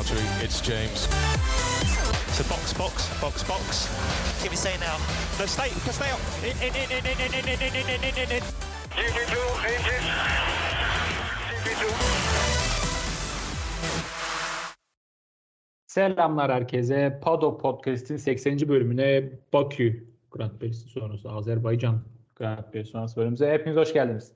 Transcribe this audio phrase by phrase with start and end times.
[0.00, 1.00] Valtteri, it's James.
[2.32, 3.88] So box, box, box, box.
[4.40, 4.96] Can we say now?
[5.38, 6.20] No, stay, stay up.
[6.42, 8.42] In, in, in, in, in, in, in, in, in, in, in, in.
[8.96, 9.36] GP2
[9.72, 10.06] engine.
[11.64, 11.84] GP2.
[15.86, 17.20] Selamlar herkese.
[17.22, 18.68] Pado Podcast'in 80.
[18.68, 22.00] bölümüne Bakü Grand Prix'si sonrası, Azerbaycan
[22.36, 24.32] Grand Prix'si sonrası bölümümüze hepiniz hoş geldiniz.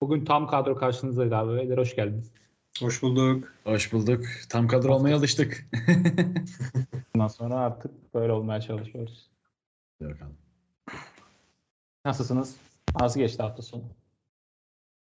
[0.00, 1.56] Bugün tam kadro karşınızdayız abi.
[1.56, 2.32] Beyler hoş geldiniz.
[2.78, 3.52] Hoş bulduk.
[3.64, 4.24] Hoş bulduk.
[4.48, 5.66] Tam kadro olmaya alıştık.
[7.14, 9.30] Bundan sonra artık böyle olmaya çalışıyoruz.
[10.00, 10.36] Bakalım.
[12.04, 12.56] Nasılsınız?
[13.00, 13.84] Nasıl geçti hafta sonu?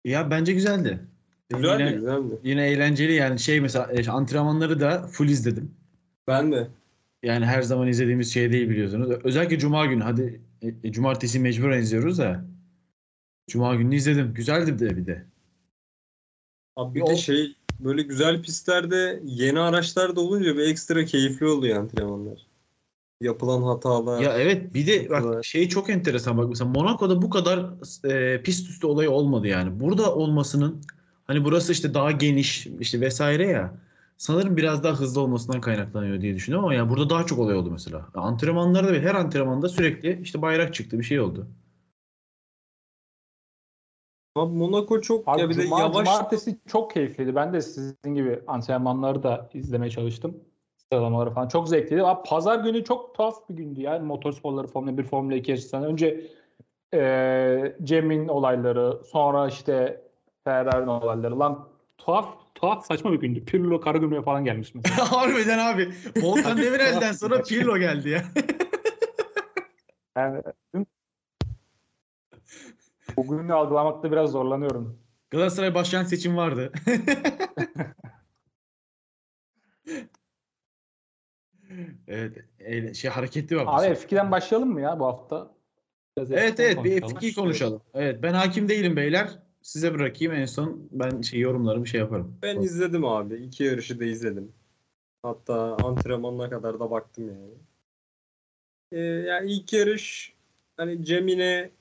[0.05, 0.99] ya bence güzeldi.
[1.49, 2.39] Güzeldi, yine, güzeldi.
[2.43, 5.75] yine eğlenceli yani şey mesela e, antrenmanları da full izledim.
[6.27, 6.67] Ben de.
[7.23, 9.09] Yani her zaman izlediğimiz şey değil biliyorsunuz.
[9.23, 12.45] Özellikle cuma günü hadi e, e, cumartesi mecburen izliyoruz da.
[13.47, 14.33] Cuma günü izledim.
[14.33, 15.25] Güzeldi bir de bir de.
[16.75, 21.45] Abi bir Yol- de şey böyle güzel pistlerde yeni araçlar da olunca bir ekstra keyifli
[21.45, 22.47] oluyor antrenmanlar.
[23.21, 24.21] Yapılan hatalar.
[24.21, 27.69] Ya evet bir de bak şey çok enteresan bak mesela Monaco'da bu kadar
[28.11, 29.79] e, pist üstü olayı olmadı yani.
[29.79, 30.81] Burada olmasının
[31.27, 33.73] hani burası işte daha geniş işte vesaire ya.
[34.17, 37.71] Sanırım biraz daha hızlı olmasından kaynaklanıyor diye düşünüyorum ama yani burada daha çok olay oldu
[37.71, 38.07] mesela.
[38.13, 41.47] Antrenmanlarda ve her antrenmanda sürekli işte bayrak çıktı bir şey oldu.
[44.35, 46.05] Abi Monaco çok Abi ya bir de yavaş.
[46.07, 47.35] Cumartesi çok keyifliydi.
[47.35, 50.37] Ben de sizin gibi antrenmanları da izlemeye çalıştım.
[50.77, 51.47] Sıralamaları falan.
[51.47, 52.03] Çok zevkliydi.
[52.03, 53.99] Abi pazar günü çok tuhaf bir gündü ya.
[53.99, 55.83] Motorsporları Formula 1, Formula 2 açısından.
[55.83, 56.27] Önce
[56.93, 60.01] eee Cem'in olayları, sonra işte
[60.43, 61.39] Ferrari'nin olayları.
[61.39, 61.67] Lan
[61.97, 63.45] tuhaf tuhaf saçma bir gündü.
[63.45, 65.11] Pirlo Karagümrük'e falan gelmiş mesela.
[65.11, 65.93] Harbiden abi.
[66.21, 68.23] Volkan Demirel'den sonra Pirlo geldi ya.
[70.17, 70.41] Yani
[73.17, 74.99] bugünü algılamakta biraz zorlanıyorum.
[75.29, 76.71] Galatasaray başkan seçim vardı.
[82.07, 83.67] evet, eyle- şey hareketli bak.
[83.67, 85.55] Abi F2'den başlayalım mı ya bu hafta?
[86.17, 87.17] Biraz Evet F2'den evet bir konuşalım.
[87.17, 87.81] F2'yi konuşalım.
[87.93, 89.39] Evet ben hakim değilim beyler.
[89.61, 92.37] Size bırakayım en son ben şey yorumlarımı şey yaparım.
[92.41, 93.35] Ben izledim abi.
[93.35, 94.51] İki yarışı da izledim.
[95.23, 97.53] Hatta antrenmanına kadar da baktım yani.
[98.91, 100.33] Ee, yani ilk yarış
[100.77, 101.71] hani Cemine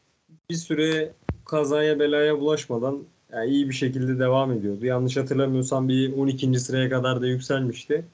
[0.50, 1.12] bir süre
[1.44, 4.86] kazaya belaya bulaşmadan yani iyi bir şekilde devam ediyordu.
[4.86, 6.60] Yanlış hatırlamıyorsam bir 12.
[6.60, 8.04] sıraya kadar da yükselmişti.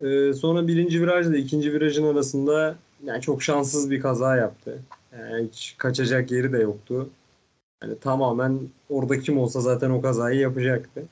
[0.00, 4.82] Ee, sonra birinci virajla ikinci virajın arasında yani çok şanssız bir kaza yaptı.
[5.12, 7.10] Yani hiç kaçacak yeri de yoktu.
[7.82, 11.04] Yani tamamen orada kim olsa zaten o kazayı yapacaktı.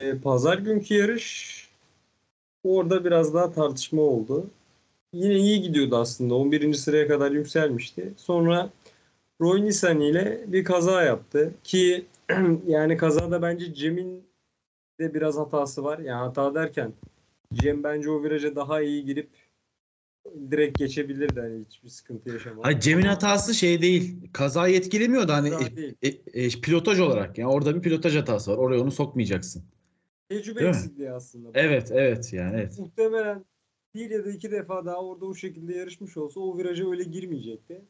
[0.00, 1.56] E, pazar günkü yarış
[2.64, 4.50] orada biraz daha tartışma oldu.
[5.16, 6.34] Yine iyi gidiyordu aslında.
[6.34, 6.74] 11.
[6.74, 8.12] sıraya kadar yükselmişti.
[8.16, 8.70] Sonra
[9.40, 12.06] Roy Nissan ile bir kaza yaptı ki
[12.66, 14.24] yani kazada bence Cem'in
[15.00, 15.98] de biraz hatası var.
[15.98, 16.92] Yani hata derken
[17.52, 19.28] Cem bence o viraja daha iyi girip
[20.50, 22.62] direkt geçebilirdi hani hiçbir sıkıntı yaşamadan.
[22.62, 24.16] Hayır Cem'in hatası şey değil.
[24.32, 25.94] Kazayı etkilemiyordu hani Kaza e, değil.
[26.02, 26.08] e,
[26.44, 27.38] e, pilotaj olarak.
[27.38, 28.56] Yani orada bir pilotaj hatası var.
[28.56, 29.62] Oraya onu sokmayacaksın.
[30.28, 31.48] Tecrübe eksikliği aslında.
[31.54, 32.78] Evet evet yani evet.
[32.78, 33.44] Muhtemelen
[33.96, 37.84] bir ya da iki defa daha orada o şekilde yarışmış olsa o viraja öyle girmeyecekti.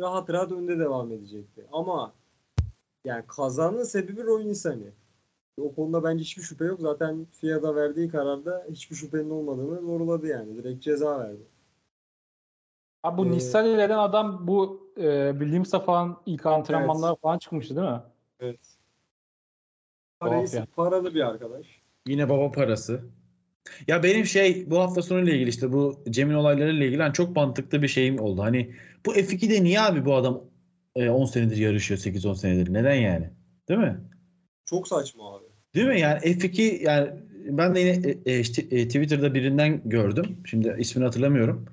[0.00, 1.66] Rahat rahat önde devam edecekti.
[1.72, 2.12] Ama
[3.04, 4.92] yani kazanın sebebi Roy Nissan'i.
[5.60, 6.80] O konuda bence hiçbir şüphe yok.
[6.80, 10.56] Zaten FIA'da verdiği kararda hiçbir şüphenin olmadığını doğruladı yani.
[10.56, 11.42] Direkt ceza verdi.
[13.02, 17.20] Abi bu Ee, Nissan ile eden adam bu e, Williams'a falan ilk antrenmanlara Evet.
[17.20, 18.02] falan çıkmıştı değil mi?
[18.40, 18.60] Evet.
[20.20, 20.66] Parayı, yani.
[20.66, 21.66] paralı bir arkadaş.
[22.06, 23.04] Yine baba parası.
[23.88, 27.36] Ya benim şey bu hafta sonu ile ilgili işte bu Cem'in olaylarıyla ilgili hani çok
[27.36, 28.42] mantıklı bir şeyim oldu.
[28.42, 28.74] Hani
[29.06, 30.44] bu F2'de niye abi bu adam
[30.96, 32.72] e, 10 senedir yarışıyor 8-10 senedir?
[32.72, 33.30] Neden yani?
[33.68, 34.00] Değil mi?
[34.64, 35.44] Çok saçma abi.
[35.74, 36.00] Değil mi?
[36.00, 37.10] Yani F2 yani
[37.50, 38.38] ben de yine e, e,
[38.80, 40.36] e, Twitter'da birinden gördüm.
[40.44, 41.66] Şimdi ismini hatırlamıyorum.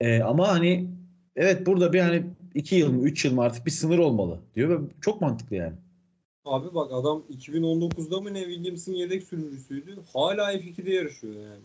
[0.00, 0.90] E, ama hani
[1.36, 2.22] evet burada bir hani
[2.54, 5.74] 2 yıl mı 3 yıl mı artık bir sınır olmalı diyor ve çok mantıklı yani.
[6.44, 9.98] Abi bak adam 2019'da mı ne Williams'ın yedek sürücüsüydü.
[10.12, 11.64] Hala F2'de yarışıyor yani.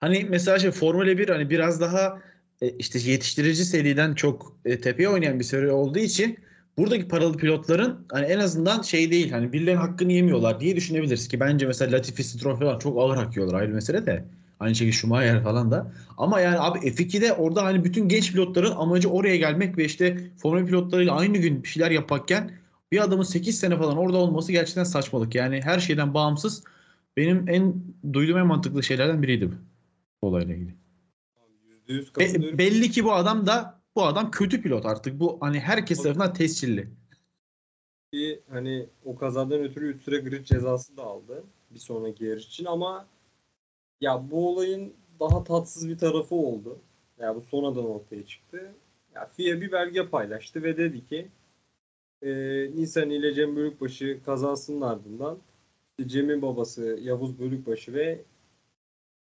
[0.00, 2.22] Hani mesela şey Formula 1 hani biraz daha
[2.60, 6.38] e, işte yetiştirici seriden çok e, tepeye oynayan bir seri olduğu için
[6.78, 11.40] buradaki paralı pilotların hani en azından şey değil hani birilerinin hakkını yemiyorlar diye düşünebiliriz ki
[11.40, 14.24] bence mesela Latifi Stroll falan çok ağır hak yiyorlar ayrı mesele de.
[14.60, 15.92] Aynı şekilde Schumacher falan da.
[16.18, 20.62] Ama yani abi F2'de orada hani bütün genç pilotların amacı oraya gelmek ve işte Formula
[20.62, 22.57] 1 pilotlarıyla aynı gün bir şeyler yaparken
[22.92, 25.34] bir adamın 8 sene falan orada olması gerçekten saçmalık.
[25.34, 26.64] Yani her şeyden bağımsız
[27.16, 27.74] benim en
[28.12, 30.74] duyduğum en mantıklı şeylerden biriydi bu olayla ilgili.
[31.88, 35.20] %100 Be- belli ki bu adam da bu adam kötü pilot artık.
[35.20, 36.88] Bu hani herkes tarafından tescilli.
[38.12, 42.64] Ki hani o kazadan ötürü 3 süre grid cezası da aldı bir sonraki yarış için
[42.64, 43.06] ama
[44.00, 46.78] ya bu olayın daha tatsız bir tarafı oldu.
[47.18, 48.74] Ya bu sonradan ortaya çıktı.
[49.14, 51.28] Ya FIA bir belge paylaştı ve dedi ki
[52.22, 52.30] e,
[52.74, 55.38] Nisan ile Cem Bölükbaşı kazasının ardından
[56.06, 58.18] Cem'in babası Yavuz Bölükbaşı ve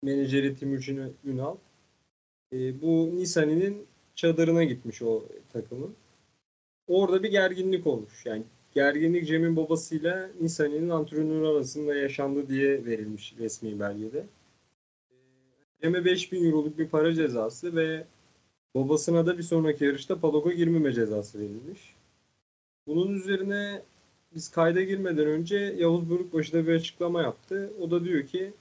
[0.03, 1.55] menajeri Timuçin Ünal
[2.53, 3.85] e, bu Nisani'nin
[4.15, 5.95] çadırına gitmiş o takımın.
[6.87, 8.25] Orada bir gerginlik olmuş.
[8.25, 8.43] Yani
[8.73, 14.25] gerginlik Cem'in babasıyla Nisani'nin antrenörü arasında yaşandı diye verilmiş resmi belgede.
[15.11, 15.15] E,
[15.81, 18.05] Cem'e 5000 euroluk bir para cezası ve
[18.75, 21.92] babasına da bir sonraki yarışta paddock'a girmeme cezası verilmiş.
[22.87, 23.81] Bunun üzerine
[24.35, 27.73] biz kayda girmeden önce Yavuz Bölükbaşı da bir açıklama yaptı.
[27.81, 28.53] O da diyor ki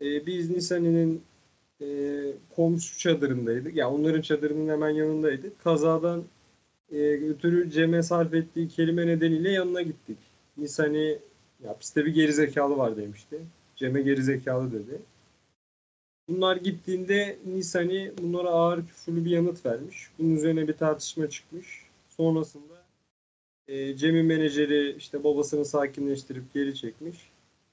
[0.00, 1.22] e, biz Nisani'nin
[1.80, 1.86] e,
[2.56, 3.76] komşu çadırındaydık.
[3.76, 5.64] Yani onların çadırının hemen yanındaydık.
[5.64, 6.24] Kazadan
[6.92, 6.96] e,
[7.30, 10.18] ötürü Cem'e sarf ettiği kelime nedeniyle yanına gittik.
[10.56, 11.18] Nisani
[11.64, 13.38] ya pistte bir gerizekalı var demişti.
[13.76, 14.98] Cem'e gerizekalı dedi.
[16.28, 20.10] Bunlar gittiğinde Nisani bunlara ağır küfürlü bir yanıt vermiş.
[20.18, 21.82] Bunun üzerine bir tartışma çıkmış.
[22.08, 22.87] Sonrasında
[23.68, 27.16] e, Cem'in menajeri işte babasını sakinleştirip geri çekmiş.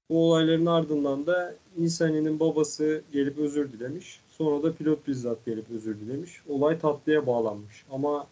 [0.10, 4.20] Bu olayların ardından da Nisani'nin babası gelip özür dilemiş.
[4.30, 6.42] Sonra da pilot bizzat gelip özür dilemiş.
[6.50, 7.86] Olay tatlıya bağlanmış.
[7.92, 8.28] Ama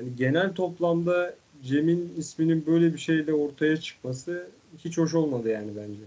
[0.00, 4.48] hani genel toplamda Cem'in isminin böyle bir şeyle ortaya çıkması
[4.78, 6.00] hiç hoş olmadı yani bence.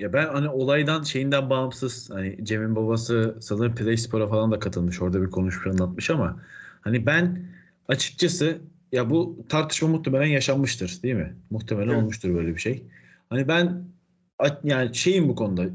[0.00, 5.02] Ya ben hani olaydan şeyinden bağımsız hani Cem'in babası sanırım Play Spor'a falan da katılmış.
[5.02, 6.42] Orada bir konuşmuş anlatmış ama
[6.80, 7.42] hani ben
[7.88, 8.60] açıkçası
[8.92, 11.36] ya bu tartışma muhtemelen yaşanmıştır değil mi?
[11.50, 12.02] Muhtemelen Evet.
[12.02, 12.82] olmuştur böyle bir şey.
[13.30, 13.84] Hani ben
[14.64, 15.66] yani şeyim bu konuda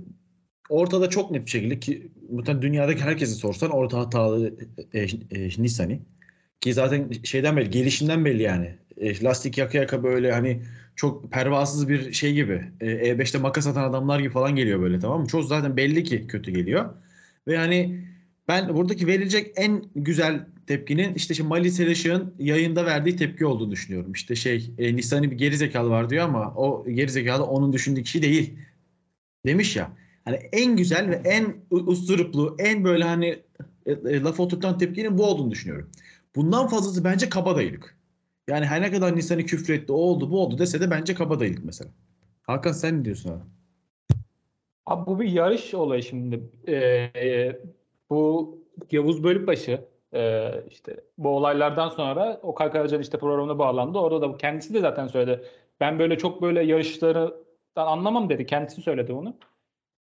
[0.69, 4.53] ortada çok net bir şekilde ki muhtemelen dünyadaki herkese sorsan orta hatalı
[4.93, 6.01] e, e, Nissan'i
[6.61, 8.75] ki zaten şeyden belli gelişinden belli yani.
[8.97, 10.61] E, lastik yaka yaka böyle hani
[10.95, 12.63] çok pervasız bir şey gibi.
[12.81, 15.27] E, E5'te makas atan adamlar gibi falan geliyor böyle tamam mı?
[15.27, 16.89] Çok zaten belli ki kötü geliyor.
[17.47, 18.05] Ve hani
[18.47, 24.11] ben buradaki verilecek en güzel tepkinin işte şimdi Mali Selişik'in yayında verdiği tepki olduğunu düşünüyorum.
[24.11, 28.03] İşte şey e, Nissan'ın bir geri zekalı var diyor ama o geri zekalı onun düşündüğü
[28.03, 28.53] kişi değil.
[29.45, 29.91] Demiş ya.
[30.25, 33.39] Hani en güzel ve en usturuplu, en böyle hani
[33.85, 35.89] e, e, laf oturtan tepkinin bu olduğunu düşünüyorum.
[36.35, 37.97] Bundan fazlası bence kabadayılık.
[38.49, 41.91] Yani her ne kadar Nissan'ı küfretti, o oldu, bu oldu dese de bence kabadayılık mesela.
[42.43, 43.43] Hakan sen ne diyorsun abi?
[44.85, 46.41] Abi bu bir yarış olayı şimdi.
[46.67, 47.59] Ee,
[48.09, 48.57] bu
[48.91, 49.85] Yavuz Bölükbaşı
[50.15, 53.97] e, işte bu olaylardan sonra o Karacan işte programına bağlandı.
[53.99, 55.45] Orada da kendisi de zaten söyledi.
[55.79, 57.33] Ben böyle çok böyle yarışlardan
[57.75, 58.45] anlamam dedi.
[58.45, 59.37] Kendisi söyledi bunu.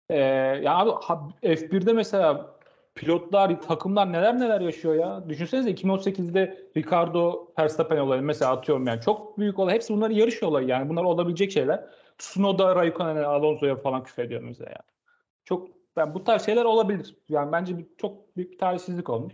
[0.09, 0.17] Ee,
[0.63, 2.55] ya abi ha- F1'de mesela
[2.95, 5.29] pilotlar, takımlar neler neler yaşıyor ya.
[5.29, 9.75] Düşünsenize 2018'de Ricardo Verstappen olayı mesela atıyorum yani çok büyük olay.
[9.75, 10.89] Hepsi bunların yarış olayı yani.
[10.89, 11.85] Bunlar olabilecek şeyler.
[12.17, 14.89] Tsunoda, Raikkonen'e, Alonso'ya falan küfrediyor mesela yani.
[15.45, 17.15] Çok ben bu tarz şeyler olabilir.
[17.29, 19.33] Yani bence çok büyük bir talihsizlik olmuş.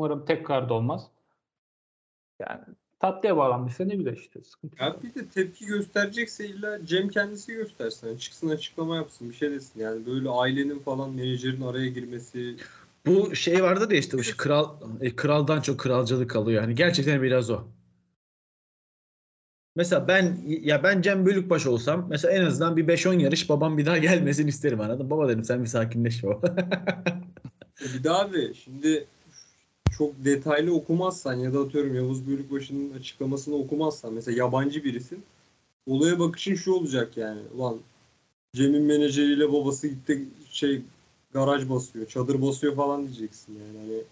[0.00, 1.06] Umarım tekrar da olmaz.
[2.38, 2.60] Yani
[3.00, 4.40] tatlıya bağlanmışsa ne bileyim işte.
[4.44, 8.06] Sıkıntı Ya bir de tepki gösterecekse illa Cem kendisi göstersin.
[8.06, 9.80] Yani çıksın açıklama yapsın bir şey desin.
[9.80, 12.56] Yani böyle ailenin falan menajerin araya girmesi
[13.06, 16.62] Bu şey vardı da işte bu şey, kral e, kraldan çok kralcılık kalıyor.
[16.62, 17.64] Yani gerçekten biraz o.
[19.76, 23.86] Mesela ben ya ben Cem Bölükbaş olsam mesela en azından bir 5-10 yarış babam bir
[23.86, 25.10] daha gelmesin isterim anladın?
[25.10, 26.54] Baba dedim sen bir sakinleş baba.
[27.80, 29.06] E bir daha abi şimdi
[30.00, 35.22] çok detaylı okumazsan ya da atıyorum Yavuz Bölükbaşı'nın açıklamasını okumazsan mesela yabancı birisin
[35.86, 37.76] olaya bakışın şu olacak yani ulan
[38.54, 40.82] Cem'in menajeriyle babası gitti şey
[41.32, 44.02] garaj basıyor çadır basıyor falan diyeceksin yani hani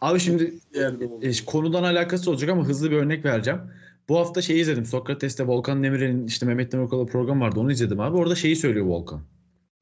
[0.00, 1.26] Abi şimdi oldu.
[1.26, 3.60] e, konudan alakası olacak ama hızlı bir örnek vereceğim.
[4.08, 4.86] Bu hafta şeyi izledim.
[4.86, 7.60] Sokrates'te Volkan Demirel'in işte Mehmet Demirkol'la program vardı.
[7.60, 8.16] Onu izledim abi.
[8.16, 9.22] Orada şeyi söylüyor Volkan.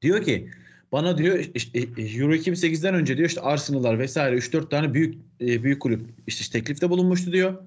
[0.01, 0.49] Diyor ki
[0.93, 5.63] bana diyor işte, e, Euro 2008'den önce diyor işte Arsenal'lar vesaire 3-4 tane büyük e,
[5.63, 7.57] büyük kulüp işte teklifte bulunmuştu diyor.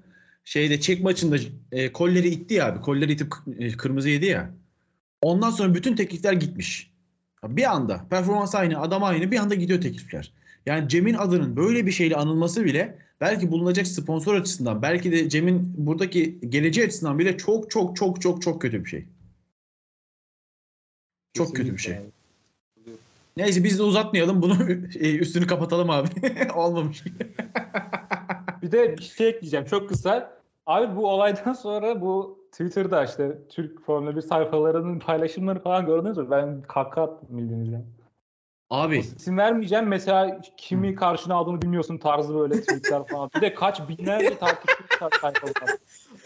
[0.43, 1.37] Şeyde çek maçında
[1.71, 2.81] e, kolleri itti ya abi.
[2.81, 4.51] Kolleri itip e, kırmızı yedi ya.
[5.21, 6.91] Ondan sonra bütün teklifler gitmiş.
[7.43, 10.33] Bir anda performans aynı, adam aynı bir anda gidiyor teklifler.
[10.65, 15.73] Yani Cem'in adının böyle bir şeyle anılması bile belki bulunacak sponsor açısından belki de Cem'in
[15.77, 19.05] buradaki geleceği açısından bile çok çok çok çok çok kötü bir şey.
[21.33, 21.93] Çok kötü bir şey.
[21.93, 22.16] Kesinlikle abi.
[23.37, 24.53] Neyse biz de uzatmayalım bunu
[24.99, 26.07] e, üstünü kapatalım abi.
[26.55, 27.03] Olmamış.
[28.61, 30.37] Bir de bir şey ekleyeceğim çok kısa.
[30.65, 36.27] Abi bu olaydan sonra bu Twitter'da işte Türk Formula 1 sayfalarının paylaşımları falan gördünüz mü?
[36.31, 37.77] Ben kaka attım bildiğiniz gibi.
[38.69, 39.87] Abi İsim vermeyeceğim.
[39.87, 43.29] Mesela kimi karşına aldığını bilmiyorsun tarzı böyle tweetler falan.
[43.35, 44.75] Bir de kaç binlerce takipçi
[45.21, 45.77] sayfalar.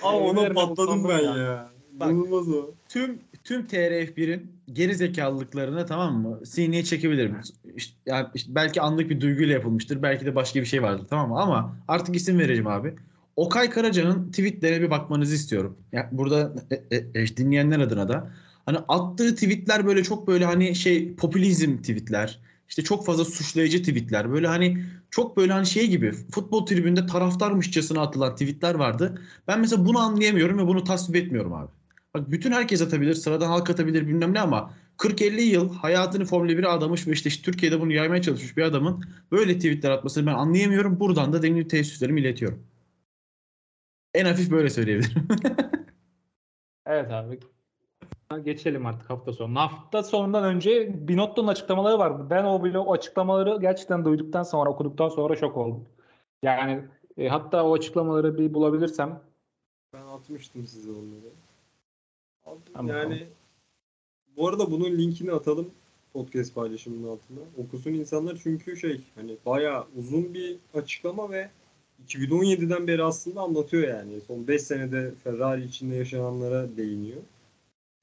[0.04, 1.70] Aa ona patladım ben utandım ya.
[1.92, 2.12] Bak.
[2.12, 2.72] İnanılmaz o.
[2.90, 6.46] tüm tüm TRF1'in geri zekalılıklarını tamam mı?
[6.46, 7.38] Sineye çekebilirim.
[7.76, 10.02] İşte, yani işte belki anlık bir duyguyla yapılmıştır.
[10.02, 11.40] Belki de başka bir şey vardır tamam mı?
[11.42, 12.96] Ama artık isim vereceğim abi.
[13.36, 15.78] Okay Karaca'nın tweetlerine bir bakmanızı istiyorum.
[15.92, 18.32] Yani burada e, e, e, dinleyenler adına da
[18.66, 22.40] hani attığı tweetler böyle çok böyle hani şey popülizm tweetler.
[22.70, 24.32] İşte çok fazla suçlayıcı tweetler.
[24.32, 29.22] Böyle hani çok böyle hani şey gibi futbol tribünde taraftarmışçasına atılan tweetler vardı.
[29.48, 31.72] Ben mesela bunu anlayamıyorum ve bunu tasvip etmiyorum abi.
[32.14, 36.68] Bak bütün herkes atabilir, sıradan halk atabilir bilmem ne ama 40-50 yıl hayatını Formula 1'e
[36.68, 41.00] adamış ve işte, işte Türkiye'de bunu yaymaya çalışmış bir adamın böyle tweetler atmasını ben anlayamıyorum.
[41.00, 42.64] Buradan da denli teessüslerimi iletiyorum.
[44.14, 45.28] En hafif böyle söyleyebilirim.
[46.86, 47.40] Evet abi.
[48.44, 49.60] Geçelim artık hafta sonu.
[49.60, 52.30] Hafta sonundan önce Binotto'nun açıklamaları var.
[52.30, 55.86] Ben o, bile- o açıklamaları gerçekten duyduktan sonra, okuduktan sonra şok oldum.
[56.44, 56.84] Yani
[57.18, 59.22] e, hatta o açıklamaları bir bulabilirsem
[59.94, 61.34] Ben atmıştım size onları.
[62.46, 63.28] Abi, Tamam, yani
[64.38, 65.72] bu arada bunun linkini atalım
[66.14, 67.40] podcast paylaşımının altına.
[67.58, 71.50] Okusun insanlar çünkü şey hani bayağı uzun bir açıklama ve
[72.08, 74.22] 2017'den beri aslında anlatıyor yani.
[74.28, 77.22] Son 5 senede Ferrari içinde yaşananlara değiniyor.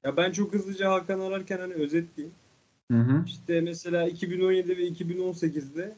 [0.03, 2.35] Ya ben çok hızlıca Hakan ararken hani özetleyeyim.
[2.91, 3.23] Hı hı.
[3.25, 5.95] İşte mesela 2017 ve 2018'de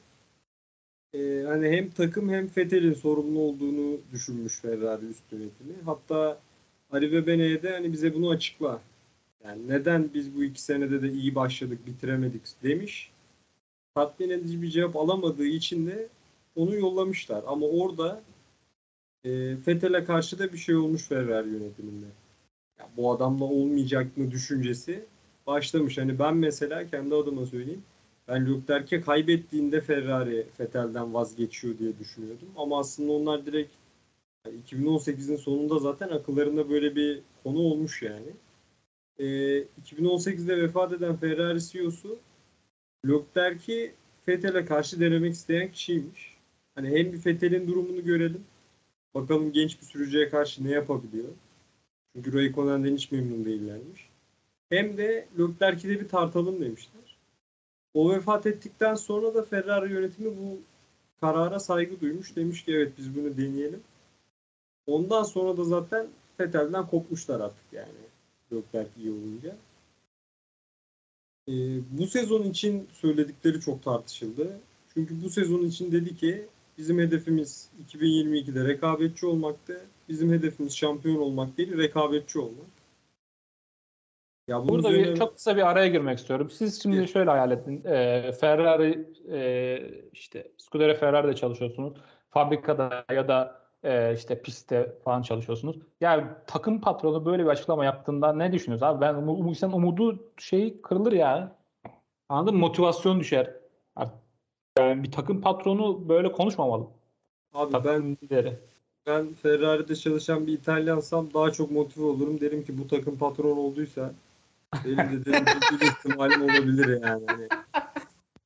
[1.13, 5.73] e, hani hem takım hem Vettel'in sorumlu olduğunu düşünmüş Ferrari üst yönetimi.
[5.85, 6.39] Hatta
[6.91, 8.81] Ali ve Bene'ye de hani bize bunu açıkla.
[9.43, 13.11] Yani neden biz bu iki senede de iyi başladık bitiremedik demiş.
[13.95, 16.07] Tatmin edici bir cevap alamadığı için de
[16.55, 17.43] onu yollamışlar.
[17.47, 18.23] Ama orada
[19.23, 19.29] e,
[19.67, 22.05] Vettel'e karşı da bir şey olmuş Ferrari yönetiminde.
[22.79, 25.05] Ya bu adamla olmayacak mı düşüncesi
[25.47, 25.97] başlamış.
[25.97, 27.83] Hani ben mesela kendi adıma söyleyeyim.
[28.27, 32.47] Ben Leclerc'e kaybettiğinde Ferrari Vettel'den vazgeçiyor diye düşünüyordum.
[32.57, 33.71] Ama aslında onlar direkt
[34.45, 38.31] 2018'in sonunda zaten akıllarında böyle bir konu olmuş yani.
[39.19, 39.25] Ee,
[39.85, 42.19] 2018'de vefat eden Ferrari CEO'su
[43.07, 43.93] Leclerc'i
[44.27, 46.37] Vettel'e karşı denemek isteyen kişiymiş.
[46.75, 48.43] Hani hem bir Vettel'in durumunu görelim.
[49.13, 51.29] Bakalım genç bir sürücüye karşı ne yapabiliyor.
[52.15, 54.09] Çünkü Raikkonen'den hiç memnun değillermiş.
[54.69, 57.17] Hem de Leclerc'i de bir tartalım demişler.
[57.93, 60.59] O vefat ettikten sonra da Ferrari yönetimi bu
[61.21, 62.35] karara saygı duymuş.
[62.35, 63.83] Demiş ki evet biz bunu deneyelim.
[64.87, 66.07] Ondan sonra da zaten
[66.39, 67.91] Vettel'den kopmuşlar artık yani.
[68.53, 69.55] Leclerc iyi olunca.
[71.47, 71.51] Ee,
[71.99, 74.59] bu sezon için söyledikleri çok tartışıldı.
[74.93, 76.45] Çünkü bu sezon için dedi ki
[76.77, 79.81] bizim hedefimiz 2022'de rekabetçi olmaktı.
[80.09, 82.67] Bizim hedefimiz şampiyon olmak değil, rekabetçi olmak.
[84.47, 86.49] Ya Burada üzerine- bir, çok kısa bir araya girmek istiyorum.
[86.51, 87.07] Siz şimdi Gir.
[87.07, 87.81] şöyle hayal edin.
[87.85, 89.79] Ee, Ferrari e,
[90.13, 91.93] işte Scuderia Ferrari'de çalışıyorsunuz.
[92.29, 95.75] Fabrikada ya da e, işte pistte falan çalışıyorsunuz.
[96.01, 99.01] Yani takım patronu böyle bir açıklama yaptığında ne düşünüyorsunuz abi?
[99.01, 101.55] Ben um, insan umudu şey kırılır ya.
[102.29, 102.59] Anladın mı?
[102.59, 103.53] Motivasyon düşer.
[104.77, 106.87] Yani bir takım patronu böyle konuşmamalı.
[107.53, 108.59] Abi ben Takım lideri.
[109.07, 112.41] ben Ferrari'de çalışan bir İtalyansam daha çok motive olurum.
[112.41, 114.11] Derim ki bu takım patron olduysa
[114.85, 117.23] benim de derim bir ihtimalim olabilir yani.
[117.27, 117.47] Hani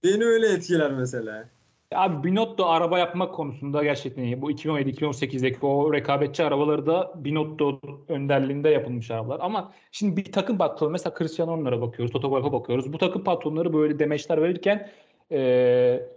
[0.04, 1.50] beni öyle etkiler mesela.
[1.94, 4.42] Abi Binotto araba yapmak konusunda gerçekten iyi.
[4.42, 9.39] Bu 2017-2018'deki o rekabetçi arabaları da Binotto önderliğinde yapılmış arabalar.
[9.44, 12.94] Ama şimdi bir takım patronu mesela Cristiano Ronaldo'ya bakıyoruz, Toto Wolff'a bakıyoruz.
[12.94, 14.89] Bu takım patronları böyle demeçler verirken
[15.30, 16.10] eee,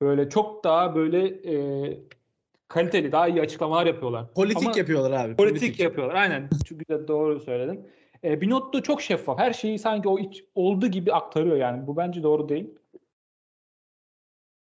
[0.00, 1.98] böyle çok daha böyle eee,
[2.68, 4.32] kaliteli, daha iyi açıklamalar yapıyorlar.
[4.34, 5.36] Politik Ama- yapıyorlar abi.
[5.36, 6.14] Politik, yapıyorlar.
[6.14, 6.48] Aynen.
[6.64, 7.80] Çok güzel doğru söyledin.
[8.24, 9.38] E, Binotto çok şeffaf.
[9.38, 11.86] Her şeyi sanki o iç, olduğu gibi aktarıyor yani.
[11.86, 12.70] Bu bence doğru değil.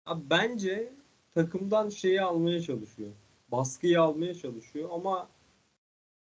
[0.06, 0.92] Abi bence
[1.34, 3.10] takımdan şeyi almaya çalışıyor.
[3.52, 5.28] Baskıyı almaya çalışıyor ama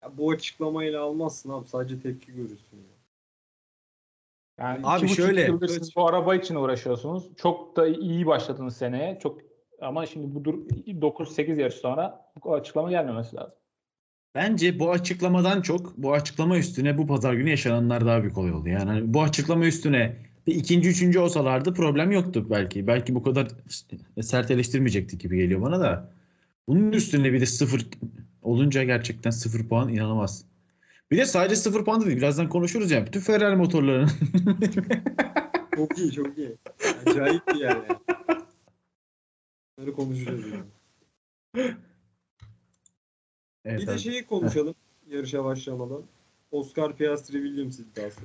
[0.02, 1.68] ya bu açıklamayla almazsın abi.
[1.68, 2.76] Sadece tepki görürsün.
[2.76, 2.98] Ya.
[4.58, 7.24] Yani Abi iki şöyle- yıldır siz bu araba için uğraşıyorsunuz.
[7.36, 9.18] Çok da iyi başladınız seneye.
[9.22, 9.40] Çok
[9.80, 10.54] ama şimdi bu dur
[11.00, 13.54] 9-8 yarış sonra bu açıklama gelmemesi lazım.
[14.34, 18.68] Bence bu açıklamadan çok bu açıklama üstüne bu pazar günü yaşananlar daha büyük olay oldu.
[18.68, 20.16] Yani hani bu açıklama üstüne
[20.50, 22.86] ikinci üçüncü olsalardı problem yoktu belki.
[22.86, 23.48] Belki bu kadar
[24.22, 26.12] sert eleştirmeyecektik gibi geliyor bana da.
[26.68, 27.86] Bunun üstüne bir de sıfır
[28.42, 30.44] olunca gerçekten sıfır puan inanılmaz.
[31.10, 32.16] Bir de sadece sıfır puan da değil.
[32.16, 33.06] Birazdan konuşuruz yani.
[33.06, 34.10] Bütün Ferrari motorlarının
[35.76, 36.56] Çok iyi çok iyi.
[37.06, 37.98] Acayip bir yer yani.
[39.78, 41.74] Bunları konuşacağız yani.
[43.64, 44.74] evet, Bir de şeyi konuşalım
[45.10, 46.02] yarışa başlamadan.
[46.50, 48.20] Oscar Piastri Williams iddiası.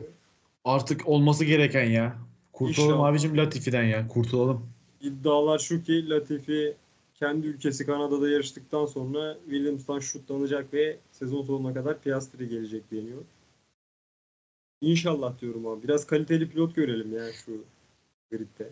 [0.65, 2.17] Artık olması gereken ya.
[2.53, 3.07] Kurtulalım İnşallah.
[3.09, 4.07] abicim Latifi'den ya.
[4.07, 4.69] Kurtulalım.
[5.01, 6.73] İddialar şu ki Latifi
[7.15, 13.21] kendi ülkesi Kanada'da yarıştıktan sonra Williams'tan şutlanacak ve sezon sonuna kadar Piastri gelecek deniyor.
[14.81, 15.83] İnşallah diyorum abi.
[15.83, 17.63] Biraz kaliteli pilot görelim ya şu
[18.31, 18.69] gridde.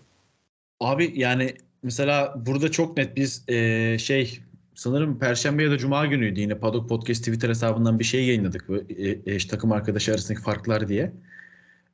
[0.80, 4.40] Abi yani mesela burada çok net biz eee, şey
[4.76, 8.70] sanırım Perşembe ya da Cuma günüydü yine Paddock Podcast Twitter hesabından bir şey yayınladık.
[8.70, 11.12] Bu, e, eş takım arkadaşı arasındaki farklar diye.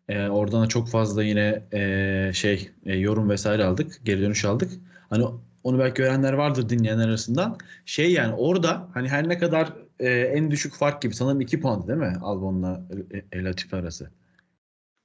[0.09, 3.99] Eee, oradan da çok fazla yine eee, şey e, yorum vesaire aldık.
[4.03, 4.71] Geri dönüş aldık.
[5.09, 5.25] Hani
[5.63, 7.57] onu belki görenler vardır dinleyenler arasından.
[7.85, 11.87] Şey yani orada hani her ne kadar e, en düşük fark gibi sanırım 2 puan
[11.87, 12.81] değil mi Albon'la
[13.31, 14.09] e, e, Latifi arası?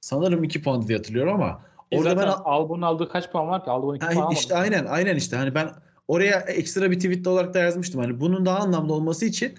[0.01, 3.69] Sanırım 2 puan diye hatırlıyorum ama Orada orada ben Albon'un aldığı kaç puan var ki?
[3.71, 4.69] Albon 2 Ha, puan işte almadı.
[4.75, 5.69] aynen aynen işte hani ben
[6.07, 8.01] oraya ekstra bir tweet olarak da yazmıştım.
[8.01, 9.53] Hani bunun daha anlamlı olması için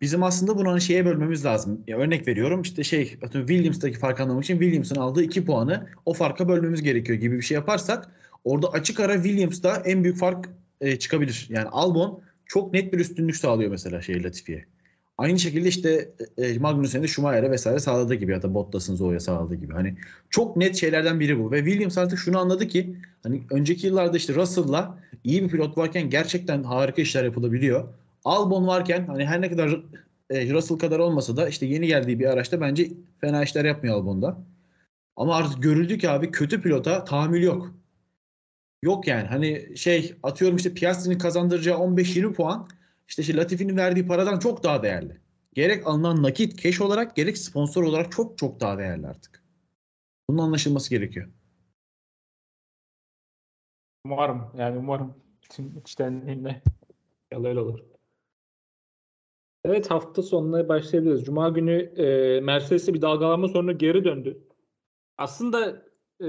[0.00, 1.80] bizim aslında bunu hani şeye bölmemiz lazım.
[1.86, 6.14] Ya örnek veriyorum işte şey atıyorum Williams'taki farkı anlamak için Williams'ın aldığı 2 puanı o
[6.14, 8.10] farka bölmemiz gerekiyor gibi bir şey yaparsak
[8.44, 10.48] orada açık ara Williams'da en büyük fark
[10.80, 11.46] e, çıkabilir.
[11.50, 14.64] Yani Albon çok net bir üstünlük sağlıyor mesela şey Latifi'ye.
[15.18, 19.54] Aynı şekilde işte e, Magnussen'in de Schumacher'e vesaire sağladığı gibi ya da Bottas'ın Zoe'ye sağladığı
[19.54, 19.72] gibi.
[19.72, 19.94] Hani
[20.30, 21.52] çok net şeylerden biri bu.
[21.52, 26.10] Ve Williams artık şunu anladı ki hani önceki yıllarda işte Russell'la iyi bir pilot varken
[26.10, 27.88] gerçekten harika işler yapılabiliyor.
[28.24, 29.80] Albon varken hani her ne kadar
[30.30, 34.38] e, Russell kadar olmasa da işte yeni geldiği bir araçta bence fena işler yapmıyor Albon'da.
[35.16, 37.74] Ama artık görüldü ki abi kötü pilota tahammül yok.
[38.82, 42.68] Yok yani hani şey atıyorum işte Piastri'nin kazandıracağı 15-20 puan
[43.08, 45.20] işte şey Latifi'nin verdiği paradan çok daha değerli.
[45.54, 49.44] Gerek alınan nakit, cash olarak gerek sponsor olarak çok çok daha değerli artık.
[50.28, 51.28] Bunun anlaşılması gerekiyor.
[54.04, 55.14] Umarım yani umarım
[55.50, 56.62] tüm içtenliğimle
[57.32, 57.97] öyle olur.
[59.68, 61.24] Evet hafta sonuna başlayabiliriz.
[61.24, 64.38] Cuma günü e, Mercedes'e bir dalgalanma sonra geri döndü.
[65.18, 65.82] Aslında
[66.20, 66.28] e,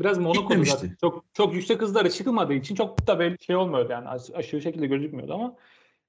[0.00, 0.64] biraz Monaco'da
[1.00, 4.86] çok çok yüksek hızlara çıkılmadığı için çok da böyle şey olmuyordu yani aş- aşırı şekilde
[4.86, 5.56] gözükmüyordu ama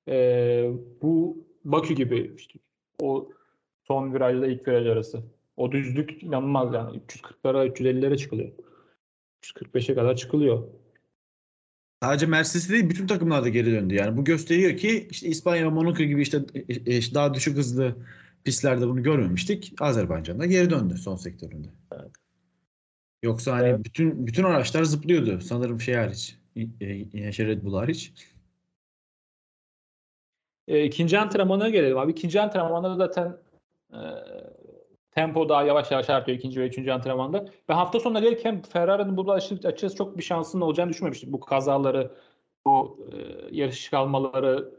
[0.08, 2.60] e, bu Bakü gibi işte
[3.02, 3.30] o
[3.88, 5.24] son virajla ilk viraj arası.
[5.58, 8.52] O düzlük inanılmaz yani 340'lara 350'lere çıkılıyor.
[9.44, 10.64] 345'e kadar çıkılıyor.
[12.04, 13.96] Sadece Mercedes değil bütün takımlar da geri döndü.
[13.96, 17.96] Yani bu gösteriyor ki işte İspanya ve Monaco gibi işte e, e, daha düşük hızlı
[18.44, 19.74] pistlerde bunu görmemiştik.
[19.80, 21.68] Azerbaycan'da geri döndü son sektöründe.
[23.24, 23.86] Yoksa hani Evet.
[23.86, 25.42] bütün bütün araçlar zıplıyordu.
[25.42, 26.38] Sanırım şey hariç.
[26.56, 28.14] e, Yine şey Red Bull hariç.
[30.68, 32.12] E, ikinci antrenmana gelelim abi.
[32.12, 33.38] İkinci antrenmanda zaten
[33.94, 34.00] e,
[35.18, 37.46] tempo daha yavaş yavaş artıyor ikinci ve üçüncü antrenmanda.
[37.70, 41.32] Ve hafta sonuna gelirken Ferrari'nin burada açıkçası çok bir şansının olacağını düşünmemiştik.
[41.32, 42.12] Bu kazaları,
[42.66, 43.16] bu e,
[43.56, 44.70] yarış kalmaları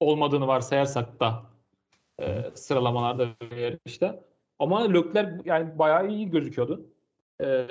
[0.00, 1.42] olmadığını varsayarsak da
[2.20, 4.24] e, sıralamalarda ve yarışta.
[4.58, 6.86] Ama Leclerc yani bayağı iyi gözüküyordu.
[7.40, 7.66] E,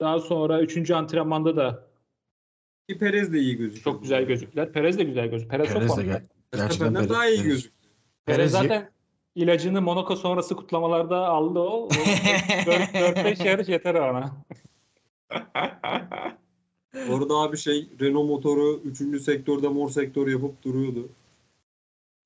[0.00, 1.86] daha sonra üçüncü antrenmanda da
[2.88, 3.84] Ki Perez de iyi gözüküyor.
[3.84, 4.72] çok güzel gözüktüler.
[4.72, 5.50] Perez de güzel gözüküyor.
[5.50, 6.12] Perez, çok Perez de formda.
[6.12, 7.74] gel- gerçekten Perez- daha iyi gözüküyor.
[8.26, 8.90] Perez Perez zaten
[9.34, 11.88] ilacını Monaco sonrası kutlamalarda aldı o.
[11.88, 14.32] 4-5 yarış yeter ona.
[17.10, 19.22] Orada abi şey Renault motoru 3.
[19.22, 21.08] sektörde mor sektör yapıp duruyordu.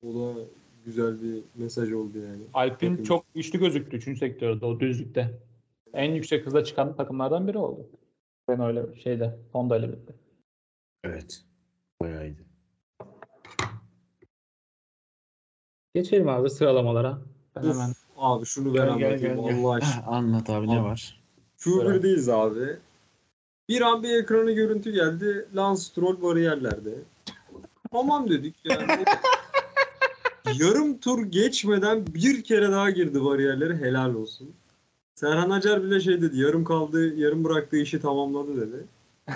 [0.07, 0.39] O da
[0.85, 2.43] güzel bir mesaj oldu yani.
[2.53, 3.03] Alpine Bakın.
[3.03, 4.19] çok güçlü gözüktü 3.
[4.19, 5.39] sektörde o düzlükte.
[5.93, 7.87] En yüksek hızla çıkan takımlardan biri oldu.
[8.47, 10.13] Ben öyle şeyde Honda ile birlikte.
[11.03, 11.43] Evet.
[12.01, 12.44] Bayağı iyiydi.
[15.95, 17.17] Geçelim abi sıralamalara.
[17.55, 19.39] Ben Uf, hemen abi şunu ben anlatayım.
[19.39, 20.05] Allah aşkına.
[20.07, 21.21] Anlat abi ne var?
[21.59, 22.77] Q1'deyiz abi.
[23.69, 25.47] Bir an bir ekrana görüntü geldi.
[25.55, 26.95] Lance Stroll bariyerlerde.
[27.91, 29.05] Tamam dedik yani.
[30.59, 34.49] Yarım tur geçmeden bir kere daha girdi bariyerlere helal olsun.
[35.15, 36.39] Serhan Acar bile şey dedi.
[36.39, 38.85] Yarım kaldı, yarım bıraktığı işi tamamladı dedi.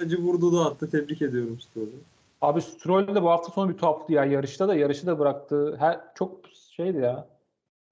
[0.00, 0.90] Acı vurdu da attı.
[0.90, 2.15] Tebrik ediyorum Stroll'ü.
[2.40, 4.24] Abi Stroll de bu hafta sonu bir tuhaftı ya.
[4.24, 5.76] Yarışta da yarışı da bıraktı.
[5.78, 6.40] Her çok
[6.76, 7.28] şeydi ya.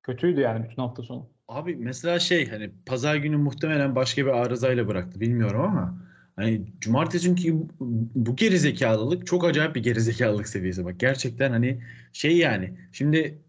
[0.03, 1.27] Kötüydü yani bütün hafta sonu.
[1.49, 5.99] Abi mesela şey hani pazar günü muhtemelen başka bir arızayla bıraktı bilmiyorum ama
[6.37, 12.79] hani cumartesi çünkü bu, gerizekalılık çok acayip bir gerizekalılık seviyesi bak gerçekten hani şey yani
[12.93, 13.43] şimdi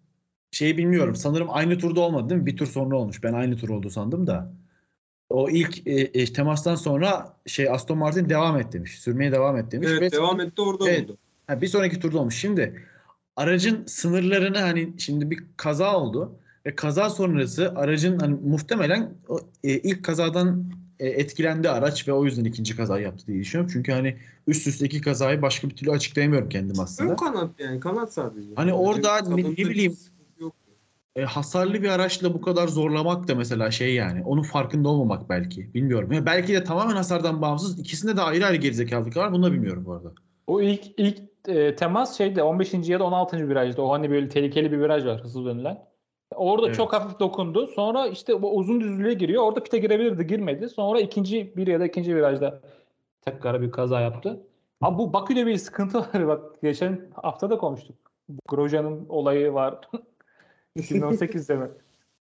[0.51, 2.45] şey bilmiyorum sanırım aynı turda olmadı değil mi?
[2.45, 3.23] Bir tur sonra olmuş.
[3.23, 4.53] Ben aynı tur oldu sandım da.
[5.29, 8.99] O ilk e, e, temastan sonra şey Aston Martin devam et demiş.
[8.99, 9.87] Sürmeye devam et demiş.
[9.91, 11.03] Evet Ve devam etti orada Evet.
[11.03, 11.17] oldu.
[11.47, 12.35] Ha, bir sonraki turda olmuş.
[12.35, 12.83] Şimdi
[13.35, 16.35] aracın sınırlarını hani şimdi bir kaza oldu
[16.65, 20.65] ve kaza sonrası aracın hani muhtemelen o, e, ilk kazadan
[20.99, 23.71] e, etkilendi araç ve o yüzden ikinci kaza yaptı diye düşünüyorum.
[23.73, 27.11] Çünkü hani üst üste iki kazayı başka bir türlü açıklayamıyorum kendim aslında.
[27.11, 28.49] Ön kanat yani kanat sadece.
[28.55, 29.97] Hani orada ne- ne bileyim-.
[31.15, 34.23] E, hasarlı bir araçla bu kadar zorlamak da mesela şey yani.
[34.25, 35.73] Onun farkında olmamak belki.
[35.73, 36.11] Bilmiyorum.
[36.11, 37.79] Ya belki de tamamen hasardan bağımsız.
[37.79, 39.31] ikisinde de ayrı ayrı gerizekalılık var.
[39.31, 40.11] Bunu da bilmiyorum bu arada.
[40.47, 42.73] O ilk ilk e, temas şeyde 15.
[42.73, 43.49] ya da 16.
[43.49, 43.81] virajda.
[43.81, 45.85] O hani böyle tehlikeli bir viraj var hızlı dönülen.
[46.35, 46.75] Orada Evet.
[46.75, 47.67] çok hafif dokundu.
[47.67, 49.43] Sonra işte o uzun düzlüğe giriyor.
[49.43, 50.69] Orada pite girebilirdi, girmedi.
[50.69, 52.61] Sonra ikinci bir ya da ikinci virajda
[53.21, 54.41] tekrar bir kaza yaptı.
[54.81, 56.27] Ama bu Bakü'de bir sıkıntı var.
[56.27, 57.95] Bak geçen hafta da konuştuk.
[58.47, 59.79] Grosjean'ın olayı var.
[60.79, 61.67] 2018'de mi?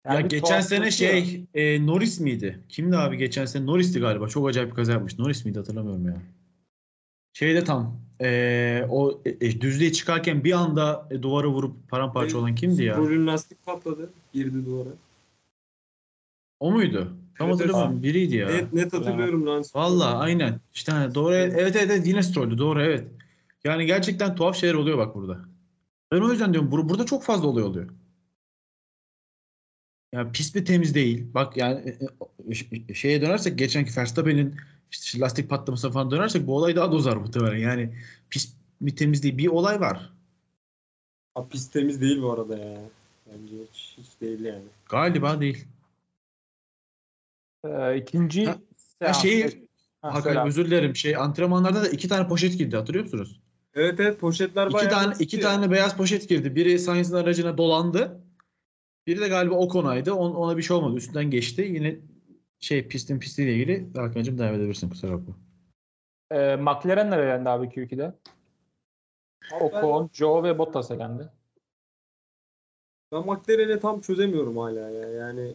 [0.07, 2.61] Yani ya geçen sene şey e, Norris miydi?
[2.69, 3.67] Kimdi abi geçen sene?
[3.67, 4.29] Norris'ti galiba.
[4.29, 5.19] Çok acayip bir kaza yapmış.
[5.19, 6.17] Norris miydi hatırlamıyorum ya.
[7.33, 12.55] Şeyde tam e, o e, e, düzlüğe çıkarken bir anda e, duvara vurup paramparça olan
[12.55, 12.95] kimdi ya?
[12.95, 14.11] Stroll'ün lastik patladı.
[14.33, 14.89] Girdi duvara.
[16.61, 17.17] O muydu?
[17.39, 18.03] Tam Evet, hatırlamıyorum.
[18.03, 18.49] Biriydi ya.
[18.49, 19.65] Net, net hatırlıyorum lan.
[19.75, 20.61] Valla aynen.
[20.75, 23.05] İşte hani doğru evet evet, evet yine Stroll'dü doğru evet.
[23.65, 25.41] Yani gerçekten tuhaf şeyler oluyor bak burada.
[26.13, 27.89] Ben o yüzden diyorum bur- burada çok fazla olay oluyor.
[30.15, 31.27] Yani pist bir temiz değil.
[31.35, 31.97] Bak yani
[32.49, 34.55] e, e, şeye dönersek geçenki Verstappen'in
[34.91, 37.57] işte lastik patlamasına falan dönersek bu olay daha da uzar muhtemelen.
[37.59, 37.95] Yani
[38.31, 39.39] pist bir temiz değil.
[39.39, 40.13] Bir olay var.
[41.35, 42.81] Ha, pist temiz değil bu arada ya.
[43.27, 44.65] Bence hiç, hiç değil yani.
[44.89, 45.65] Galiba değil.
[47.65, 48.59] Ee, ikinci Ha-
[49.01, 49.69] Ha, şeyi
[50.03, 50.97] Ha, Hakan özür dilerim.
[50.97, 53.41] Şey antrenmanlarda da iki tane poşet girdi hatırlıyor musunuz?
[53.75, 55.43] Evet evet poşetler İki bayağı tane basit iki ya.
[55.43, 56.55] tane beyaz poşet girdi.
[56.57, 58.24] Biri Sainz'in aracına dolandı.
[59.07, 60.13] Biri de galiba Ocon'aydı.
[60.13, 60.97] On, ona bir şey olmadı.
[60.97, 61.63] Üstünden geçti.
[61.63, 61.97] Yine
[62.61, 65.35] şey pistin pistiyle ilgili Hakan'cığım devam edebilirsin kusura bakma.
[66.31, 68.05] Ee, McLaren nereye yendi abi Q2'de?
[69.53, 71.29] Abi ben- Ocon, Joe ve Bottas elendi.
[73.13, 75.09] Ben McLaren'i tam çözemiyorum hala ya.
[75.11, 75.55] Yani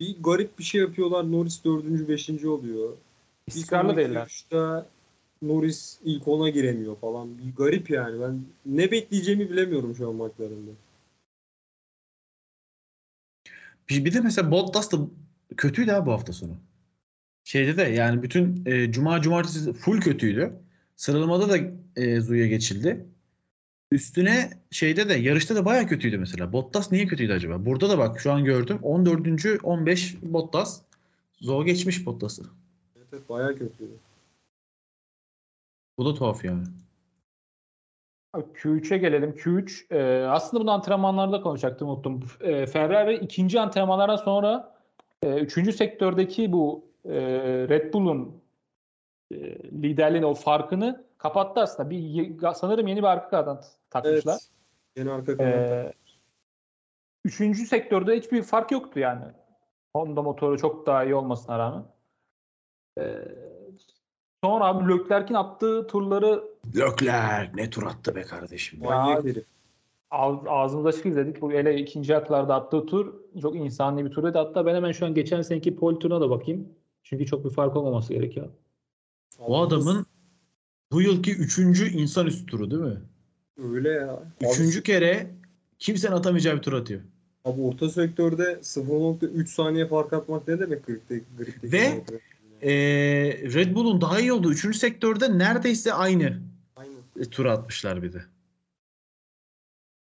[0.00, 1.32] bir garip bir şey yapıyorlar.
[1.32, 2.96] Norris dördüncü, beşinci oluyor.
[3.46, 4.14] İstikrarlı değiller.
[4.14, 4.86] yarışta
[5.42, 7.38] Norris ilk ona giremiyor falan.
[7.38, 8.20] Bir garip yani.
[8.20, 10.70] Ben ne bekleyeceğimi bilemiyorum şu an McLaren'de.
[13.88, 14.96] Bir, bir de mesela Bottas da
[15.56, 16.56] kötüydü ha bu hafta sonu.
[17.44, 20.52] Şeyde de yani bütün e, cuma cumartesi full kötüydü.
[20.96, 21.58] Sıralamada da
[21.96, 23.06] e, Zu'ya geçildi.
[23.92, 26.52] Üstüne şeyde de yarışta da baya kötüydü mesela.
[26.52, 27.66] Bottas niye kötüydü acaba?
[27.66, 28.78] Burada da bak şu an gördüm.
[28.82, 29.46] 14.
[29.62, 30.82] 15 Bottas.
[31.40, 32.42] Zo geçmiş Bottas'ı.
[32.96, 33.92] Evet, evet bayağı kötüydü.
[35.98, 36.64] Bu da tuhaf yani.
[38.32, 39.30] Abi Q3'e gelelim.
[39.30, 42.24] Q3 e, aslında bunu antrenmanlarda konuşacaktım unuttum.
[42.40, 44.74] E, Ferrari ikinci antrenmanlardan sonra
[45.22, 47.20] e, üçüncü sektördeki bu e,
[47.68, 48.42] Red Bull'un
[49.30, 49.36] e,
[49.82, 51.90] liderliğini o farkını kapattı aslında.
[51.90, 54.32] Bir sanırım yeni bir arka kanat takmışlar.
[54.32, 54.48] Evet.
[54.96, 55.54] Yeni arka kanat.
[55.54, 55.92] Ee,
[57.24, 59.24] üçüncü sektörde hiçbir fark yoktu yani.
[59.96, 61.84] Honda motoru çok daha iyi olmasına rağmen.
[62.98, 63.18] Ee,
[64.44, 68.80] sonra abi Leclerc'in attığı turları Lökler ne tur attı be kardeşim.
[68.82, 69.44] Manyak Ya- herif.
[70.10, 71.40] ağz, ağzımıza açık izledik.
[71.40, 74.38] Bu hele ikinci haklarda attığı tur çok insani bir turuydu.
[74.38, 76.68] Hatta ben hemen şu an geçen seneki pole turuna da bakayım.
[77.02, 78.48] Çünkü çok bir fark olmaması gerekiyor.
[79.38, 80.06] O adamın
[80.92, 82.98] bu yılki üçüncü insanüstü turu değil mi?
[83.58, 84.22] öyle ya.
[84.40, 85.26] Üçüncü Abi, kere
[85.78, 87.00] kimsenin atamayacağı bir tur atıyor.
[87.44, 92.04] abi orta sektörde 0.3 saniye fark atmak ne demek gripte, gripte Ve-
[92.62, 92.70] Ee,
[93.54, 96.38] Red Bull'un daha iyi olduğu üçüncü sektörde neredeyse aynı.
[97.20, 98.22] E, tur atmışlar bir de.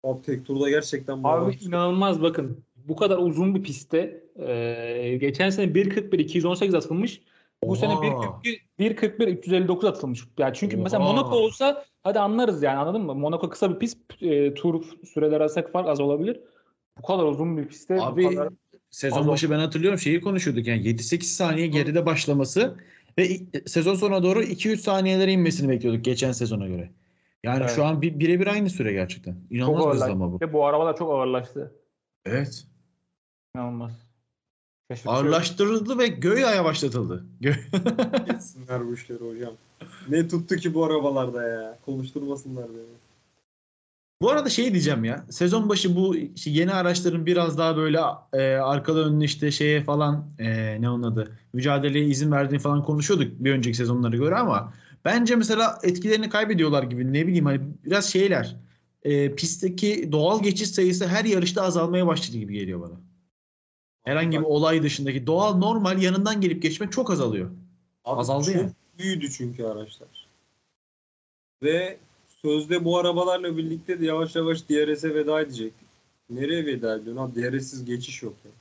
[0.04, 1.54] Abi tek turda gerçekten Abi bağlı.
[1.62, 2.64] inanılmaz bakın.
[2.76, 7.22] Bu kadar uzun bir pistte e, geçen sene 1.41 218 atılmış.
[7.64, 8.06] Bu sene Oha.
[8.06, 10.24] 1.41 1.41 359 atılmış.
[10.38, 11.14] Yani çünkü mesela Oha.
[11.14, 13.16] Monaco olsa hadi anlarız yani anladın mı?
[13.16, 16.40] Monaco kısa bir pist e, tur süreleri arasındaki fark az olabilir.
[16.98, 18.50] Bu kadar uzun bir pistte Abi bu kadar
[18.90, 22.76] sezon başı ben hatırlıyorum şeyi konuşuyorduk yani 7-8 saniye geride başlaması
[23.18, 26.92] ve i- sezon sonuna doğru 2-3 saniyelere inmesini bekliyorduk geçen sezona göre.
[27.44, 27.76] Yani Evet.
[27.76, 29.34] şu an bir, birebir aynı süre gerçekten.
[29.34, 30.06] çok İnanılmaz bir ağırlaştı.
[30.06, 30.54] hızlama bu.
[30.54, 31.72] Bu arabalar çok ağırlaştı.
[32.26, 32.68] Evet.
[33.56, 33.92] İnanılmaz.
[34.92, 35.12] Şaşırtıcı.
[35.16, 37.26] Ağırlaştırıldı ve göğe yavaşlatıldı.
[38.34, 39.54] Etsinler bu işleri hocam.
[40.10, 41.80] Ne tuttu ki bu arabalarda ya.
[41.86, 42.96] Konuşturmasınlar beni.
[44.22, 45.26] Bu arada şey diyeceğim ya.
[45.30, 48.00] Sezon başı bu işte yeni araçların biraz daha böyle
[48.34, 53.32] e, arkalı önlü işte şeye falan e, ne onun adı mücadeleye izin verdiğini falan konuşuyorduk
[53.40, 54.74] bir önceki sezonlara göre ama
[55.06, 58.56] bence mesela etkilerini kaybediyorlar gibi ne bileyim hani biraz şeyler
[59.04, 63.00] e, pistteki doğal geçiş sayısı her yarışta azalmaya başladı gibi geliyor bana.
[64.04, 67.52] Herhangi bir olay dışındaki doğal normal yanından gelip geçmek çok azalıyor.
[68.06, 68.72] Abi Azaldı çok yani.
[68.98, 70.28] büyüdü çünkü araçlar.
[71.64, 71.98] Ve
[72.46, 75.88] sözde bu arabalarla birlikte de yavaş yavaş DRS'e veda edecektik.
[76.30, 77.36] Nereye veda ediyorsun abi?
[77.42, 78.52] DRS'siz geçiş yok ya.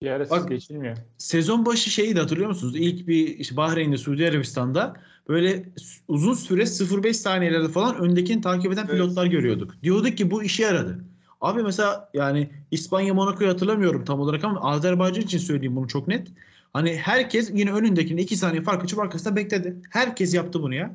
[0.00, 0.96] Diğersiz Bak- geçilmiyor.
[1.18, 2.74] Sezon başı şeyi de hatırlıyor musunuz?
[2.76, 4.96] İlk bir işte Bahreyn'de, Suudi Arabistan'da
[5.28, 5.64] böyle
[6.08, 8.90] uzun süre 0.5 saniyelerde falan öndekini takip eden Evet.
[8.92, 9.74] pilotlar görüyorduk.
[9.82, 11.04] Diyorduk ki bu işe yaradı.
[11.40, 16.28] Abi mesela yani İspanya Monaco'yu hatırlamıyorum tam olarak ama Azerbaycan için söyleyeyim bunu çok net.
[16.72, 19.76] Hani herkes yine önündekini 2 saniye fark açıp arkasında bekledi.
[19.90, 20.94] Herkes yaptı bunu ya.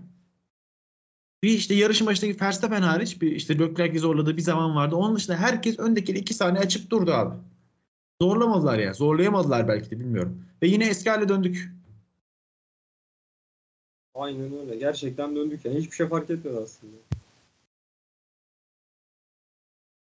[1.44, 4.96] Bir işte yarışın başındaki Verstappen hariç bir işte Leclerc'i zorladığı bir zaman vardı.
[4.96, 7.36] Onun dışında herkes öndekini 2 saniye açıp durdu abi.
[8.22, 8.94] Zorlamadılar ya.
[8.94, 10.46] Zorlayamadılar belki de bilmiyorum.
[10.62, 11.72] Ve yine eski hale döndük.
[14.16, 14.76] Aynen öyle.
[14.76, 15.78] Gerçekten döndük yani.
[15.80, 16.96] Hiçbir şey fark etmedi aslında.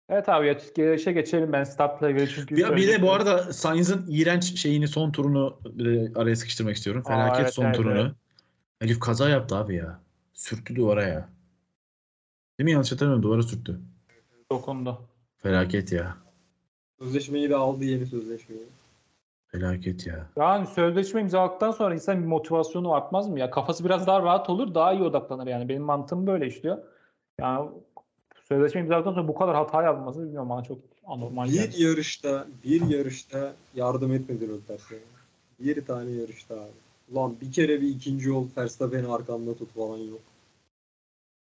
[0.09, 4.05] Evet abi ya yarışa geçelim ben startla ilgili çünkü Bir, bir de bu arada Sainz'ın
[4.09, 7.03] iğrenç şeyini son turunu de araya sıkıştırmak istiyorum.
[7.05, 7.99] Aa, Felaket evet, son evet, turunu.
[7.99, 8.11] evet.
[8.79, 9.99] Herif kaza yaptı abi ya.
[10.41, 11.29] Sürttü duvara ya.
[12.59, 12.71] Değil mi?
[12.71, 13.23] Yanlış hatırlamıyorum.
[13.23, 13.79] Duvara sürttü.
[14.51, 15.01] dokundu.
[15.37, 16.17] Felaket ya.
[16.99, 18.63] Sözleşmeyi de aldı yeni sözleşmeyi.
[19.47, 20.29] Felaket ya.
[20.37, 23.51] Yani sözleşme imzaladıktan sonra insan bir motivasyonu artmaz mı ya?
[23.51, 25.69] Kafası biraz daha rahat olur, daha iyi odaklanır yani.
[25.69, 26.77] Benim mantığım böyle işliyor.
[27.39, 27.69] Yani
[28.43, 31.83] sözleşme imzaladıktan sonra bu kadar hata yapması bilmiyorum bana çok anormal Bir geldi.
[31.83, 34.99] yarışta, bir yarışta yardım etmedi Leclerc'e.
[35.59, 36.71] Bir tane yarışta abi.
[37.11, 40.19] Ulan bir kere bir ikinci ol Verstappen'i arkanda tut falan yok.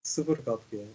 [0.03, 0.89] Sıfır katkı yani.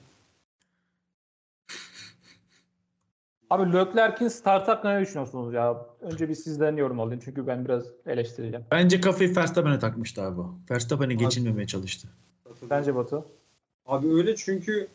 [3.49, 5.85] Abi Leclerc'in start hakkında ne düşünüyorsunuz ya?
[6.01, 8.65] Önce bir sizden yorum alayım çünkü ben biraz eleştireceğim.
[8.71, 10.55] Bence kafayı Verstappen'e takmıştı abi o.
[10.71, 12.07] Verstappen'i geçinmemeye çalıştı.
[12.69, 13.25] Bence Batu.
[13.85, 14.87] Abi öyle çünkü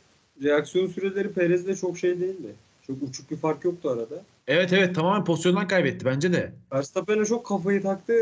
[0.42, 2.54] reaksiyon süreleri Perez'de çok şey değildi.
[2.86, 4.22] Çok uçuk bir fark yoktu arada.
[4.46, 6.52] Evet evet tamamen pozisyondan kaybetti bence de.
[6.72, 8.12] Verstappen'e çok kafayı taktı.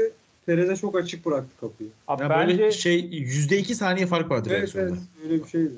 [0.46, 1.88] Perez'e çok açık bıraktı kapıyı.
[2.08, 4.90] Abi Yani bence böyle şey %2 saniye fark vardı Evet reaksiyonda.
[4.94, 5.74] evet öyle bir şeydi.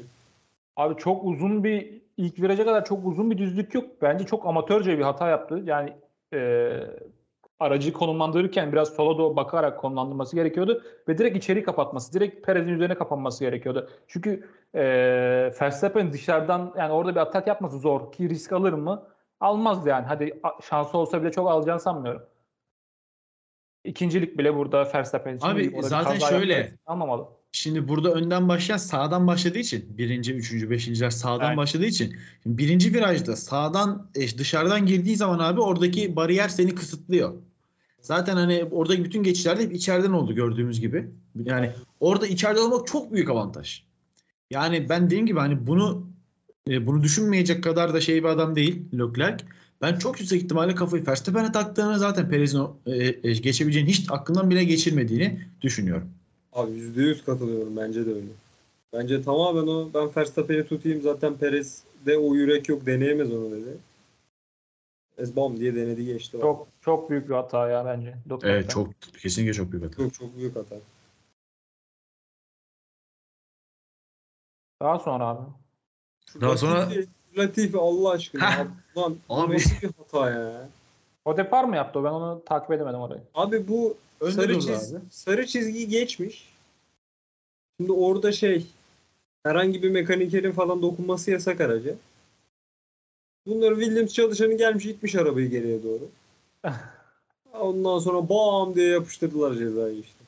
[0.77, 3.85] Abi çok uzun bir ilk viraja kadar çok uzun bir düzlük yok.
[4.03, 5.63] Bence çok amatörce bir hata yaptı.
[5.65, 5.93] Yani
[6.35, 6.71] e,
[7.61, 12.95] aracı konumlandırırken biraz sola doğru bakarak konumlandırması gerekiyordu ve direkt içeri kapatması, direkt Perez'in üzerine
[12.95, 13.91] kapanması gerekiyordu.
[14.09, 14.83] Çünkü e,
[15.61, 19.03] Verstappen dışarıdan yani orada bir atak yapması zor ki risk alır mı?
[19.41, 20.07] Almaz yani.
[20.07, 22.23] Hadi şansı olsa bile çok alacağını sanmıyorum.
[23.85, 26.75] İkincilik bile burada Verstappen için Abi, zaten şöyle.
[26.87, 27.29] Almamalı.
[27.53, 31.57] Şimdi burada önden başlayan sağdan başladığı için birinci, üçüncü, beşinciler sağdan Aynen.
[31.57, 37.35] başladığı için şimdi birinci virajda sağdan e, dışarıdan girdiği zaman abi oradaki bariyer seni kısıtlıyor.
[38.01, 41.11] Zaten hani oradaki bütün geçişlerde hep içeriden oldu gördüğümüz gibi.
[41.45, 43.83] Yani orada içeride olmak çok büyük avantaj.
[44.51, 46.11] Yani ben dediğim gibi hani bunu
[46.69, 49.45] e, bunu düşünmeyecek kadar da şey bir adam değil Leclerc.
[49.83, 54.65] Ben çok yüksek ihtimalle kafayı Verstappen'e taktığını zaten Perez'in e, e, geçebileceğini hiç aklından bile
[54.65, 56.11] geçirmediğini düşünüyorum.
[56.53, 57.77] Abi %100 katılıyorum.
[57.77, 58.27] Bence de öyle.
[58.93, 59.91] Bence tamamen o.
[59.95, 61.03] Ben Verstappen'i tutayım.
[61.03, 62.87] Zaten Perez'de o yürek yok.
[62.87, 63.79] Deneyemez onu dedi.
[65.19, 66.39] Ez bam diye denedi geçti.
[66.41, 68.07] Çok çok büyük bir hata ya bence.
[68.07, 68.49] Leclerc'ten.
[68.49, 68.91] Evet çok
[69.23, 69.97] kesinlikle çok büyük hata.
[69.97, 70.77] çok, çok büyük hata.
[74.83, 75.43] Daha sonra abi.
[76.41, 76.89] Daha sonra-
[77.37, 78.67] Latifi, Allah aşkına.
[78.97, 79.55] Lan Abi.
[79.55, 80.69] nasıl bir hata ya?
[81.25, 82.05] O depar mı yaptı o?
[82.05, 83.21] Ben onu takip edemedim orayı.
[83.35, 85.01] Abi bu Önde sarı, durdu çiz, abi.
[85.11, 86.49] sarı çizgiyi geçmiş.
[87.81, 88.67] Şimdi orada şey
[89.43, 91.95] herhangi bir mekanikerin falan dokunması yasak araca.
[93.47, 96.09] Bunları Williams çalışanı gelmiş itmiş arabayı geriye doğru.
[97.53, 100.25] Ondan sonra bam diye yapıştırdılar cezayı işte.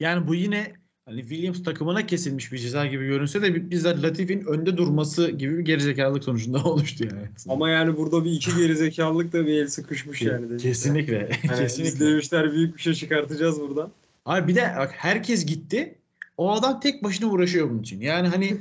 [0.00, 0.72] Yani bu yine
[1.06, 5.64] hani Williams takımına kesilmiş bir ceza gibi görünse de bizzat Latifi'nin önde durması gibi bir
[5.64, 7.28] gerizekalılık sonucunda oluştu yani.
[7.48, 10.50] Ama yani burada bir iki gerizekalılık da bir el sıkışmış yani.
[10.50, 10.72] demişler.
[10.72, 11.14] Kesinlikle.
[11.14, 12.06] Yani biz kesinlikle.
[12.06, 13.92] demişler büyük bir şey çıkartacağız buradan.
[14.24, 15.94] Abi bir de bak herkes gitti.
[16.36, 18.00] O adam tek başına uğraşıyor bunun için.
[18.00, 18.56] Yani hani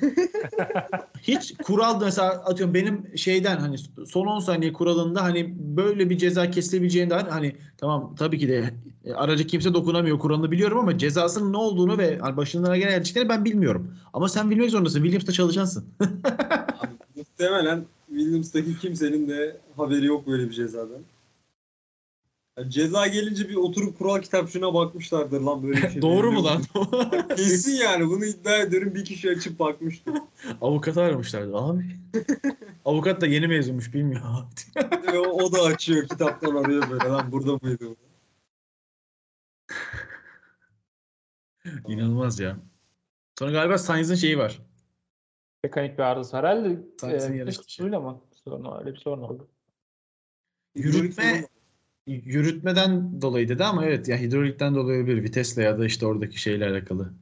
[1.21, 3.75] hiç kural mesela atıyorum benim şeyden hani
[4.07, 8.73] son 10 saniye kuralında hani böyle bir ceza kesilebileceğinden hani tamam tabii ki de
[9.15, 13.45] araca kimse dokunamıyor kuralını biliyorum ama cezasının ne olduğunu ve hani başına gelen geldiklerini ben
[13.45, 13.95] bilmiyorum.
[14.13, 14.99] Ama sen bilmek zorundasın.
[14.99, 15.85] Williams'ta çalışansın.
[17.15, 21.01] Muhtemelen Williams'taki kimsenin de haberi yok böyle bir cezadan.
[22.57, 26.01] Yani ceza gelince bir oturup kural kitapçığına bakmışlardır lan böyle bir şey.
[26.01, 26.61] Doğru mu lan?
[27.35, 30.13] Kesin yani bunu iddia ederim bir kişi açıp bakmıştır.
[30.61, 31.85] Avukatı aramışlardı abi.
[32.85, 34.21] Avukat da yeni mezunmuş bilmiyor.
[35.13, 37.95] Ve o, o da açıyor kitaptan arıyor böyle lan burada mıydı bu?
[41.87, 42.57] İnanılmaz ya.
[43.39, 44.61] Sonra galiba Sainz'ın şeyi var.
[45.63, 46.37] Mekanik bir arızası.
[46.37, 47.75] Herhalde Sainz'in e, yarış dış dışı.
[47.75, 48.21] suyla mı?
[48.43, 49.47] Sorun, öyle bir sorun oldu.
[50.75, 51.47] Yürütme
[52.07, 56.65] yürütmeden dolayı dedi ama evet ya hidrolikten dolayı bir vitesle ya da işte oradaki şeyle
[56.69, 57.13] alakalı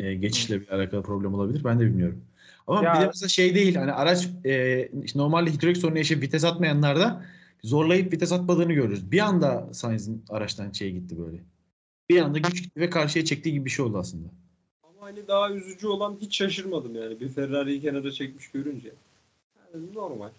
[0.00, 1.64] e, geçişle bir alakalı problem olabilir.
[1.64, 2.24] Ben de bilmiyorum.
[2.66, 6.22] Ama Ya- bir de mesela şey değil hani araç e, işte normalde hidrolik sorunu yaşayıp
[6.22, 7.24] vites atmayanlarda
[7.62, 9.12] zorlayıp vites atmadığını görürüz.
[9.12, 11.38] Bir anda Sainz'in araçtan şey gitti böyle.
[12.08, 14.28] Bir anda güç gitti ve karşıya çektiği gibi bir şey oldu aslında.
[14.82, 17.20] Ama hani daha üzücü olan hiç şaşırmadım yani.
[17.20, 18.92] Bir Ferrari'yi kenara çekmiş görünce.
[19.74, 20.30] Yani normal.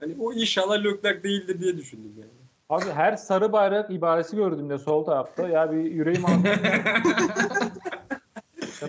[0.00, 2.30] Hani o inşallah Leclerc değildir diye düşündüm yani.
[2.68, 6.56] Abi her sarı bayrak ibaresi gördüğümde sol tarafta ya bir yüreğim ağrıyor.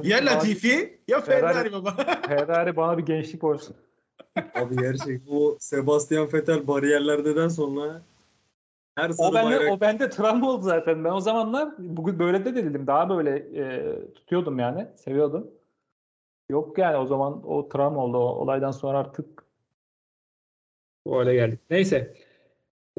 [0.03, 1.73] Ya Latifi ya Ferrari Ferrari.
[1.73, 1.91] baba.
[2.27, 3.73] Ferrari bana bir gençlik borçlu.
[4.55, 8.01] Abi gerçek o Sebastian Vettel bariyerlerden sonra
[8.95, 11.03] her sarı O bende, bayrak o bende travma oldu zaten.
[11.03, 12.87] Ben o zamanlar bugün böyle de dedim.
[12.87, 14.87] Daha böyle e, tutuyordum yani.
[14.95, 15.51] Seviyordum.
[16.49, 18.17] Yok yani o zaman o travma oldu.
[18.17, 19.43] O olaydan sonra artık
[21.05, 21.59] bu hale geldik.
[21.69, 22.13] Neyse.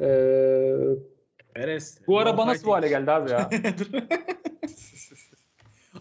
[0.01, 0.75] Ee,
[1.53, 1.99] Perez.
[2.07, 3.49] bu araba nasıl bu hale geldi abi ya?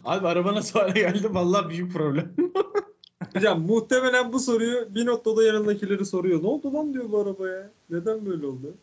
[0.04, 1.34] Abi araba nasıl hale geldi?
[1.34, 2.34] Vallahi büyük problem.
[3.34, 6.42] Hocam muhtemelen bu soruyu bir noktada yanındakileri soruyor.
[6.42, 7.70] Ne oldu lan diyor bu arabaya?
[7.90, 8.74] Neden böyle oldu?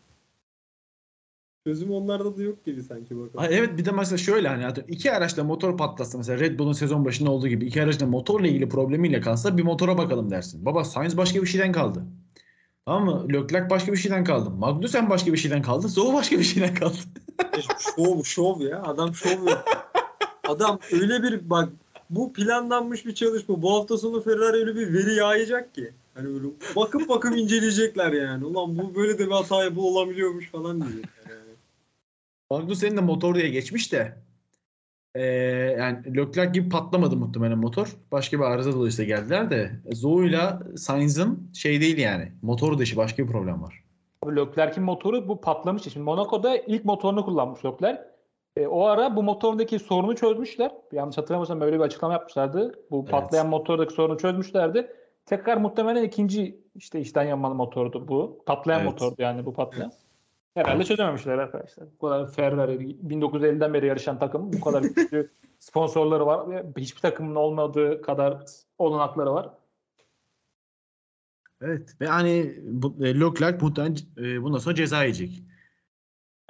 [1.68, 3.40] Çözüm onlarda da yok gibi sanki bakalım.
[3.40, 6.74] Ay, evet bir de mesela şöyle hani atıyorum, iki araçla motor patlatsa mesela Red Bull'un
[6.74, 10.66] sezon başında olduğu gibi iki araçla motorla ilgili problemiyle kalsa bir motora bakalım dersin.
[10.66, 12.04] Baba Sainz başka bir şeyden kaldı.
[12.88, 13.34] Mı?
[13.34, 14.50] Leclerc başka bir şeyden kaldı.
[14.50, 15.88] Magnussen başka bir şeyden kaldı.
[15.88, 16.98] Zhou başka bir şeyden kaldı.
[17.96, 18.84] şov şov ya.
[18.84, 19.66] Adam şov ya.
[20.48, 21.70] Adam öyle bir bak
[22.10, 23.62] bu planlanmış bir çalışma.
[23.62, 25.94] Bu hafta sonu Ferrari öyle bir veri yayacak ki.
[26.14, 28.46] Hani böyle bakıp bakıp inceleyecekler yani.
[28.46, 31.56] Ulan bu böyle de bir hata bu olabiliyormuş falan diyecekler yani.
[32.52, 34.18] Magnussen'in de motor diye geçmiş de
[35.16, 37.96] eee, yani Leclerc gibi patlamadı muhtemelen motor.
[38.12, 42.32] Başka bir arıza dolayısıyla geldiler de Zhou'yla Sainz'ın şey değil yani.
[42.42, 43.84] Motor dışı başka bir problem var.
[44.28, 45.84] Leclerc'in motoru bu patlamış.
[45.84, 48.02] Şimdi Monaco'da ilk motorunu kullanmış Leclerc.
[48.58, 50.72] E, o ara bu motordaki sorunu çözmüşler.
[50.92, 52.80] Yanlış hatırlamıyorsam böyle bir açıklama yapmışlardı.
[52.92, 53.12] Bu Evet.
[53.12, 54.88] patlayan motordaki sorunu çözmüşlerdi.
[55.26, 58.40] Tekrar muhtemelen ikinci işte içten yanmalı motordu bu.
[58.46, 58.92] Patlayan Evet.
[58.92, 59.92] motordu yani bu patlayan.
[60.56, 61.88] Herhalde çözememişler arkadaşlar.
[61.94, 62.74] Bu kadar Ferrari
[63.08, 68.46] 1950'den beri yarışan takım bu kadar güçlü sponsorları var ve hiçbir takımın olmadığı kadar
[68.78, 69.50] olanakları var.
[71.62, 75.44] Evet ve hani bu, e, Leclerc muhtemelen e, bundan sonra ceza yiyecek.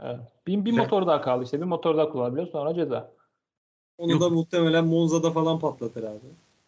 [0.02, 0.20] Evet.
[0.48, 1.60] Bir, bir motor daha kaldı işte.
[1.60, 3.12] Bir motor daha kullanabiliyor sonra ceza.
[3.98, 4.22] Onu Yok.
[4.22, 6.20] da muhtemelen Monza'da falan patlatır abi.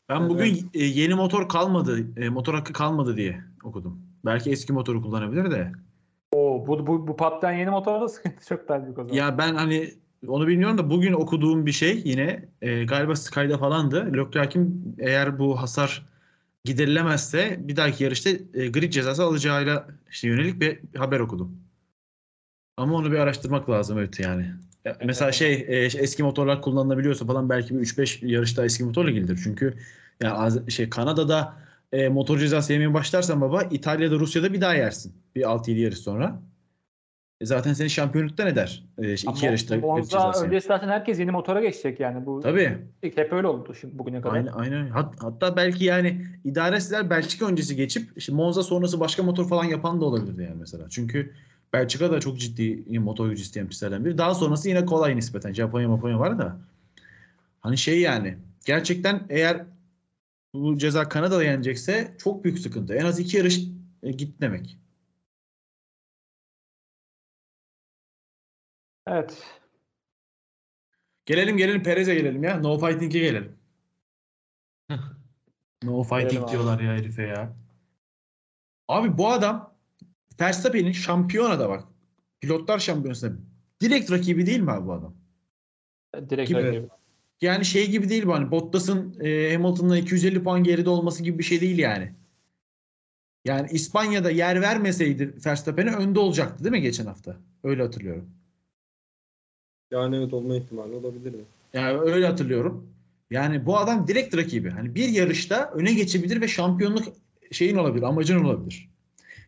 [0.10, 0.30] Ben Evet.
[0.30, 4.02] bugün e, yeni motor kalmadı, e, motor hakkı kalmadı diye okudum.
[4.26, 5.72] Belki eski motoru kullanabilir de.
[6.68, 9.16] Bu, bu, bu patlayan yeni motorda sıkıntı çok daha büyük o zaman.
[9.16, 9.94] Ya ben hani
[10.28, 14.14] onu bilmiyorum da bugün okuduğum bir şey yine e, galiba Sky'da falandı.
[14.18, 16.06] Leclerc'in eğer bu hasar
[16.66, 21.58] giderilemezse bir dahaki yarışta e, grid cezası alacağıyla işte yönelik bir haber okudum.
[22.78, 24.46] Ama onu bir araştırmak lazım evet yani.
[24.86, 29.40] Ya Mesela şey e, eski motorlar kullanılabiliyorsa falan belki bir 3-5 yarışta eski motorla ilgilidir.
[29.44, 29.74] Çünkü
[30.22, 31.54] yani az- şey Kanada'da
[31.92, 35.14] e, motor cezası yemeye başlarsan baba İtalya'da Rusya'da bir daha yersin.
[35.36, 36.40] Bir 6-7 yarış sonra.
[37.42, 38.84] E zaten seni şampiyonluktan eder.
[38.98, 42.26] E, iki Ama yarışta Monza öncesi zaten herkes yeni motora geçecek yani.
[42.26, 42.78] Bu Tabii.
[43.02, 44.36] hep öyle oldu şimdi bugüne kadar.
[44.36, 44.88] Aynen, aynen.
[44.88, 50.02] Hat- hatta belki yani idaresiler Belçika öncesi geçip işte Monza sonrası başka motor falan yapan
[50.02, 50.86] da olabilirdi yani mesela.
[50.90, 51.34] Çünkü
[51.74, 54.18] Belçika da çok ciddi motor gücü isteyen pistlerden biri.
[54.18, 55.54] Daha sonrası yine kolay nispeten.
[55.54, 56.58] Japonya Japonya var da.
[57.62, 59.66] Hani şey yani gerçekten eğer
[60.54, 62.94] bu ceza Kanada'da yenecekse çok büyük sıkıntı.
[62.94, 63.62] En az iki yarış
[64.04, 64.78] e, git demek.
[69.08, 69.44] Evet.
[71.26, 72.60] Gelelim gelelim Perez'e gelelim ya.
[72.60, 73.56] No fighting'e gelelim.
[75.84, 76.52] no fighting Gelelim abi.
[76.52, 77.56] diyorlar ya herife ya.
[78.88, 79.76] Abi bu adam
[80.42, 81.84] Verstappen'in şampiyonada bak.
[82.42, 83.38] Pilotlar şampiyonasında
[83.82, 85.16] direkt rakibi değil mi abi bu adam?
[86.30, 86.64] Direkt Gibi.
[86.64, 86.88] rakibi.
[87.42, 91.44] Yani şey gibi değil bu hani Bottas'ın e, Hamilton'la 250 puan geride olması gibi bir
[91.44, 92.14] şey değil yani.
[93.46, 97.38] Yani İspanya'da yer vermeseydi Verstappen'e önde olacaktı değil mi geçen hafta?
[97.64, 98.37] Öyle hatırlıyorum.
[99.92, 101.42] Yani evet olma ihtimali olabilir mi?
[101.74, 102.88] Yani öyle hatırlıyorum.
[103.32, 104.70] Yani bu adam direkt rakibi.
[104.70, 107.04] Hani bir yarışta öne geçebilir ve şampiyonluk
[107.52, 108.90] şeyin olabilir, amacın olabilir.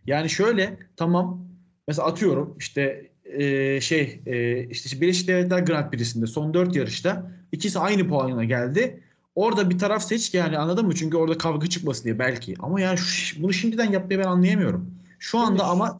[0.07, 1.41] Yani şöyle tamam
[1.87, 7.79] mesela atıyorum işte e, şey e, işte Birleşik Devletler Grand Prix'sinde son 4 yarışta ikisi
[7.79, 9.03] aynı puanına geldi.
[9.35, 10.95] Orada bir taraf seç ki yani anladın mı?
[10.95, 12.55] Çünkü orada kavga çıkmasın diye belki.
[12.59, 14.91] Ama yani şu- bunu şimdiden yapmayı ben anlayamıyorum.
[15.19, 15.97] Şu anda ama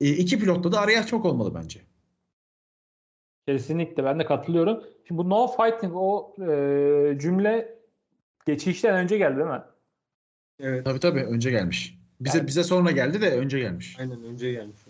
[0.00, 1.80] e, iki pilotta da araya açmak olmalı bence.
[3.48, 4.84] Kesinlikle ben de katılıyorum.
[5.08, 7.78] Şimdi bu no fighting o e, cümle
[8.46, 9.62] geçişten önce geldi değil mi?
[10.60, 10.84] Evet.
[10.84, 11.98] Tabii tabii önce gelmiş.
[12.20, 13.96] Bize Yani- bize sonra geldi de önce gelmiş.
[14.00, 14.80] Aynen önce gelmiş.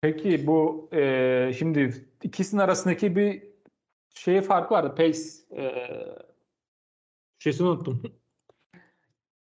[0.00, 3.42] Peki bu e, şimdi ikisinin arasındaki bir
[4.14, 4.94] şey farkı vardı.
[4.96, 5.20] Pace
[5.56, 5.72] e,
[7.38, 8.02] şeysini unuttum.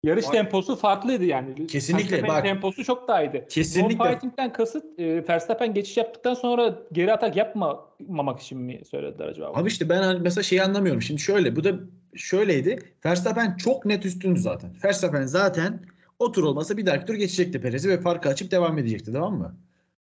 [0.02, 0.32] Yarış Var.
[0.32, 1.66] temposu farklıydı yani.
[1.66, 2.42] Kesinlikle, bak.
[2.42, 3.46] temposu çok daha iyiydi.
[3.48, 4.04] Kesinlikle.
[4.04, 9.52] No fighting'den kasıt e, Verstappen geçiş yaptıktan sonra geri atak yapmamak için mi söylediler acaba?
[9.54, 11.02] Abi işte ben hani mesela şeyi anlamıyorum.
[11.02, 11.74] Şimdi şöyle bu da
[12.14, 12.78] şöyleydi.
[13.04, 14.70] Verstappen çok net üstündü zaten.
[14.84, 15.80] Verstappen zaten
[16.18, 19.56] O tur olmasa bir dahaki tur geçecekti Perez'i ve farkı açıp devam edecekti tamam mı?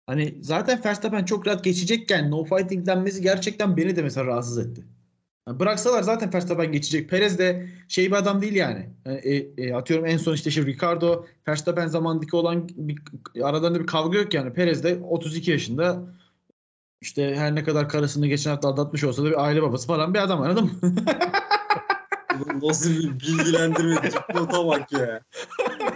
[0.06, 4.84] Hani zaten Verstappen çok rahat geçecekken no fighting denmesi gerçekten beni de mesela rahatsız etti.
[5.48, 7.10] Yani bıraksalar zaten Verstappen geçecek.
[7.10, 8.90] Perez de şey bir adam değil yani.
[9.06, 12.98] E, e, atıyorum en son işte şey Ricardo Verstappen zamandaki olan bir,
[13.42, 14.52] aralarında bir kavga yok yani.
[14.52, 16.02] Perez de 32 yaşında
[17.00, 20.18] işte her ne kadar karısını geçen hafta aldatmış olsa da bir aile babası falan bir
[20.18, 20.72] adam anladın mı?
[22.62, 25.20] Nasıl bir bilgilendirme dipnota bak ya.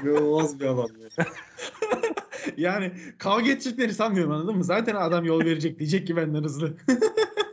[0.03, 1.26] İnanılmaz bir adam ya.
[2.57, 4.64] yani kavga edecekleri sanmıyorum anladın mı?
[4.64, 6.76] Zaten adam yol verecek diyecek ki benden hızlı.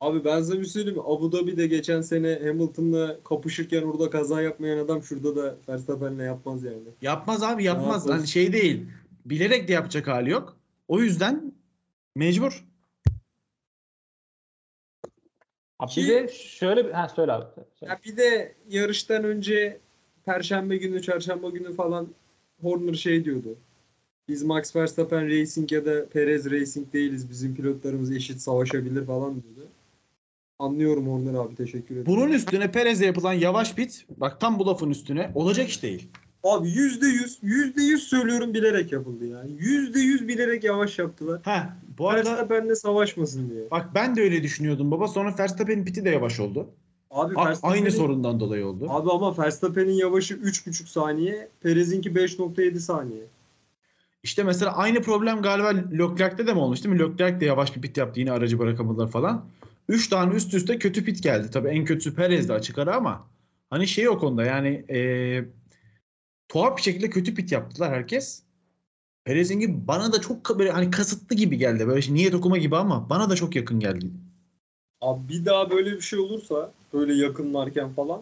[0.00, 1.04] Abi ben sana bir şey söyleyeyim mi?
[1.06, 6.82] Abu Dhabi'de geçen sene Hamilton'la kapışırken orada kaza yapmayan adam şurada da Verstappen'le yapmaz yani.
[7.02, 7.86] yapmaz abi yapmaz.
[7.86, 8.18] yapmaz?
[8.18, 8.86] Hani şey değil.
[9.24, 10.56] Bilerek de yapacak hali yok.
[10.88, 11.52] O yüzden
[12.14, 12.64] mecbur.
[15.78, 16.90] Abi Ki- bir de şöyle bir...
[16.90, 17.44] Ha söyle abi.
[17.74, 17.92] Söyle.
[17.92, 19.80] Ya bir de yarıştan önce
[20.24, 22.08] Perşembe günü, Çarşamba günü falan
[22.62, 23.58] Horner şey diyordu.
[24.28, 27.30] Biz Max Verstappen Racing ya da Perez Racing değiliz.
[27.30, 29.68] Bizim pilotlarımız eşit savaşabilir falan diyordu.
[30.62, 32.06] Anlıyorum Horner abi teşekkür ederim.
[32.06, 36.08] Bunun üstüne Perez'e yapılan yavaş pit bak tam bu lafın üstüne olacak iş değil.
[36.44, 39.50] Abi yüzde yüz, yüzde yüz söylüyorum bilerek yapıldı yani.
[39.58, 41.40] Yüzde yüz bilerek yavaş yaptılar.
[41.44, 43.70] Ha bu arada Verstappen'le savaşmasın diye.
[43.70, 45.08] bak ben de öyle düşünüyordum baba.
[45.08, 46.66] Sonra Verstappen'in piti de yavaş oldu.
[47.10, 48.86] Abi A- aynı sorundan dolayı oldu.
[48.88, 53.22] Abi ama Verstappen'in yavaşı 3,5 saniye, Perez'inki 5.7 saniye.
[54.22, 57.00] İşte mesela aynı problem galiba Leclerc'te de mi olmuş değil mi?
[57.00, 59.44] Leclerc de yavaş bir pit yaptı yine aracı bırakamadılar falan.
[59.88, 61.50] 3 tane üst üste kötü pit geldi.
[61.50, 63.26] Tabii en kötüsü Perez'de açık ara ama
[63.70, 65.44] hani şey o konuda yani eee
[66.48, 68.42] tuhaf bir şekilde kötü pit yaptılar herkes.
[69.24, 71.86] Perez'in bana da çok böyle hani kasıtlı gibi geldi.
[71.88, 74.06] Böyle şey, niyet okuma gibi ama bana da çok yakın geldi.
[75.00, 78.20] Abi bir daha böyle bir şey olursa, böyle yakınlarken falan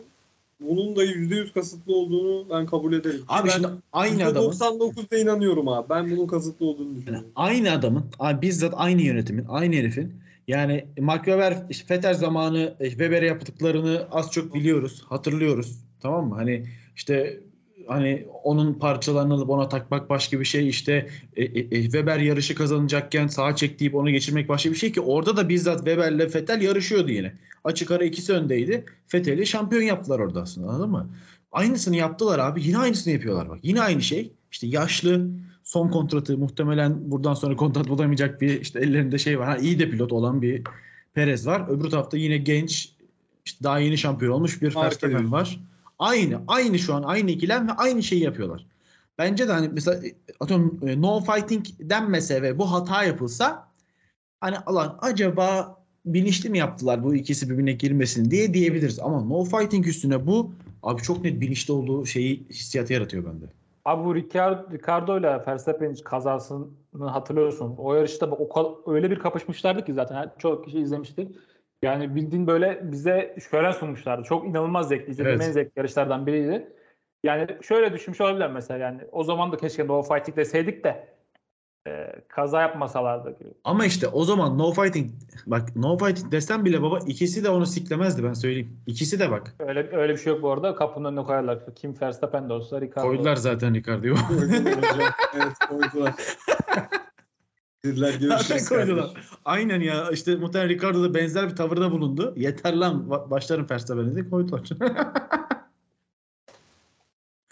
[0.61, 3.25] bunun da %100 kasıtlı olduğunu ben kabul ederim.
[3.29, 5.89] Abi ben şimdi aynı adamın 99'da inanıyorum abi.
[5.91, 7.29] Ben bunun kasıtlı olduğunu Yani düşünüyorum.
[7.37, 10.14] aynı adamın, abi bizzat aynı yönetimin, aynı herifin
[10.49, 10.86] yani
[11.70, 15.84] işte Vettel zamanı e, Webber'e yaptıklarını az çok biliyoruz, hatırlıyoruz.
[16.01, 16.34] Tamam mı?
[16.34, 16.66] Hani
[16.97, 17.40] işte
[17.86, 23.26] hani onun parçalarını ona takmak başka bir şey işte e, e, e, Weber yarışı kazanacakken
[23.26, 27.11] sağa çek deyip onu geçirmek başka bir şey ki orada da bizzat Weber'le Vettel yarışıyordu
[27.11, 27.32] yine.
[27.64, 28.84] Açık ara ikisi öndeydi.
[29.14, 31.11] Vettel'i şampiyon yaptılar orada aslında anladın mı?
[31.53, 32.62] Aynısını yaptılar abi.
[32.64, 33.59] Yine aynısını yapıyorlar bak.
[33.62, 34.32] Yine aynı şey.
[34.51, 35.30] İşte yaşlı
[35.67, 39.49] son kontratı muhtemelen buradan sonra kontrat bulamayacak bir işte ellerinde şey var.
[39.49, 40.62] Ha, iyi de pilot olan bir
[41.14, 41.69] Perez var.
[41.69, 42.93] Öbür tarafta yine genç
[43.45, 45.61] işte daha yeni şampiyon olmuş bir Verstappen var.
[45.99, 46.41] Aynı.
[46.47, 48.67] Aynı şu an aynı ikilem ve aynı şeyi yapıyorlar.
[49.19, 50.01] Bence de hani mesela
[50.41, 53.69] atıyorum e, no fighting denmese ve bu hata yapılsa
[54.41, 58.99] hani alan acaba bilinçli mi yaptılar bu ikisi birbirine girmesin diye diyebiliriz.
[58.99, 60.53] Ama no fighting üstüne bu
[60.83, 63.47] abi çok net bilinçli olduğu şeyi hissiyatı yaratıyor bende.
[63.87, 67.74] Abi bu Ricardo, ile Verstappen'in kazasını hatırlıyorsun.
[67.78, 71.28] O yarışta o öyle bir kapışmışlardı ki zaten çok kişi izlemişti.
[71.82, 74.22] Yani bildiğin böyle bize şöyle sunmuşlardı.
[74.22, 75.11] Çok inanılmaz zevkli.
[75.11, 75.49] İzlediğim Evet.
[75.49, 76.72] en zevkli yarışlardan biriydi.
[77.24, 81.16] Yani şöyle düşünmüş olabilir mesela yani o zaman da keşke no fighting deseydik de
[81.87, 83.49] e, kaza yapmasalardı gibi.
[83.64, 85.11] Ama işte o zaman no fighting
[85.47, 88.80] bak no fighting desem bile baba ikisi de onu siklemezdi ben söyleyeyim.
[88.87, 89.55] İkisi de bak.
[89.59, 90.74] Öyle öyle bir şey yok bu arada.
[90.74, 91.74] Kapının önüne koyarlar.
[91.74, 93.09] Kim Verstappen de olsa Ricardo.
[93.09, 94.14] Koydular zaten Ricardo'yu.
[95.34, 96.14] Evet koydular.
[97.84, 99.11] Dediler görüşürüz koydular.
[99.45, 102.34] Aynen ya işte muhtemelen Ricardo da benzer bir tavırda bulundu.
[102.37, 104.68] Yeter lan ba- başlarım Verstappen'e de koydular.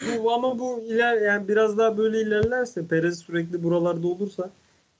[0.01, 4.51] Bu, ama bu iler yani biraz daha böyle ilerlerse Perez sürekli buralarda olursa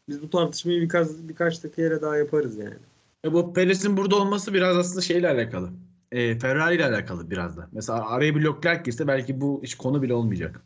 [0.07, 2.77] biz bu tartışmayı birkaç birkaç kere daha yaparız yani.
[3.25, 5.69] E bu Perez'in burada olması biraz aslında şeyle alakalı.
[6.11, 7.69] E, Ferrari ile alakalı biraz da.
[7.71, 10.61] Mesela araya bir Leclerc girse belki bu hiç konu bile olmayacak.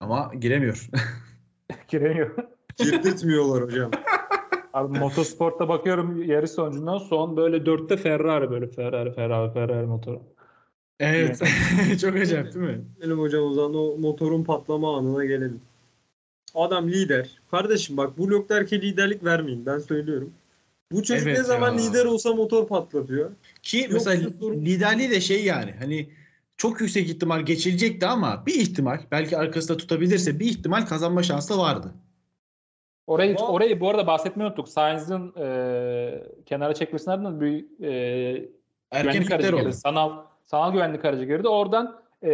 [0.00, 0.88] Ama giremiyor.
[1.88, 2.36] Giremiyor.
[2.76, 3.90] Girdirtmiyorlar hocam.
[4.72, 10.35] Abi motosporta bakıyorum yarış sonucundan son böyle dörtte Ferrari böyle Ferrari Ferrari Ferrari motoru.
[11.00, 11.38] Evet.
[12.00, 12.84] Çok acayip değil mi?
[13.02, 15.60] Benim hocam o zaman o motorun patlama anına gelelim.
[16.54, 17.30] Adam lider.
[17.50, 20.32] Kardeşim bak bu Leclerc'e liderlik vermeyin ben söylüyorum.
[20.92, 21.78] Bu çocuk Evet ne zaman ya.
[21.90, 23.30] lider olsa motor patlatıyor.
[23.62, 26.08] Ki mesela Yoksa sorun- liderliği de şey yani hani
[26.56, 31.94] çok yüksek ihtimal geçilecekti ama bir ihtimal belki arkasında tutabilirse bir ihtimal kazanma şansı vardı.
[33.06, 34.68] Orayı Ama- orayı bu arada bahsetmeyi unuttuk.
[34.68, 38.48] Sainz'ın e, kenara çekmesinin ardından bir e,
[38.90, 39.72] Erken güvenlik aracı.
[39.78, 41.48] Sanal sanal güvenlik aracı girdi.
[41.48, 42.28] Oradan e,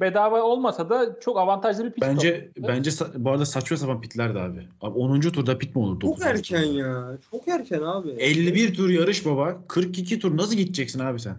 [0.00, 2.68] bedava olmasa da çok avantajlı bir pit Bence stop.
[2.68, 4.68] bence bu arada saçma sapan pitlerdi abi.
[4.80, 5.20] Abi 10.
[5.20, 6.00] turda pit mi olur?
[6.00, 6.22] Çok 9.
[6.26, 6.78] erken turda?
[6.78, 7.18] ya.
[7.30, 8.10] Çok erken abi.
[8.10, 9.56] 51 tur yarış baba.
[9.68, 11.36] 42 tur nasıl gideceksin abi sen?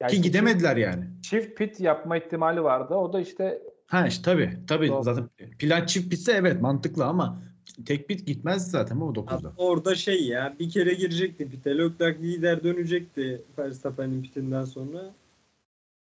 [0.00, 1.04] Yani Ki gidemediler yani.
[1.22, 2.94] Çift pit yapma ihtimali vardı.
[2.94, 4.58] O da işte Ha işte tabii.
[4.68, 5.02] Tabii Doğru.
[5.02, 5.28] zaten
[5.58, 7.42] plan çift bitse evet mantıklı ama
[7.86, 9.52] tek bit gitmez zaten o Abi 9'da.
[9.56, 11.78] orada şey ya bir kere girecekti pite.
[11.78, 15.02] Leclerc lider dönecekti Verstappen'in pitinden sonra.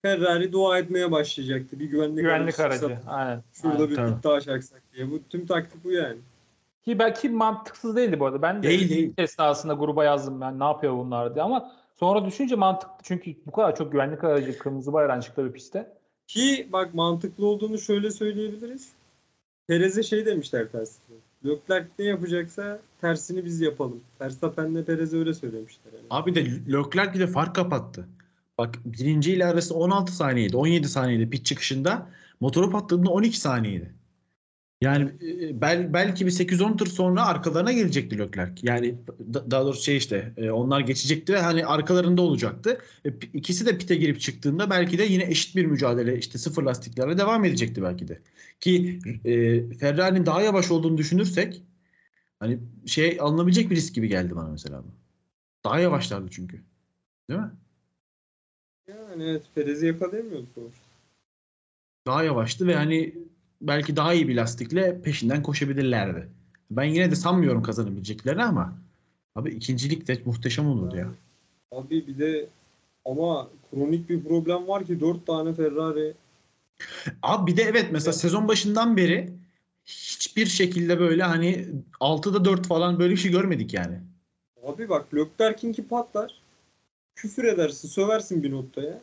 [0.07, 1.79] Ferrari dua etmeye başlayacaktı.
[1.79, 3.43] Bir güvenlik, güvenlik aracı Aynen.
[3.53, 4.23] Şurada bir Tabii.
[4.23, 5.11] daha çaksak diye.
[5.11, 6.17] Bu tüm taktik bu yani.
[6.85, 8.41] Ki belki mantıksız değildi bu arada.
[8.41, 9.13] Ben de Değil, değil.
[9.17, 13.75] esnasında gruba yazdım ben ne yapıyor bunlar diye ama sonra düşünce mantıklı çünkü bu kadar
[13.75, 15.93] çok güvenlik aracı kırmızı bayrağın çıktı bir pistte.
[16.27, 18.91] Ki bak mantıklı olduğunu şöyle söyleyebiliriz.
[19.67, 21.17] Perez'e şey demişler tersine.
[21.45, 24.01] Leclerc ne yapacaksa tersini biz yapalım.
[24.21, 25.93] Verstappen'le Perez'e öyle söylemişler.
[25.93, 26.05] Yani.
[26.09, 28.07] Abi de Leclerc bir de fark kapattı.
[28.57, 30.57] Bak birinci ile arası 16 saniyeydi.
[30.57, 32.09] 17 saniyeydi pit çıkışında.
[32.39, 33.93] Motoru patladığında 12 saniyeydi.
[34.81, 35.11] Yani
[35.51, 38.67] e, bel, belki bir 8-10 tur sonra arkalarına gelecekti Leclerc.
[38.67, 38.95] Yani
[39.33, 42.77] da- daha doğrusu şey işte e, onlar geçecekti ve hani arkalarında olacaktı.
[43.05, 47.17] E, ikisi de pite girip çıktığında belki de yine eşit bir mücadele işte sıfır lastiklerle
[47.17, 48.21] devam edecekti belki de.
[48.59, 51.63] Ki e, Ferrari'nin daha yavaş olduğunu düşünürsek
[52.39, 54.87] hani şey alınabilecek bir risk gibi geldi bana mesela bu.
[55.65, 56.63] Daha yavaşlardı çünkü.
[57.29, 57.51] Değil mi?
[59.17, 60.81] Yani evet Perez'i yakalayamıyordu sonuçta.
[62.07, 63.13] Daha yavaştı ve hani
[63.61, 66.29] belki daha iyi bir lastikle peşinden koşabilirlerdi.
[66.71, 68.73] Ben yine de sanmıyorum kazanabileceklerini ama
[69.35, 71.11] abi ikincilik de muhteşem olurdu ya.
[71.71, 72.47] Abi bir de
[73.05, 76.13] ama kronik bir problem var ki 4 tane Ferrari
[77.21, 79.29] Abi bir de evet mesela sezon başından beri
[79.85, 81.67] hiçbir şekilde böyle hani
[81.99, 83.99] 6'da 4 falan böyle bir şey görmedik yani.
[84.63, 86.46] Abi bak Leclerc'inki patlar.
[87.17, 88.99] Küfür edersin, söversin bir notta ya.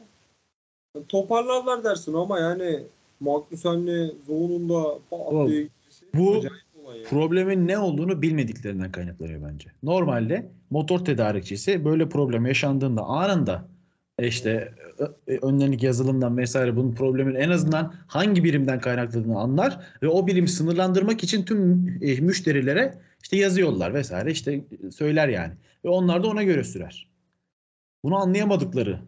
[0.97, 2.83] Yani toparlarlar dersin ama yani
[3.21, 4.69] Magnussen'le Zoğun'un
[5.11, 5.69] pat Oğlum, diye
[6.15, 6.53] bu- acayip
[6.85, 7.05] olay ya.
[7.09, 9.71] Problemin ne olduğunu bilmediklerinden kaynaklanıyor bence.
[9.83, 13.69] Normalde motor tedarikçisi böyle problem yaşandığında anında
[14.19, 20.09] e, işte ö- önlerindeki yazılımdan vesaire bunun problemin en azından hangi birimden kaynaklandığını anlar ve
[20.09, 25.53] o birimi sınırlandırmak için tüm e, müşterilere işte yazıyorlar vesaire işte söyler yani.
[25.85, 27.14] Ve onlar da ona göre sürer.
[28.05, 28.99] Bunu anlayamadıkları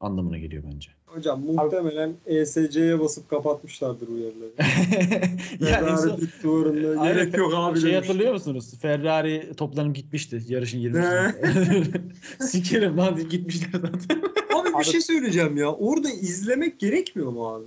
[0.00, 0.90] anlamına geliyor bence.
[1.06, 4.50] Hocam muhtemelen ESC'ye basıp kapatmışlardır uyarıları.
[5.60, 7.14] yani Ferrari pit duvarında Aynen.
[7.14, 8.08] gerek yok abi Şey demiş.
[8.08, 8.74] hatırlıyor musunuz?
[8.80, 11.00] Ferrari toplanıp gitmişti yarışın 20.
[11.00, 11.34] Ne?
[12.46, 14.22] Sikerim lan gitmişler zaten.
[14.60, 15.72] Abi bir Abi- şey söyleyeceğim ya.
[15.72, 17.64] Orada izlemek gerekmiyor mu abi?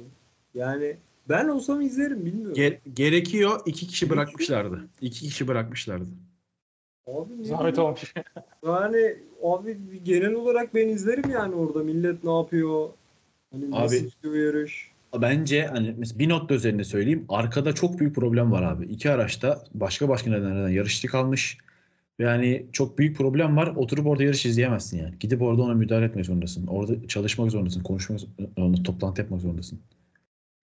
[0.53, 0.95] Yani
[1.29, 2.55] ben olsam izlerim bilmiyorum.
[2.57, 3.59] Ge- gerekiyor.
[3.65, 4.87] iki kişi bırakmışlardı.
[5.01, 6.05] İki kişi bırakmışlardı.
[7.15, 8.13] Abi ne Zahmet olmuş.
[8.65, 12.89] Yani abi genel olarak ben izlerim yani orada millet ne yapıyor?
[13.51, 14.91] Hani nasıl Abi- gidiyor yarış?
[15.21, 17.25] Bence hani mesela bir nokta üzerinde söyleyeyim.
[17.29, 18.85] Arkada çok büyük problem var abi.
[18.85, 21.57] İki araçta başka başka nedenlerden yarışçı kalmış.
[22.19, 23.73] Yani çok büyük problem var.
[23.75, 25.13] Oturup orada yarış izleyemezsin yani.
[25.19, 26.67] Gidip orada ona müdahale etmek zorundasın.
[26.67, 27.83] Orada çalışmak zorundasın.
[27.83, 28.19] Konuşmak
[28.57, 28.83] zorundasın.
[28.83, 29.79] Toplantı yapmak zorundasın.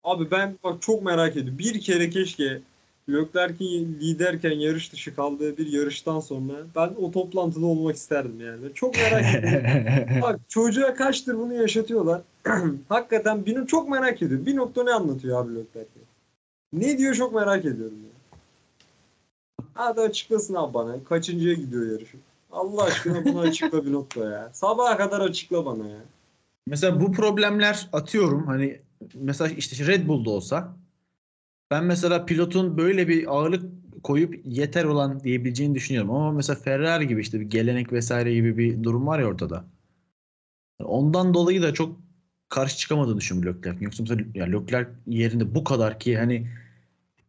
[0.04, 1.58] Abi ben bak çok merak ediyorum.
[1.60, 2.62] Bir kere keşke
[3.10, 8.74] Leclerc'in liderken yarış dışı kaldığı bir yarıştan sonra ben o toplantıda olmak isterdim yani.
[8.74, 9.68] Çok merak ediyorum.
[10.22, 12.22] Bak çocuğa kaçtır bunu yaşatıyorlar.
[12.90, 14.46] Hakikaten benim çok merak ediyorum.
[14.46, 15.90] Bir nokta ne anlatıyor abi Leclerc?
[16.74, 18.16] Ne diyor çok merak ediyorum ya.
[19.74, 21.04] Hadi açıklasın abi bana.
[21.04, 22.18] Kaçıncıya gidiyor yarışı?
[22.52, 24.50] Allah aşkına bunu açıkla bir nokta ya.
[24.54, 26.00] Sabaha kadar açıkla bana ya.
[26.68, 28.80] Mesela bu problemler atıyorum hani
[29.14, 30.74] mesela işte Red Bull'da olsa
[31.76, 33.64] ben mesela pilotun böyle bir ağırlık
[34.04, 36.12] koyup yeter olan diyebileceğini düşünüyorum.
[36.12, 39.66] Ama mesela Ferrari gibi işte bir gelenek vesaire gibi bir durum var ya ortada.
[40.84, 42.00] Ondan dolayı da çok
[42.50, 43.86] karşı çıkamadığını düşünüyorum Leclerc.
[43.86, 46.48] Yoksa mesela ya Leclerc yerinde bu kadar ki hani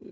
[0.03, 0.09] e,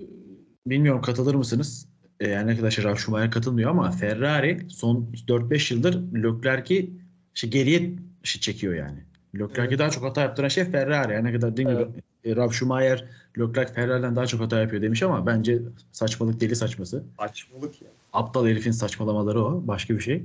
[0.66, 1.88] bilmiyorum katılır mısınız?
[2.20, 6.90] E, yani şey Ralf Schumacher katılmıyor ama Ferrari son 4-5 yıldır Leclerc'i
[7.34, 8.98] işte geriye şey çekiyor yani.
[9.34, 9.78] Leclerc'e Evet.
[9.78, 11.12] daha çok hata yaptıran şey Ferrari.
[11.12, 11.86] Yani ne kadar değil mi?
[12.24, 13.04] E, Ralf Schumacher
[13.38, 15.62] Leclerc Ferrari'den daha çok hata yapıyor demiş ama bence
[15.92, 17.04] saçmalık deli saçması.
[17.20, 17.88] Saçmalık ya.
[18.12, 19.66] Aptal herifin saçmalamaları o.
[19.66, 20.24] Başka bir şey.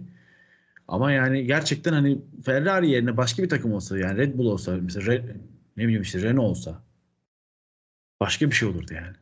[0.88, 5.06] Ama yani gerçekten hani Ferrari yerine başka bir takım olsa yani Red Bull olsa mesela
[5.14, 5.24] Red,
[5.78, 6.82] ne bileyim işte Renault olsa
[8.20, 9.16] başka bir şey olurdu yani.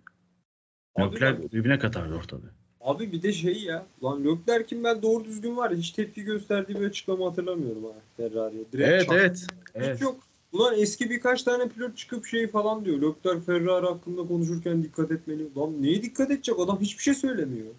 [0.96, 2.52] Abi Leclerc bak- birbirine katardı ortalığı.
[2.82, 3.86] Abi bir de şey ya.
[4.04, 8.64] Lan Leclerc'in ben doğru düzgün var ya hiç tepki gösterdiği bir açıklama hatırlamıyorum ha Ferrari'ye.
[8.72, 9.16] Direkt Evet çaktı.
[9.20, 9.48] evet.
[9.70, 10.02] Hiç evet.
[10.02, 10.27] yok.
[10.54, 13.02] Ulan eski birkaç tane pilot çıkıp şey falan diyor.
[13.02, 15.56] Leclerc Ferrari hakkında konuşurken dikkat etmeli.
[15.56, 16.60] Lan neye dikkat edecek?
[16.60, 17.74] Adam hiçbir şey söylemiyor.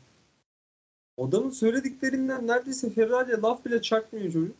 [1.18, 4.56] Adamın söylediklerinden neredeyse Ferrari'ye laf bile çakmıyor çocuk.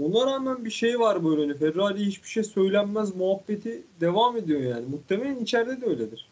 [0.00, 4.86] Ona rağmen bir şey var böyle hani Ferrari'ye hiçbir şey söylenmez muhabbeti devam ediyor yani.
[4.86, 6.28] Muhtemelen içeride de öyledir.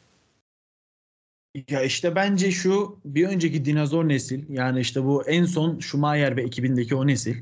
[1.68, 6.42] Ya işte bence şu bir önceki dinozor nesil yani işte bu en son Schumacher ve
[6.42, 7.36] ekibindeki o nesil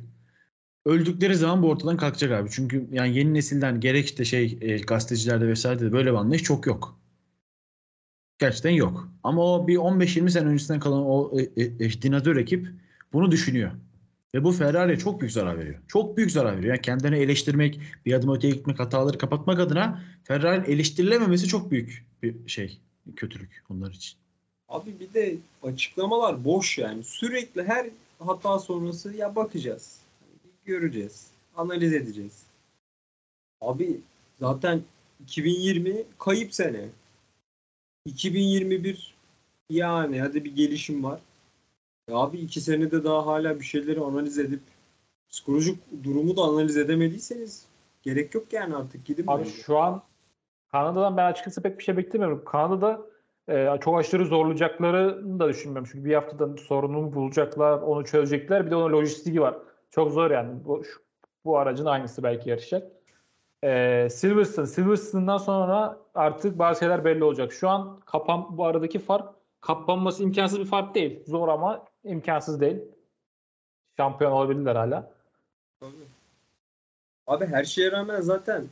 [0.84, 2.50] öldükleri zaman bu ortadan kalkacak abi.
[2.50, 6.66] Çünkü yani yeni nesilden gerek işte şey e, gazetecilerde vesairede de böyle bir anlayış çok
[6.66, 6.98] yok.
[8.38, 9.08] Gerçekten yok.
[9.24, 12.68] Ama o bir 15-20 sene öncesinden kalan o e, e, e, dinozor ekip
[13.12, 13.70] bunu düşünüyor.
[14.34, 15.78] Ve bu Ferrari'ye çok büyük zarar veriyor.
[15.88, 16.74] Çok büyük zarar veriyor.
[16.74, 22.48] Yani kendini eleştirmek, bir adım öteye gitmek, hataları kapatmak adına Ferrari'nin eleştirilememesi çok büyük bir
[22.48, 22.78] şey,
[23.16, 24.18] kötülük onlar için.
[24.68, 27.04] Abi bir de açıklamalar boş yani.
[27.04, 27.86] Sürekli her
[28.18, 29.99] hata sonrası ya bakacağız.
[30.70, 31.30] Göreceğiz.
[31.56, 32.42] Analiz edeceğiz.
[33.60, 34.00] Abi
[34.40, 34.82] zaten
[35.22, 36.88] 2020 kayıp sene.
[38.04, 39.14] 2021
[39.70, 41.20] yani hadi bir gelişim var.
[42.08, 44.60] Ya abi iki senede daha hala bir şeyleri analiz edip
[45.30, 47.66] psikolojik durumu da analiz edemediyseniz
[48.02, 49.24] gerek yok yani artık gidin.
[49.26, 49.50] Abi bence.
[49.50, 50.02] şu an
[50.72, 52.44] Kanada'dan ben açıkçası pek bir şey beklemiyorum.
[52.44, 53.00] Kanada'da
[53.48, 55.88] e, çok aşırı zorlayacaklarını da düşünmüyorum.
[55.92, 58.66] Çünkü bir haftada sorununu bulacaklar, onu çözecekler.
[58.66, 59.56] Bir de onun lojistiği var.
[59.90, 60.64] Çok zor yani.
[60.64, 61.00] Bu, şu-
[61.44, 62.92] bu aracın aynısı belki yarışacak.
[63.64, 67.52] E, Silverstone, Silverstone'dan sonra artık bazı şeyler belli olacak.
[67.52, 71.20] Şu an kapan bu aradaki fark kapanması imkansız bir fark değil.
[71.26, 72.78] Zor ama imkansız değil.
[73.96, 75.10] Şampiyon olabilirler hala.
[77.26, 78.64] Abi her şeye rağmen zaten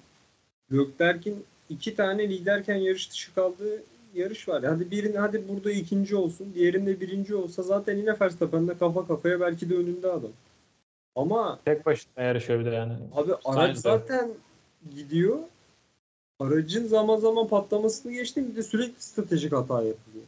[0.71, 3.83] Gökberk'in iki tane liderken yarış dışı kaldığı
[4.15, 4.65] yarış var.
[4.65, 9.71] Hadi birini hadi burada ikinci olsun, diğerinde birinci olsa zaten yine Verstappen'le kafa kafaya belki
[9.71, 10.31] de önünde adam.
[11.19, 12.93] Ama Tek başına yarışıyor bir de yani.
[13.15, 14.31] abi araç zaten
[14.95, 15.39] gidiyor.
[16.41, 20.25] Aracın zaman zaman patlamasını geçtim bir de sürekli stratejik hata yapılıyor.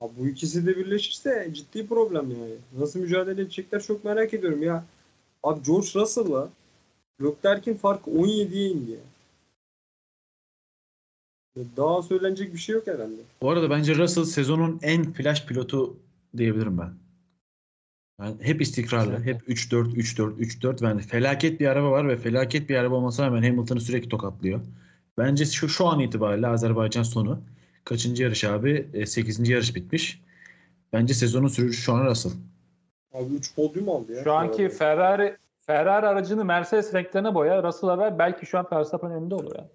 [0.00, 2.54] Abi bu ikisi de birleşirse ciddi problem yani.
[2.78, 4.84] Nasıl mücadele edecekler çok merak ediyorum ya.
[5.42, 6.48] Abi George Russell'la
[7.22, 8.98] Leclerc'in farkı 17'ye indi.
[11.56, 13.22] Ya Daha söylenecek bir şey yok herhalde.
[13.42, 15.96] Bu arada bence Russell sezonun en flash pilotu
[16.36, 17.09] diyebilirim ben.
[18.20, 19.16] Yani hep istikrarlı.
[19.16, 19.32] Kesinlikle.
[19.34, 20.84] Hep 3-4, 3-4, 3-4.
[20.84, 24.60] Yani felaket bir araba var ve felaket bir araba olmasına rağmen Hamilton'ı sürekli tokatlıyor.
[25.18, 27.42] Bence şu, şu an itibariyle Azerbaycan sonu.
[27.84, 29.06] Kaçıncı yarış abi?
[29.06, 29.48] 8.
[29.48, 30.22] yarış bitmiş.
[30.92, 32.32] Bence sezonun sürücüsü şu an Russell.
[33.12, 34.24] Abi 3 podyum aldı ya.
[34.24, 34.68] Şu anki.
[34.68, 38.18] Ferrari Ferrari aracını Mercedes renklerine boya, Russell'a ver.
[38.18, 39.68] Belki şu an Verstappen önünde olur ya.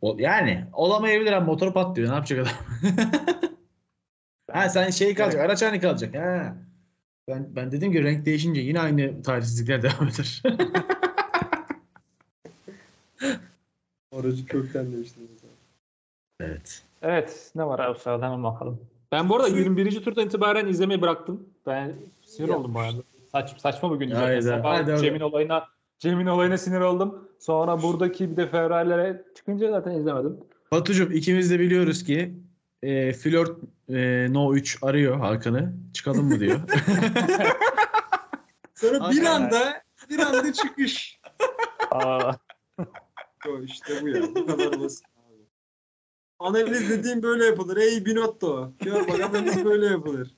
[0.00, 2.10] O, yani olamayabilir ama motoru patlıyor.
[2.10, 2.52] Ne yapacak adam?
[4.54, 5.40] ha sen şey kalacak.
[5.40, 6.14] Araç aynı kalacak.
[6.14, 6.56] Ha.
[7.28, 10.42] Ben, ben dedim ki renk değişince yine aynı talihsizlikler devam eder.
[14.12, 15.26] Aracı kökten değiştirdi.
[16.40, 16.82] evet.
[17.02, 17.50] Evet.
[17.54, 18.80] Ne var abi sırada hemen bakalım.
[19.12, 20.04] Ben bu arada 21.
[20.04, 21.48] turdan itibaren izlemeyi bıraktım.
[21.66, 21.92] Ben
[22.22, 22.58] sinir Ya.
[22.58, 23.02] oldum bu arada.
[23.32, 23.88] Saç, saçma
[24.42, 25.64] Sabah haydi Cem'in olayına
[25.98, 27.28] Cem'in olayına sinir oldum.
[27.38, 30.36] Sonra buradaki bir de Ferrari'lere çıkınca zaten izlemedim.
[30.72, 32.34] Batucuğum ikimiz de biliyoruz ki
[32.84, 33.58] e, Flört
[33.88, 35.72] e, No 3 arıyor Hakan'ı.
[35.94, 36.60] Çıkalım mı diyor.
[38.74, 41.20] Sonra bir anda bir anda çıkış.
[41.90, 42.32] Aa,
[43.46, 44.22] Yo, işte bu ya.
[44.34, 45.42] Bu kadar basit abi.
[46.38, 47.76] Analiz dediğim böyle yapılır.
[47.76, 48.72] Ey Binotto.
[48.80, 50.36] Gör bak analiz böyle yapılır.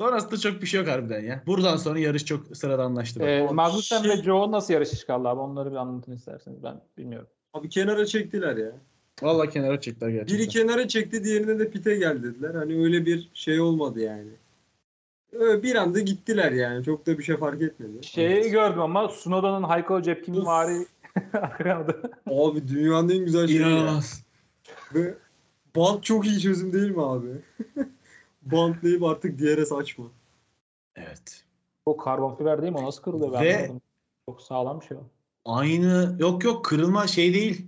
[0.00, 1.42] Sonrasında çok bir şey yok harbiden ya.
[1.46, 3.20] Buradan sonra yarış çok sıradanlaştı.
[3.20, 3.28] bak.
[3.28, 5.40] e, Abi Magnussen şey- ve Joe nasıl yarış çıkardı abi?
[5.40, 6.62] Onları bir anlatın isterseniz.
[6.62, 7.28] Ben bilmiyorum.
[7.52, 8.72] Abi kenara çektiler ya.
[9.22, 10.38] Vallahi kenara çektiler gerçekten.
[10.38, 12.54] Biri kenara çekti diğerine de pite gel dediler.
[12.54, 14.30] Hani öyle bir şey olmadı yani.
[15.32, 16.84] Öyle bir anda gittiler yani.
[16.84, 18.06] Çok da bir şey fark etmedi.
[18.06, 20.86] Şeyi gördüm ama Sunoda'nın Hayko Cepkin'in vari
[21.58, 22.10] kanadı.
[22.30, 23.68] Abi dünyanın en güzel şeyi ya.
[23.68, 24.24] İnanılmaz.
[24.94, 25.14] Ve
[25.76, 27.28] bant çok iyi çözüm değil mi abi?
[28.42, 30.04] Bantlayıp artık DRS açma.
[30.96, 31.44] Evet.
[31.86, 32.78] O karbon fiber değil mi?
[32.78, 33.80] O nasıl kırılıyor ben Ve- anlamadım.
[34.28, 35.00] Çok sağlam bir şey o.
[35.44, 37.66] Aynı yok yok kırılma şey değil.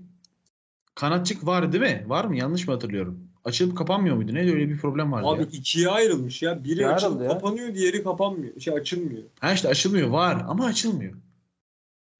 [0.94, 2.04] Kanatçık var değil mi?
[2.06, 2.36] Var mı?
[2.36, 3.20] Yanlış mı hatırlıyorum?
[3.44, 4.34] Açılıp kapanmıyor muydu?
[4.34, 5.46] Neydi öyle bir problem vardı Abi ya.
[5.52, 6.64] ikiye ayrılmış ya.
[6.64, 7.30] Biri İkiye açılıp ayrıldı ya.
[7.30, 8.60] kapanıyor, diğeri kapanmıyor.
[8.60, 9.22] Şey açılmıyor.
[9.40, 10.08] Ha işte açılmıyor.
[10.08, 11.12] Var ama açılmıyor.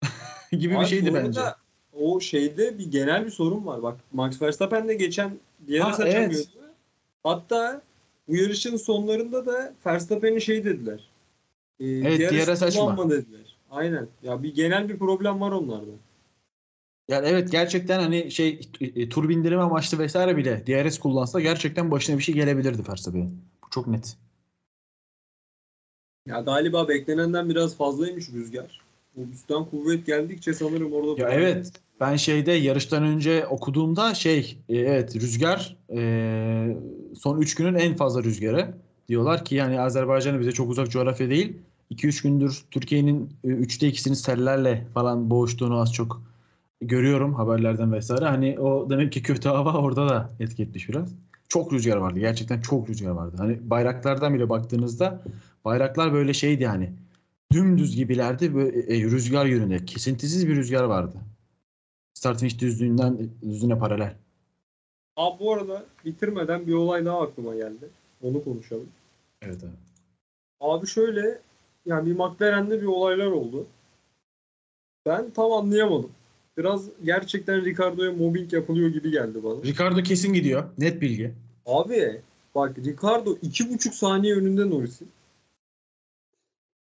[0.52, 1.40] gibi bir Abi şeydi bu bence.
[1.92, 3.82] O şeyde bir genel bir sorun var.
[3.82, 5.30] Bak Max Verstappen de geçen
[5.68, 6.34] DRS Ha, açamıyordu.
[6.34, 6.48] evet.
[7.24, 7.82] Hatta
[8.28, 11.00] bu yarışın sonlarında da Verstappen'e şey dediler.
[11.80, 12.80] E, Evet, DRS açma.
[12.84, 13.56] kullanma dediler.
[13.70, 14.06] Aynen.
[14.22, 15.90] Ya bir genel bir problem var onlarda.
[17.12, 22.18] Yani evet gerçekten hani şey e, tur bindirme amaçlı vesaire bile DRS kullansa gerçekten başına
[22.18, 23.40] bir şey gelebilirdi Verstappen'in.
[23.64, 24.16] Bu çok net.
[26.26, 28.80] Ya galiba beklenenden biraz fazlaymış rüzgar.
[29.18, 34.78] O üstten kuvvet geldikçe sanırım orada Ya evet ben şeyde yarıştan önce okuduğumda şey e,
[34.78, 36.76] evet rüzgar e,
[37.18, 38.74] son 3 günün en fazla rüzgarı.
[39.08, 41.56] Diyorlar ki yani Azerbaycan'a bize çok uzak coğrafya değil.
[41.90, 46.31] 2-3 gündür Türkiye'nin 3'te 2'sini sellerle falan boğuştuğunu az çok
[46.86, 48.24] görüyorum haberlerden vesaire.
[48.24, 51.14] Hani o demek ki kötü hava orada da etki etmiş biraz.
[51.48, 52.18] Çok rüzgar vardı.
[52.18, 53.36] Gerçekten çok rüzgar vardı.
[53.38, 55.22] Hani bayraklardan bile baktığınızda
[55.64, 56.92] bayraklar böyle şeydi hani
[57.52, 58.54] dümdüz gibilerdi.
[58.54, 59.84] Böyle e, rüzgar yönünde.
[59.84, 61.16] Kesintisiz bir rüzgar vardı.
[62.14, 64.16] Start finish düzlüğünden düzlüğüne paralel.
[65.16, 67.88] Abi bu arada bitirmeden bir olay daha aklıma geldi.
[68.22, 68.88] Onu konuşalım.
[69.42, 69.70] Evet abi.
[70.60, 71.38] Abi şöyle
[71.86, 73.66] yani bir McLaren'de bir olaylar oldu.
[75.06, 76.10] Ben tam anlayamadım.
[76.58, 79.62] Biraz gerçekten Ricardo'ya mobbing yapılıyor gibi geldi bana.
[79.62, 80.64] Ricardo kesin gidiyor.
[80.78, 81.32] Net bilgi.
[81.66, 82.20] Abi
[82.54, 85.08] bak Ricardo iki buçuk saniye önünde Norris'in.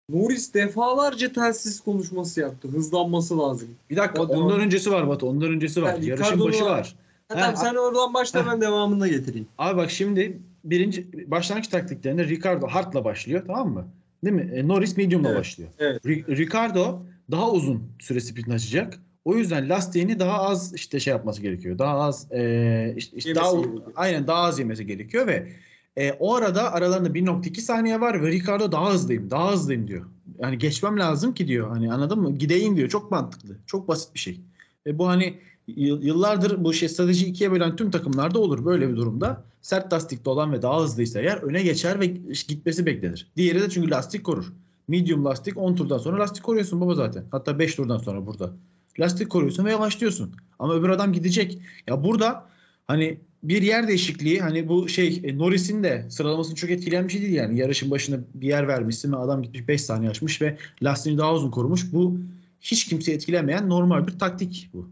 [0.10, 2.68] Norris defalarca telsiz konuşması yaptı.
[2.68, 3.70] Hızlanması lazım.
[3.90, 5.28] Bir dakika O da- ondan öncesi var Batu.
[5.28, 5.94] Ondan öncesi var.
[5.94, 6.70] Yani Yarışın başı var.
[6.72, 6.96] var.
[7.30, 8.52] Ha, Ha, tamam, sen oradan başla ha.
[8.52, 9.48] ben devamını da getireyim.
[9.58, 13.88] Abi bak şimdi birinci başlangıç taktiklerinde Ricardo hardla başlıyor tamam mı?
[14.24, 14.52] Değil mi?
[14.56, 15.70] E, Norris medium'la Evet, başlıyor.
[15.80, 16.06] evet.
[16.06, 17.02] Ri- Ricardo
[17.32, 19.00] daha uzun süre sprintini açacak.
[19.26, 21.78] O yüzden lastiğini daha az işte şey yapması gerekiyor.
[21.80, 23.84] Daha az e, işte, işte Yemesi daha gerekiyor.
[23.96, 25.50] aynen daha az yemesi gerekiyor ve
[25.98, 30.06] e, o arada aralarında 1.2 saniye var ve Ricardo daha hızlıyım, daha hızlıyım diyor.
[30.40, 31.70] Yani geçmem lazım ki diyor.
[31.70, 32.32] Hani anladın mı?
[32.38, 32.90] Gideyim diyor.
[32.90, 33.56] Çok mantıklı.
[33.66, 34.40] Çok basit bir şey.
[34.86, 38.96] Ve bu hani yıl- yıllardır bu şey strateji ikiye bölen tüm takımlarda olur böyle bir
[38.96, 39.44] durumda.
[39.62, 42.06] Sert lastikli olan ve daha hızlıysa eğer öne geçer ve
[42.48, 43.32] gitmesi beklenir.
[43.38, 44.54] Diğeri de çünkü lastik korur.
[44.88, 47.24] Medium lastik 10 turdan sonra lastik koruyorsun baba zaten.
[47.32, 48.54] Hatta 5 turdan sonra burada.
[49.00, 50.36] Lastik koruyorsun ve yavaşlıyorsun.
[50.60, 51.60] Ama öbür adam gidecek.
[51.88, 52.46] Ya burada
[52.88, 57.22] hani bir yer değişikliği hani bu şey e, Norris'in de sıralamasını çok etkileyen bir şey
[57.22, 57.60] değil yani.
[57.60, 61.52] Yarışın başına bir yer vermişsin ve adam gitmiş 5 saniye açmış ve lastiğini daha uzun
[61.52, 61.94] korumuş.
[61.94, 62.18] Bu
[62.62, 64.90] hiç kimseyi etkilemeyen normal bir taktik bu.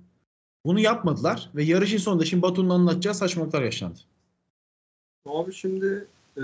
[0.65, 3.99] Bunu yapmadılar ve yarışın sonunda şimdi Batu'nun anlatacağı saçmalıklar yaşandı.
[5.25, 6.43] Abi şimdi e,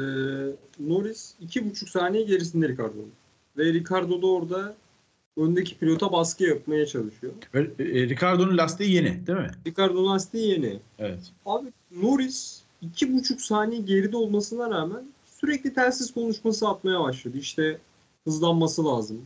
[0.80, 3.12] Norris iki buçuk saniye gerisinde Ricardo'nun.
[3.58, 4.76] Ve Ricardo da orada
[5.38, 7.34] öndeki pilota baskı yapmaya çalışıyor.
[7.54, 7.64] E,
[8.10, 9.52] Ricardo'nun lastiği yeni değil mi?
[9.68, 10.80] Ricardo lastiği yeni.
[11.00, 11.32] Evet.
[11.46, 17.38] Abi Norris iki buçuk saniye geride olmasına rağmen sürekli telsiz konuşması atmaya başladı.
[17.38, 17.80] İşte
[18.24, 19.22] hızlanması lazım.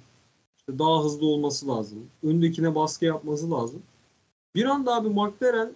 [0.58, 2.00] İşte daha hızlı olması lazım.
[2.24, 3.82] Öndekine baskı yapması lazım.
[4.56, 5.72] Bir anda abi McLaren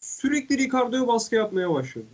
[0.00, 2.06] sürekli Ricardo'ya baskı yapmaya başladı.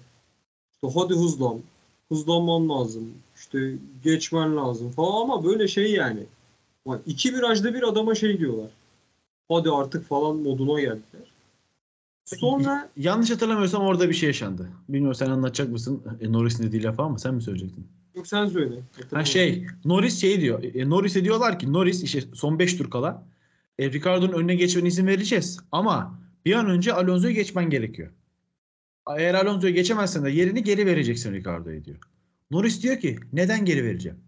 [0.73, 1.61] İşte hadi hızlan.
[2.09, 3.15] Hızlanman lazım.
[3.37, 3.75] İşte
[4.05, 6.27] geçmen lazım falan ama böyle şey yani.
[6.87, 8.71] Bak iki virajda bir adama şey diyorlar.
[9.49, 11.27] Hadi artık falan moduna geldiler.
[12.25, 14.69] Sonra Yanlış hatırlamıyorsam orada bir şey yaşandı.
[14.89, 16.03] Bilmiyorum sen anlatacak mısın?
[16.21, 17.87] E, Norris'in dediği lafı ama sen mi söyleyecektin?
[18.15, 18.75] Yok sen söyle.
[19.13, 20.63] Ha şey Norris şey diyor.
[20.75, 23.27] E, Norris'e diyorlar ki Norris işte son 5 tur kala
[23.79, 25.61] e, Ricardo'nun önüne geçmene izin vereceğiz.
[25.73, 28.11] Ama bir an önce Alonso'yu geçmen gerekiyor.
[29.17, 31.99] Eğer Alonso'yu geçemezsen de yerini geri vereceksin Ricardo'ya diyor.
[32.51, 34.19] Norris diyor ki neden geri vereceğim?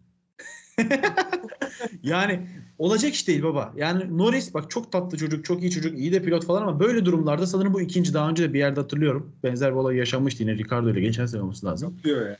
[2.03, 2.41] yani
[2.79, 3.73] olacak iş değil baba.
[3.77, 7.05] Yani Norris bak çok tatlı çocuk, çok iyi çocuk, iyi de pilot falan ama böyle
[7.05, 9.33] durumlarda sanırım bu ikinci daha önce de bir yerde hatırlıyorum.
[9.45, 11.97] Benzer bir olay yaşanmıştı yine Ricardo ile geçen sene olması lazım.
[12.05, 12.37] diyor ya.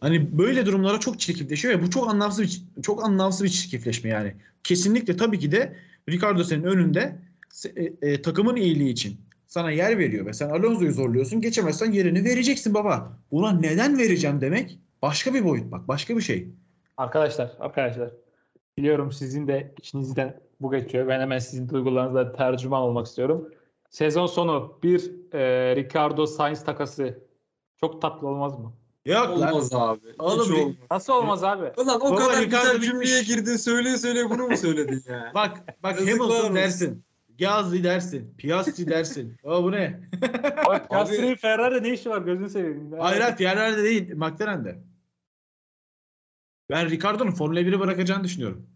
[0.00, 4.34] Hani böyle durumlara çok çirkefleşiyor ya bu çok anlamsız bir çok anlamsız bir çirkefleşme yani.
[4.64, 5.76] Kesinlikle tabii ki de
[6.08, 7.16] Ricardo senin önünde
[7.76, 9.16] e, e, takımın iyiliği için
[9.46, 11.40] sana yer veriyor ve sen Alonso'yu zorluyorsun.
[11.40, 13.18] Geçemezsen yerini vereceksin baba.
[13.32, 16.48] Buna neden vereceğim demek başka bir boyut bak başka bir şey.
[16.98, 18.10] Arkadaşlar, arkadaşlar.
[18.76, 21.08] Biliyorum sizin de içinizden bu geçiyor.
[21.08, 23.48] Ben hemen sizin duygularınıza tercüman olmak istiyorum.
[23.90, 27.18] Sezon sonu bir e, Ricardo Sainz takası
[27.80, 28.72] çok tatlı olmaz mı?
[29.04, 29.52] Yok lan.
[29.52, 30.00] Olmaz abi.
[30.08, 30.74] Hiç Oğlum, olmaz.
[30.90, 31.72] Nasıl olmaz abi?
[31.76, 33.26] Ulan o Baba, kadar Ricardo güzel cümleye bitmiş.
[33.36, 35.30] girdin söyle söyle bunu mu söyledin ya?
[35.34, 36.54] Bak bak Yazıklar Hamilton olsun.
[36.54, 37.04] dersin.
[37.38, 38.34] Gazli dersin.
[38.38, 39.36] Piastri dersin.
[39.44, 40.00] Aa bu ne?
[40.90, 42.92] Gasly'nin Ferrari ne işi var gözünü seveyim.
[42.98, 44.14] Hayır hayır yerlerde değil.
[44.14, 44.78] McLaren'de.
[46.70, 48.66] Ben Ricardo'nun Formula 1'i bırakacağını düşünüyorum.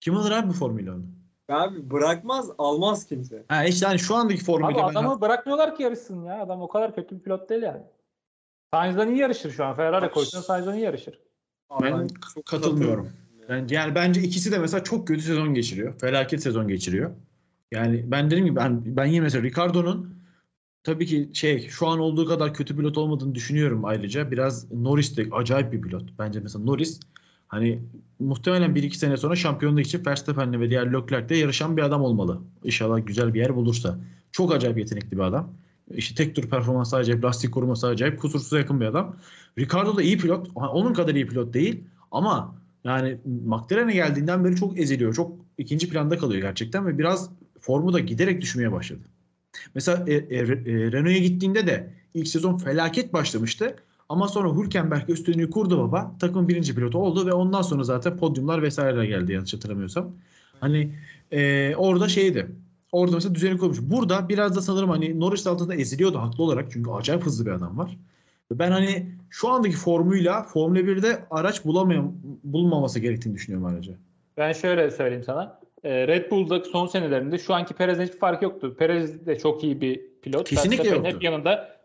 [0.00, 1.18] Kim alır abi bu Formula 1'i?
[1.48, 3.44] Abi bırakmaz almaz kimse.
[3.48, 6.42] Ha işte hani şu andaki Abi Formula 1'i adamı bırakmıyorlar ki yarışsın ya.
[6.42, 7.82] Adam o kadar kötü bir pilot değil yani.
[8.74, 9.76] Sainz'dan iyi yarışır şu an.
[9.76, 11.20] Ferrari koysan Sainz'dan iyi yarışır.
[11.82, 13.12] Ben çok katılmıyorum.
[13.48, 15.98] ben, yani bence ikisi de mesela çok kötü sezon geçiriyor.
[15.98, 17.10] Felaket sezon geçiriyor.
[17.72, 20.18] Yani ben dedim ki ben, ben yine mesela Ricardo'nun
[20.82, 24.30] tabii ki şey şu an olduğu kadar kötü pilot olmadığını düşünüyorum ayrıca.
[24.30, 26.18] Biraz Norris de acayip bir pilot.
[26.18, 27.00] Bence mesela Norris
[27.48, 27.82] hani
[28.18, 32.40] muhtemelen 1-2 sene sonra şampiyonluk için Verstappen'le ve diğer Leclerc'le yarışan bir adam olmalı.
[32.64, 33.98] İnşallah güzel bir yer bulursa.
[34.32, 35.52] Çok acayip yetenekli bir adam.
[35.94, 39.16] İşte tek tur performansı acayip, lastik koruması acayip, kusursuza yakın bir adam.
[39.58, 40.48] Ricardo da iyi pilot.
[40.54, 41.84] Onun kadar iyi pilot değil.
[42.10, 45.14] Ama yani McLaren'e geldiğinden beri çok eziliyor.
[45.14, 47.30] Çok ikinci planda kalıyor gerçekten ve biraz
[47.60, 49.00] formu da giderek düşmeye başladı.
[49.74, 50.44] Mesela e, e, e,
[50.92, 53.76] Renault'a gittiğinde de ilk sezon felaket başlamıştı.
[54.08, 56.12] Ama sonra Hülkenberg üstünlüğü kurdu baba.
[56.20, 60.10] Takımın birinci pilotu oldu ve ondan sonra zaten podyumlar vesaireler geldi yanlış hatırlamıyorsam.
[60.60, 60.94] Hani
[61.32, 62.46] e, orada şeydi.
[62.92, 63.78] Orada mesela düzeni kurmuş.
[63.80, 66.66] Burada biraz da sanırım hani Norris altında eziliyordu haklı olarak.
[66.72, 67.96] Çünkü acayip hızlı bir adam var.
[68.52, 72.12] Ben hani şu andaki formuyla Formula 1'de araç bulamayan,
[72.44, 73.92] bulunmaması gerektiğini düşünüyorum ayrıca.
[74.36, 75.60] Ben şöyle söyleyeyim sana.
[75.84, 78.76] Ee, Red Bull'da son senelerinde şu anki Perez'in hiçbir farkı yoktu.
[78.78, 80.48] Perez de çok iyi bir pilot.
[80.48, 81.10] Kesinlikle yoktu.
[81.10, 81.77] Hep yanında e,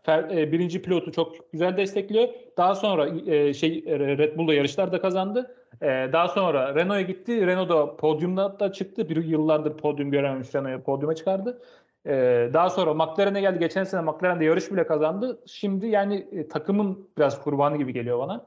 [0.52, 2.28] birinci pilotu çok güzel destekliyor.
[2.56, 5.56] Daha sonra e, şey e, Red Bull'da yarışlar da kazandı.
[5.82, 7.46] E, daha sonra Renault'a gitti.
[7.46, 9.08] Renault da podyumda da çıktı.
[9.08, 11.62] Bir yıllardır podyum görememiş Renault'u podyuma çıkardı.
[12.06, 12.12] E,
[12.52, 13.58] daha sonra McLaren'e geldi.
[13.58, 15.40] Geçen sene McLaren'de yarış bile kazandı.
[15.46, 18.46] Şimdi yani e, takımın biraz kurbanı gibi geliyor bana.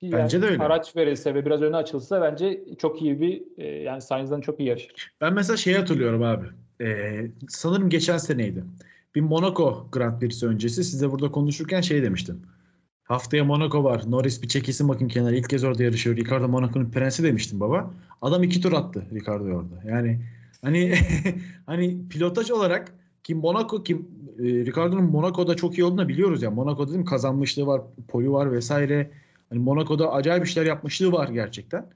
[0.00, 0.62] Yani Bence de öyle.
[0.62, 4.68] Araç verilse ve biraz öne açılsa bence çok iyi bir e, yani Sainz'dan çok iyi
[4.68, 5.12] yarışır.
[5.20, 6.46] Ben mesela şeyi hatırlıyorum abi.
[6.80, 8.64] Ee, sanırım geçen seneydi.
[9.14, 12.42] Bir Monaco Grand Prix'si öncesi size burada konuşurken şey demiştim.
[13.02, 14.02] Haftaya Monaco var.
[14.06, 15.36] Norris bir çekilsin bakın kenara.
[15.36, 16.16] İlk kez orada yarışıyor.
[16.16, 17.94] Ricardo Monaco'nun prensi demiştim baba.
[18.22, 19.82] Adam iki tur attı Ricardo orada.
[19.86, 20.20] Yani
[20.62, 20.94] hani
[21.66, 22.94] hani pilotaj olarak
[23.24, 23.94] ki Monaco ki
[24.38, 26.50] e, Ricardo'nun Monaco'da çok iyi olduğunu biliyoruz ya.
[26.50, 29.10] Monaco'da dedim kazanmışlığı var, poli var vesaire.
[29.50, 31.86] Hani Monaco'da acayip işler yapmışlığı var gerçekten.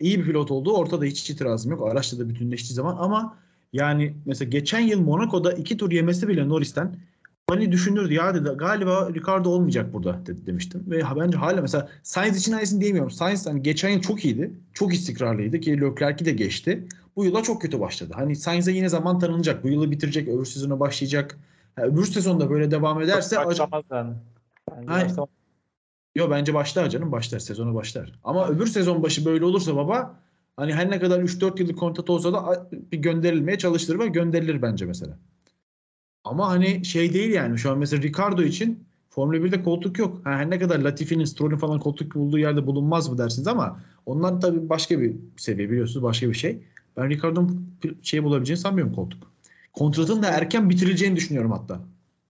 [0.00, 1.88] İyi bir pilot olduğu ortada hiç itirazım yok.
[1.92, 3.38] Araçla da bütünleştiği zaman ama
[3.72, 6.96] yani mesela geçen yıl Monaco'da iki tur yemesi bile Norris'ten
[7.50, 10.84] hani düşünürdü ya dedi galiba Ricardo olmayacak burada dedi, demiştim.
[10.86, 13.10] Ve bence hala mesela Sainz için aynısını diyemiyorum.
[13.10, 14.50] Sainz hani geçen yıl çok iyiydi.
[14.74, 16.84] Çok istikrarlıydı ki Leclerc'i de geçti.
[17.16, 18.12] Bu yıla çok kötü başladı.
[18.16, 19.64] Hani Sainz'e yine zaman tanınacak.
[19.64, 20.28] Bu yılı bitirecek.
[20.28, 21.38] Öbür sezona başlayacak.
[21.76, 24.14] Ha, öbür sezonda böyle devam ederse Başlamaz yani.
[24.70, 25.14] Bence.
[26.14, 28.12] Yo bence başlar canım başlar sezona başlar.
[28.24, 30.14] Ama öbür sezon başı böyle olursa baba
[30.56, 34.86] hani her ne kadar 3-4 yıllık kontrat olsa da bir gönderilmeye çalıştırır ve gönderilir bence
[34.86, 35.18] mesela.
[36.24, 40.20] Ama hani şey değil yani şu an mesela Ricardo için Formula 1'de koltuk yok.
[40.24, 44.40] Ha, her ne kadar Latifi'nin, Stroll'ün falan koltuk bulduğu yerde bulunmaz mı dersiniz ama onlar
[44.40, 46.62] tabii başka bir seviye biliyorsunuz başka bir şey.
[46.96, 47.66] Ben Ricardo'nun
[48.02, 49.32] şey bulabileceğini sanmıyorum koltuk.
[49.72, 51.80] Kontratın da erken bitirileceğini düşünüyorum hatta.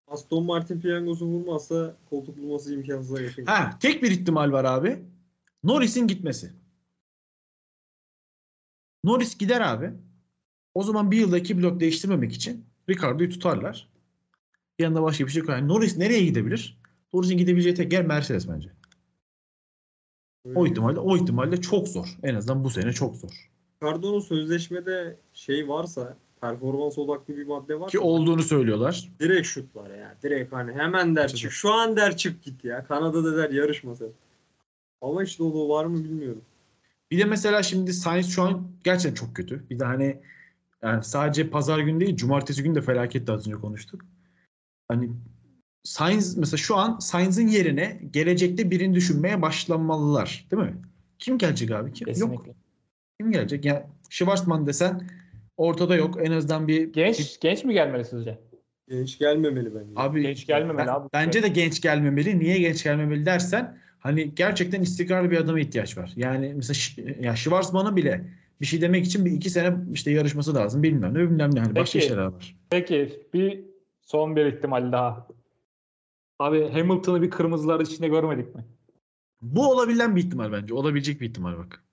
[0.09, 3.45] Aston Martin piyangosu bulmazsa koltuk bulması imkansıza yakın.
[3.45, 4.99] Ha, tek bir ihtimal var abi.
[5.65, 6.53] Norris'in gitmesi.
[9.07, 9.91] Norris gider abi.
[10.75, 13.89] O zaman bir yılda iki blok değiştirmemek için Ricardo'yu tutarlar.
[14.79, 15.49] Yanında başka bir şey yok.
[15.49, 16.79] Yani Norris nereye gidebilir?
[17.13, 18.69] Norris'in gidebileceği tek yer Mercedes bence.
[20.45, 20.59] Öyle.
[20.59, 22.07] O ihtimalle o ihtimalle çok zor.
[22.23, 23.51] En azından bu sene çok zor.
[23.83, 27.91] Ricardo'nun sözleşmede şey varsa performans odaklı bir madde var.
[27.91, 29.11] Ki olduğunu söylüyorlar.
[29.21, 30.15] Direkt şut var ya.
[30.23, 31.53] Direkt hani hemen der çık.
[31.53, 32.85] Şu an der çık git ya.
[32.85, 34.09] Kanada'da der yarışma sen.
[35.01, 36.43] Ama işte o da var mı bilmiyorum.
[37.11, 39.71] Bir de mesela şimdi Sainz şu an gerçekten çok kötü.
[39.71, 40.21] Bir de hani
[40.83, 44.01] yani sadece pazar günü değil, cumartesi günü de felaketti az önce konuştuk.
[44.89, 45.11] Hani
[45.85, 50.77] Sainz mesela şu an Sainz'in yerine gelecekte birini düşünmeye başlamalılar, değil mi?
[51.19, 51.93] Kim gelecek abi?
[51.93, 52.09] Kim?
[52.09, 52.15] Yok.
[52.17, 52.55] Kesinlikle.
[53.21, 53.65] Kim gelecek?
[53.65, 55.11] Yani Schwarzman desen
[55.57, 56.19] ortada yok.
[56.27, 58.39] En azından bir Genç genç mi gelmeli sizce?
[58.89, 59.93] Genç gelmemeli bence.
[59.97, 61.09] abi Genç gelmemeli ben- abi.
[61.13, 62.39] Bence de genç gelmemeli.
[62.39, 66.13] Niye genç gelmemeli dersen hani gerçekten istikrarlı bir adama ihtiyaç var.
[66.17, 66.79] Yani mesela
[67.21, 68.31] ya Schwarzman'a bile
[68.61, 70.83] bir şey demek için bir iki sene işte yarışması lazım.
[70.83, 71.61] Bilmem ne bilmem ne.
[71.61, 72.09] Hani başka Peki.
[72.09, 72.57] şeyler var.
[72.71, 73.65] Peki bir
[74.01, 75.29] son bir ihtimal daha.
[76.39, 78.65] Abi Hamilton'ı bir kırmızılar içinde görmedik mi?
[79.43, 80.75] Bu olabilen bir ihtimal bence.
[80.75, 81.85] Olabilecek bir ihtimal bak.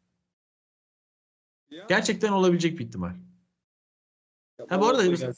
[1.71, 3.13] Ya, Gerçekten olabilecek bir ihtimal.
[4.69, 5.33] Ha, bu arada mesela-.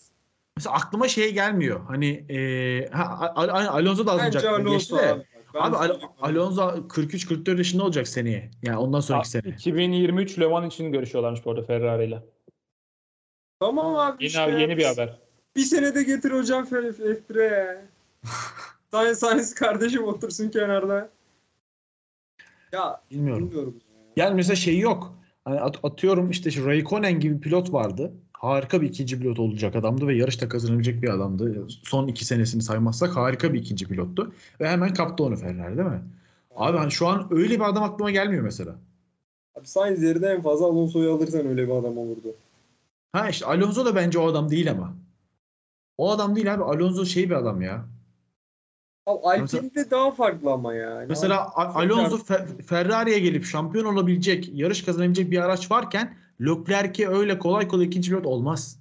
[0.57, 1.85] Mesela aklıma şey gelmiyor.
[1.87, 4.45] Hani eee ha, Al- Al- Alonso da Bence alınacak.
[4.45, 5.13] Alonso Geçti de.
[5.13, 5.23] abi.
[5.55, 5.99] Ben Abi Al-.
[6.21, 8.51] Alonso 43-44 yaşında olacak seneye.
[8.63, 9.43] Yani ondan sonraki sene.
[9.49, 12.23] 2023 Le Mans için görüşüyorlarmış bu arada Ferrari ile.
[13.59, 14.41] Tamam abi Yeni, işte.
[14.41, 15.19] yeni bir haber.
[15.55, 17.81] Bir senede getir hocam F- F1'e ya.
[18.91, 21.09] Science Science kardeşim otursun kenarda.
[22.71, 23.47] Ya Bilmiyorum.
[23.47, 23.79] bilmiyorum.
[24.15, 25.19] Yani mesela şey yok.
[25.45, 28.13] Hani at- atıyorum işte şu Raikkonen gibi pilot vardı.
[28.45, 31.67] Harika bir ikinci pilot olacak adamdı ve yarışta kazanabilecek bir adamdı.
[31.83, 34.33] Son iki senesini saymazsak harika bir ikinci pilottu.
[34.59, 36.01] Ve hemen kaptı onu Ferrari değil mi?
[36.55, 38.75] Abi hani şu an öyle bir adam aklıma gelmiyor mesela.
[39.59, 42.35] Abi Sainz yerine en fazla Alonso'yu alırsan öyle bir adam olurdu.
[43.11, 44.93] Ha işte Alonso da bence o adam değil ama.
[45.97, 46.63] O adam değil abi.
[46.63, 47.85] Alonso şey bir adam ya.
[49.05, 51.05] Abi Alpine'de daha farklı ama ya.
[51.09, 57.67] Mesela Alonso Fe- Ferrari'ye gelip şampiyon olabilecek, yarış kazanabilecek bir araç varken Leclerc'e öyle kolay
[57.67, 58.79] kolay ikinci pilot olmaz.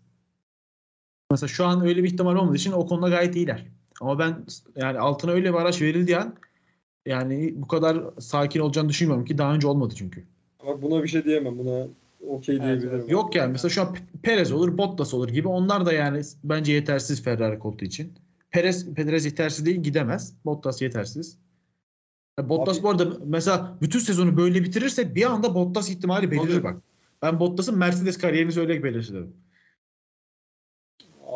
[1.30, 3.66] Mesela şu an öyle bir ihtimal olmadığı için o konuda gayet iyiler.
[4.00, 4.44] Ama ben
[4.76, 6.34] yani altına öyle bir araç verildiği an
[7.06, 10.24] yani bu kadar sakin olacağını düşünmüyorum ki daha önce olmadı çünkü.
[10.66, 11.58] Bak buna bir şey diyemem.
[11.58, 11.86] Buna
[12.28, 13.08] okey Evet, diyebilirim.
[13.08, 17.22] Yok yani mesela şu an Perez olur, Bottas olur gibi onlar da yani bence yetersiz
[17.22, 18.12] Ferrari koltuğu için.
[18.50, 20.34] Perez, Perez yetersiz değil gidemez.
[20.44, 21.38] Bottas yetersiz.
[22.42, 26.76] Bottas Abi- bu arada mesela bütün sezonu böyle bitirirse bir anda Bottas ihtimali belirir bak.
[27.24, 29.36] Ben Bottas'ın Mercedes kariyerini söyleyerek belirledim.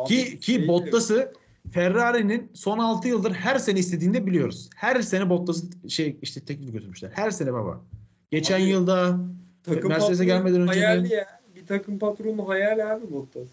[0.07, 1.33] Ki ki şey- Bottas'ı
[1.71, 4.69] Ferrari'nin son 6 yıldır her sene istediğinde biliyoruz.
[4.75, 7.09] Her sene Bottas'ı şey işte teklif götürmüşler.
[7.13, 7.81] Her sene baba.
[8.31, 9.19] Geçen Abi- yılda
[9.83, 11.41] Mercedes'e gelmeden önce hayali de- ya.
[11.55, 13.47] Bir takım patronu hayali abi Bottas.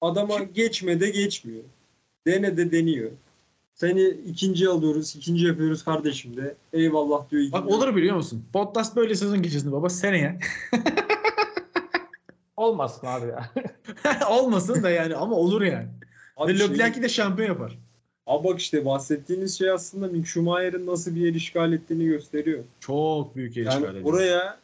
[0.00, 1.62] Adama geçme de geçmiyor.
[2.26, 3.10] Dene de deniyor.
[3.74, 6.54] Seni ikinci alıyoruz, ikinci yapıyoruz kardeşim de.
[6.72, 7.52] Eyvallah diyor.
[7.52, 8.44] Bak olur biliyor musun?
[8.54, 10.38] Bottas böyle sezon geçirsin baba seneye.
[12.64, 13.50] Olmasın abi ya.
[14.30, 15.88] Olmasın da yani ama olur yani.
[16.36, 17.78] Abi Ve şey- Leclerc'i de şampiyon yapar.
[18.26, 22.64] Abi bak işte bahsettiğiniz şey aslında Mick Schumacher'ın nasıl bir yer işgal ettiğini gösteriyor.
[22.80, 24.14] Çok büyük yer işgal Yani ediyor.
[24.14, 24.58] oraya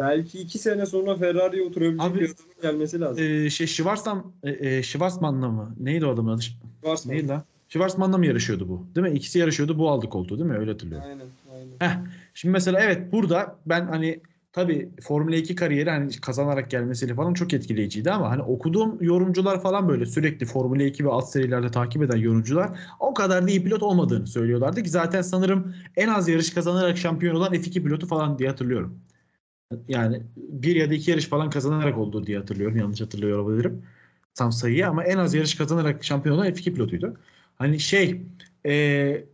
[0.00, 3.24] belki iki sene sonra Ferrari'ye oturabilecek Abi- bir adamın gelmesi lazım.
[3.24, 5.74] Ee, şey Schwarzman, e, e, Schwarzman'la mı?
[5.80, 6.42] Neydi o adamın adı?
[6.82, 7.08] Varsa.
[7.10, 7.42] Neydi lan?
[7.68, 8.86] Schwarzman'la mı yarışıyordu bu?
[8.94, 9.16] Değil mi?
[9.16, 9.78] İkisi yarışıyordu.
[9.78, 10.56] Bu aldı koltuğu değil mi?
[10.58, 11.08] Öyle hatırlıyorum.
[11.08, 11.94] Aynen, aynen.
[11.94, 11.98] Heh.
[12.34, 14.20] Şimdi mesela evet burada ben hani
[14.52, 19.88] tabii Formula 2 kariyeri hani kazanarak gelmesiyle falan çok etkileyiciydi ama hani okuduğum yorumcular falan
[19.88, 23.82] böyle sürekli Formula 2 ve alt serilerde takip eden yorumcular o kadar da iyi pilot
[23.82, 28.48] olmadığını söylüyorlardı ki zaten sanırım en az yarış kazanarak şampiyon olan F2 pilotu falan diye
[28.48, 28.98] hatırlıyorum.
[29.88, 32.76] Yani bir ya da iki yarış falan kazanarak oldu diye hatırlıyorum.
[32.76, 33.82] Yanlış hatırlıyor olabilirim.
[34.34, 37.16] Tam sayıyı ama en az yarış kazanarak şampiyon olan F2 pilotuydu.
[37.56, 38.22] Hani şey
[38.64, 39.24] eee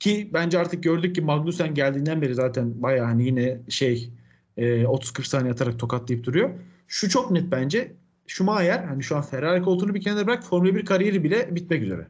[0.00, 4.10] ki bence artık gördük ki Magnussen geldiğinden beri zaten bayağı hani yine şey
[4.56, 6.50] e, 30-40 saniye atarak tokatlayıp duruyor.
[6.88, 7.92] Şu çok net bence.
[8.26, 12.06] Schumacher hani şu an Ferrari koltuğunu bir kenara bırak Formula 1 kariyeri bile bitmek üzere.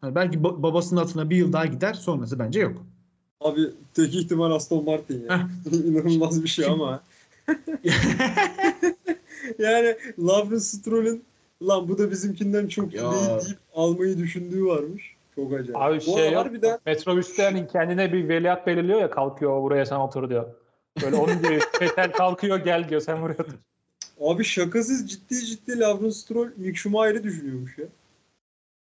[0.00, 2.86] Hani belki ba- babasının altına bir yıl daha gider sonrası bence yok.
[3.40, 3.60] Abi
[3.94, 5.48] tek ihtimal Aston Martin ya.
[5.84, 7.02] İnanılmaz bir şey ama.
[9.58, 11.24] yani Lawrence Stroll'ün
[11.62, 13.12] lan bu da bizimkinden çok iyi Ya.
[13.12, 15.14] değil deyip almayı düşündüğü varmış.
[15.34, 15.76] Çok acayip.
[15.76, 16.36] Abi Bu şey yok.
[16.44, 20.46] harbiden Metrobüste hani kendine bir veliaht belirliyor ya kalkıyor buraya sen otur diyor.
[21.02, 23.54] Böyle onun gibi Fetel kalkıyor gel diyor sen buraya otur.
[24.20, 27.86] abi şakasız ciddi ciddi Lawrence Stroll Mick Schumacher'i düşünüyormuş ya.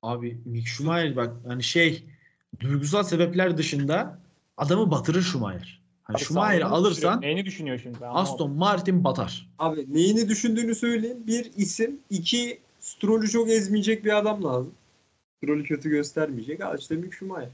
[0.02, 2.04] Abi Mick Schumacher bak hani şey
[2.60, 4.20] duygusal sebepler dışında
[4.58, 5.82] adamı batırır Schumacher.
[6.04, 7.98] Hani Abi Schumacher'i alırsan Neyini düşünüyor şimdi?
[8.02, 8.10] Ben.
[8.14, 9.50] Aston Martin batar.
[9.60, 11.24] Abi neyini düşündüğünü söyleyeyim.
[11.28, 14.74] Bir isim, iki Stroll'ü çok ezmeyecek bir adam lazım.
[15.38, 16.62] Stroll'ü kötü göstermeyecek.
[16.62, 17.50] Al işte Mick Schumacher.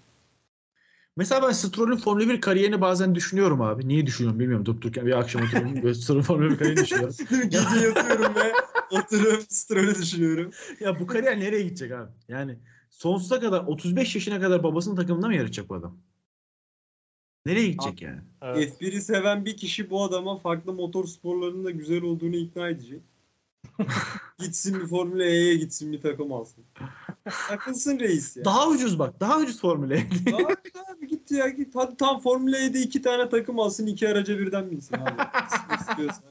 [1.18, 3.88] Mesela ben Stroll'ün Formula 1 kariyerini bazen düşünüyorum abi.
[3.88, 4.66] Niye düşünüyorum bilmiyorum.
[4.66, 5.96] Durup dururken bir akşam oturuyorum.
[5.96, 7.16] Stroll'ün Formula 1 kariyerini düşünüyorum.
[7.30, 8.54] Gece yatıyorum ve
[8.92, 10.52] oturup Stroll'ü düşünüyorum.
[10.80, 12.12] ya bu kariyer nereye gidecek abi?
[12.28, 12.60] Yani
[12.90, 15.98] sonsuza kadar 35 yaşına kadar babasının takımında mı yarışacak bu adam?
[17.46, 18.22] Nereye gidecek yani?
[18.42, 18.82] Evet.
[18.82, 23.02] F1'i seven bir kişi bu adama farklı motor sporlarının da güzel olduğunu ikna edecek.
[24.40, 26.64] gitsin bir Formula E'ye gitsin bir takım alsın.
[27.48, 28.46] Takılsın reis ya.
[28.46, 29.20] Daha ucuz bak.
[29.20, 30.08] Daha ucuz Formula E.
[30.34, 30.56] Abi,
[30.94, 31.76] abi git ya git.
[31.76, 35.22] Hadi tam Formula E'de iki tane takım alsın iki araca birden binsin abi.
[35.80, 36.24] İstiyorsan.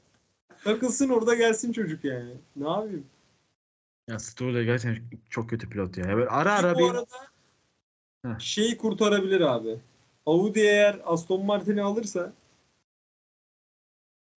[0.64, 2.32] Takılsın orada gelsin çocuk yani.
[2.56, 3.04] Ne yapayım?
[4.08, 6.16] ya Stroll gerçekten çok kötü pilot ya.
[6.16, 7.16] Böyle ara ara bu bir arada
[8.24, 8.38] Heh.
[8.38, 9.78] şeyi kurtarabilir abi.
[10.26, 12.32] Audi eğer Aston Martin'i alırsa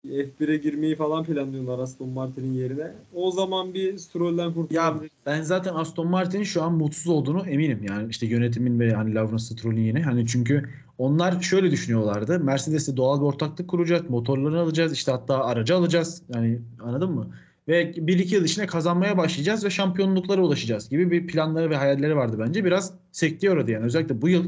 [0.07, 2.91] F1'e girmeyi falan planlıyorlar Aston Martin'in yerine.
[3.13, 5.11] O zaman bir Stroll'den Ya kurtulabilir.
[5.25, 7.79] ben zaten Aston Martin'in şu an mutsuz olduğunu eminim.
[7.89, 10.01] Yani işte yönetimin ve hani Lawrence Stroll'ün yine.
[10.01, 12.39] Hani çünkü onlar şöyle düşünüyorlardı.
[12.39, 14.09] Mercedes'le doğal bir ortaklık kuracağız.
[14.09, 14.93] Motorlarını alacağız.
[14.93, 16.21] işte hatta aracı alacağız.
[16.35, 17.27] Yani anladın mı?
[17.67, 22.37] Ve 1-2 yıl içinde kazanmaya başlayacağız ve şampiyonluklara ulaşacağız gibi bir planları ve hayalleri vardı
[22.39, 22.65] bence.
[22.65, 23.85] Biraz sekteye uğradı yani.
[23.85, 24.45] Özellikle bu yıl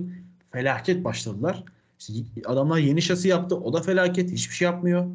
[0.52, 1.64] felaket başladılar.
[2.00, 2.14] İşte
[2.46, 3.56] adamlar yeni şasi yaptı.
[3.56, 4.32] O da felaket.
[4.32, 5.06] Hiçbir şey yapmıyor.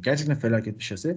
[0.00, 1.16] Gerçekten felaket bir şasi.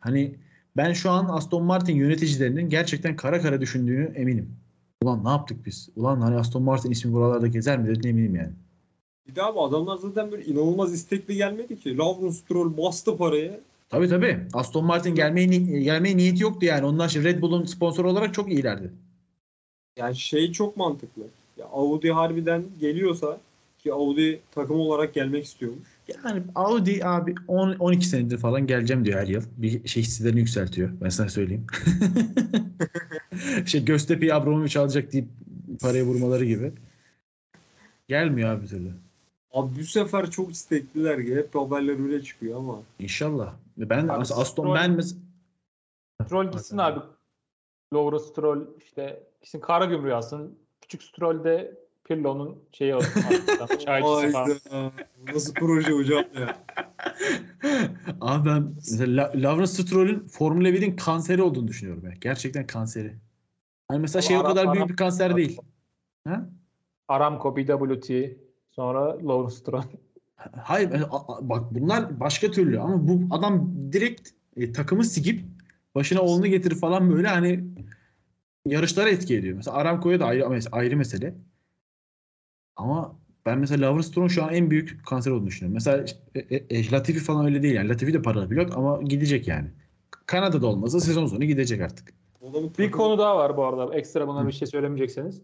[0.00, 0.34] Hani
[0.76, 4.56] ben şu an Aston Martin yöneticilerinin gerçekten kara kara düşündüğünü eminim.
[5.02, 5.88] Ulan ne yaptık biz?
[5.96, 8.52] Ulan hani Aston Martin ismi buralarda gezer mi dediğine eminim yani.
[9.28, 11.98] Bir daha bu adamlar zaten böyle inanılmaz istekli gelmedi ki.
[11.98, 13.60] Lawrence Stroll bastı parayı.
[13.90, 14.38] Tabii tabii.
[14.52, 16.86] Aston Martin gelmeye, ni- gelmeye niyeti yoktu yani.
[16.86, 18.90] Onlar şimdi Red Bull'un sponsoru olarak çok iyilerdi.
[19.96, 21.22] Yani şey çok mantıklı.
[21.56, 23.40] Ya Audi harbiden geliyorsa
[23.78, 25.88] ki Audi takım olarak gelmek istiyormuş.
[26.24, 29.42] Yani Audi abi 10 12 senedir falan geleceğim diyor her yıl.
[29.56, 30.90] Bir şey hisselerini yükseltiyor.
[31.02, 31.66] Ben sana söyleyeyim.
[33.66, 35.28] şey Göztepe'yi Abramovich alacak deyip
[35.80, 36.72] paraya vurmaları gibi.
[38.08, 38.90] Gelmiyor abi türlü.
[39.52, 42.82] Abi bu sefer çok istekliler ki hep haberler öyle çıkıyor ama.
[42.98, 43.54] İnşallah.
[43.76, 45.16] Ben Abi mesela Aston Stroll- ben mes-
[46.24, 47.00] Stroll gitsin abi.
[47.94, 50.58] Laura Stroll işte gitsin kara gümrüğü alsın.
[50.80, 53.20] Küçük Stroll de Pirlo'nun şeyi olsun.
[53.84, 54.50] Çaycısı falan.
[55.34, 56.56] Nasıl proje hocam ya?
[58.20, 62.04] Abi ben mesela La- Lawrence Stroll'ün Formula 1'in kanseri olduğunu düşünüyorum.
[62.04, 62.12] Ya.
[62.20, 63.14] Gerçekten kanseri.
[63.88, 65.58] Hani mesela Ama şey o Arap- kadar büyük Arap- bir kanser değil.
[66.26, 66.48] Ha?
[67.08, 68.10] Aramco, BWT,
[68.70, 69.82] sonra Laura Stroll.
[70.62, 70.90] Hayır
[71.40, 75.44] bak bunlar başka türlü ama bu adam direkt e, takımı sikip
[75.94, 77.64] başına oğlunu getirir falan böyle hani
[78.66, 79.56] yarışlara etki ediyor.
[79.56, 81.34] Mesela Aramco'ya da ayrı, ayrı mesele.
[82.76, 83.16] Ama
[83.46, 85.74] Ben mesela Lawrence Stroll'un şu an en büyük kanser olduğunu düşünüyorum.
[85.74, 86.04] Mesela
[86.34, 87.88] e, e, e, Latifi falan öyle değil yani.
[87.88, 89.70] Latifi de paralı pilot ama gidecek yani.
[90.26, 92.14] Kanada'da olmasa sezon sonu gidecek artık.
[92.78, 93.94] Bir konu daha var bu arada.
[93.94, 95.42] Ekstra buna bir şey söylemeyecekseniz.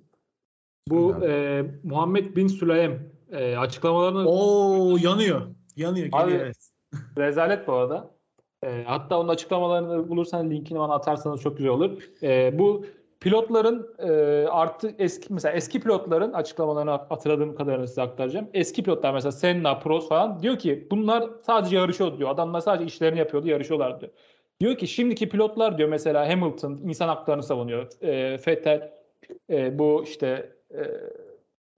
[0.88, 5.42] Bu e, Muhammed Bin Süleyem e, açıklamalarını Oo yanıyor.
[5.76, 6.08] Yanıyor.
[6.12, 6.56] Abi- evet.
[7.18, 8.10] rezalet bu arada.
[8.64, 12.02] E, hatta onun açıklamalarını bulursan linkini bana atarsanız çok güzel olur.
[12.22, 12.86] E, bu
[13.20, 14.10] pilotların e,
[14.48, 18.48] artı eski mesela eski pilotların açıklamalarını hatırladığım kadarıyla size aktaracağım.
[18.54, 22.30] Eski pilotlar mesela Senna, Prost falan diyor ki bunlar sadece yarışıyordu diyor.
[22.30, 24.12] Adamlar sadece işlerini yapıyordu, yarışıyorlar diyor.
[24.60, 27.88] Diyor ki şimdiki pilotlar diyor mesela Hamilton insan haklarını savunuyor.
[28.02, 28.92] E, Vettel
[29.50, 30.82] e, bu işte e,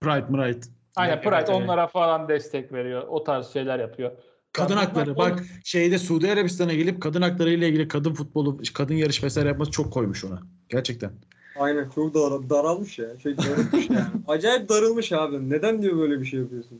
[0.01, 0.59] Pride, Pride.
[0.95, 1.49] aynen Evet, Pride evet.
[1.49, 3.03] onlara falan destek veriyor.
[3.07, 4.11] O tarz şeyler yapıyor.
[4.53, 5.17] Kadın hakları.
[5.17, 9.71] Bak şeyde Suudi Arabistan'a gelip kadın hakları ile ilgili kadın futbolu, kadın yarış vesaire yapması
[9.71, 10.39] çok koymuş ona.
[10.69, 11.11] Gerçekten.
[11.55, 13.19] Aynen çok dar, daralmış ya.
[13.19, 14.05] Şey daralmış yani.
[14.27, 15.49] Acayip darılmış abi.
[15.49, 16.79] Neden diyor böyle bir şey yapıyorsun?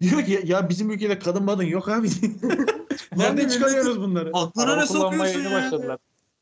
[0.00, 2.08] Diyor ki ya bizim ülkede kadın madın yok abi.
[3.16, 4.30] Nereden çıkarıyoruz bunları?
[4.32, 5.58] Aklına ne sokuyorsun yeni ya?
[5.58, 5.98] başladılar.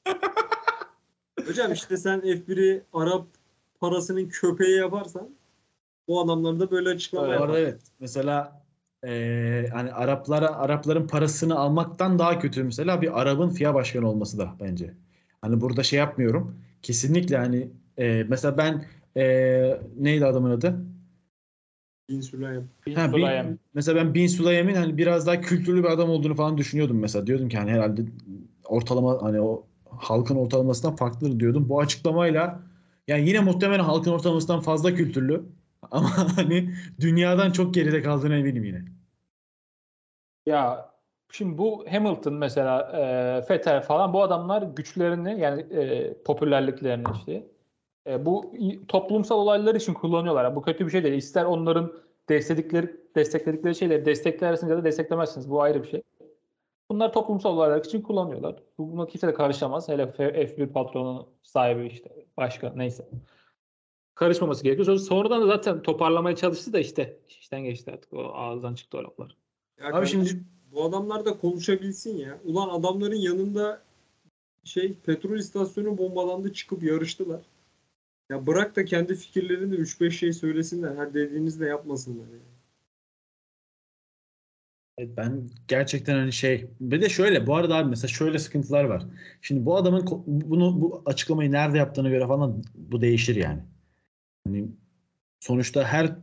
[1.47, 3.27] Hocam işte sen F1'i Arap
[3.81, 5.29] parasının köpeği yaparsan
[6.09, 7.41] bu adamlar da böyle açıklama Evet.
[7.41, 7.55] Yapar.
[7.59, 7.81] evet.
[8.01, 8.63] Mesela
[9.05, 14.55] eee hani Araplara Arapların parasını almaktan daha kötü mesela bir Arap'ın FIA başkanı olması da
[14.61, 14.95] bence.
[15.41, 16.57] Hani burada şey yapmıyorum.
[16.83, 17.69] Kesinlikle hani
[17.99, 18.85] eee, mesela ben
[19.17, 20.77] eee, neydi adamın adı?
[22.09, 22.23] Bin.
[22.87, 23.49] Bin Ha, Sulayem.
[23.51, 27.27] bin, mesela ben Bin Sulayem'in hani biraz daha kültürlü bir adam olduğunu falan düşünüyordum mesela.
[27.27, 28.03] Diyordum ki hani herhalde
[28.65, 31.69] ortalama hani o halkın ortalamasından farklıdır diyordum.
[31.69, 32.63] Bu açıklamayla
[33.09, 35.43] yani yine muhtemelen halkın ortalamasından fazla kültürlü
[35.91, 38.85] ama hani dünyadan çok geride kaldığına eminim yine.
[40.47, 40.92] Ya
[41.33, 43.03] şimdi bu Hamilton mesela e,
[43.51, 47.47] Vettel falan bu adamlar güçlerini yani e, popülerliklerini işte
[48.07, 48.55] e, bu
[48.89, 50.57] toplumsal olaylar için kullanıyorlar.
[50.57, 51.15] Bu kötü bir şey değil.
[51.15, 51.93] İster onların
[52.29, 55.51] destekledikleri destekledikleri şeyleri desteklersiniz ya da desteklemezsiniz.
[55.51, 56.03] Bu ayrı bir şey.
[56.91, 58.63] Bunlar toplumsal olaylar için kullanıyorlar.
[58.79, 59.89] Buna kimse de karışamaz.
[59.89, 63.09] Hele F- F1 patronun sahibi işte başka neyse.
[64.15, 64.87] Karışmaması gerekiyor.
[64.87, 68.13] Sonra- Sonradan da zaten toparlamaya çalıştı da işte işten geçti artık.
[68.13, 69.37] O ağızdan çıktı o laflar.
[69.93, 70.31] Abi şimdi
[70.73, 72.39] bu adamlar da konuşabilsin ya.
[72.45, 73.83] Ulan adamların yanında
[74.65, 77.43] şey petrol istasyonu bombalandı çıkıp yarıştılar.
[78.31, 80.97] Ya bırak da kendi fikirlerini 3-5 şey söylesinler.
[80.97, 82.53] Her dediğinizde yapmasınlar yani.
[84.99, 89.07] Evet, ben gerçekten hani şey bir de şöyle bu arada abi mesela şöyle sıkıntılar var.
[89.41, 93.63] Şimdi bu adamın bunu bu açıklamayı nerede yaptığına göre falan bu değişir yani.
[94.47, 94.69] Hani
[95.41, 96.17] sonuçta her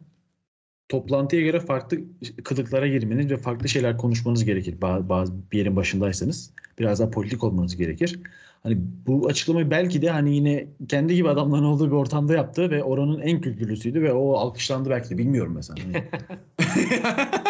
[0.89, 1.97] toplantıya göre farklı
[2.43, 4.81] kılıklara girmeniz ve farklı şeyler konuşmanız gerekir.
[4.81, 8.19] Bazı, bazı bir yerin başındaysanız biraz daha politik olmanız gerekir.
[8.63, 8.77] Hani
[9.07, 13.19] bu açıklamayı belki de hani yine kendi gibi adamların olduğu bir ortamda yaptı ve oranın
[13.19, 15.79] en kültürlüsüydü ve o alkışlandı belki de bilmiyorum mesela.
[15.83, 16.03] Hani-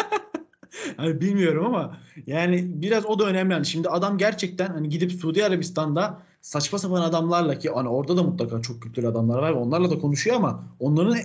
[0.96, 3.52] Hani bilmiyorum ama yani biraz o da önemli.
[3.52, 8.22] Yani şimdi adam gerçekten hani gidip Suudi Arabistan'da saçma sapan adamlarla ki hani orada da
[8.22, 11.16] mutlaka çok kültürlü adamlar var ve onlarla da konuşuyor ama onların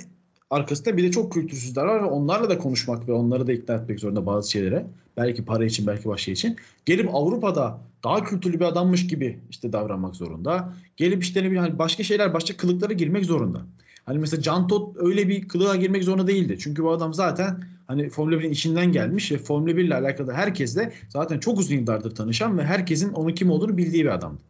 [0.49, 3.99] arkasında bir de çok kültürsüzler var ve onlarla da konuşmak ve onları da ikna etmek
[3.99, 4.85] zorunda bazı şeylere.
[5.17, 6.55] Belki para için belki başka şey için.
[6.85, 10.73] Gelip Avrupa'da daha kültürlü bir adammış gibi işte davranmak zorunda.
[10.97, 13.61] Gelip işte ne hani başka şeyler başka kılıklara girmek zorunda.
[14.05, 16.57] Hani mesela Can Todt öyle bir kılığa girmek zorunda değildi.
[16.59, 20.93] Çünkü bu adam zaten hani Formula 1'in içinden gelmiş ve Formula 1 ile alakalı herkesle
[21.09, 24.41] zaten çok uzun yıllardır tanışan ve herkesin onun kim olduğunu bildiği bir adamdı.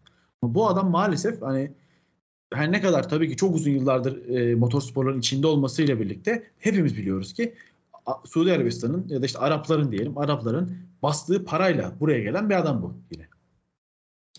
[0.42, 1.72] Ama bu adam maalesef hani
[2.56, 7.34] her ne kadar tabii ki çok uzun yıllardır e, motorsporların içinde olmasıyla birlikte hepimiz biliyoruz
[7.34, 7.56] ki
[8.06, 12.82] A- Suudi Arabistan'ın ya da işte Arapların diyelim Arapların bastığı parayla buraya gelen bir adam
[12.82, 13.28] bu yine.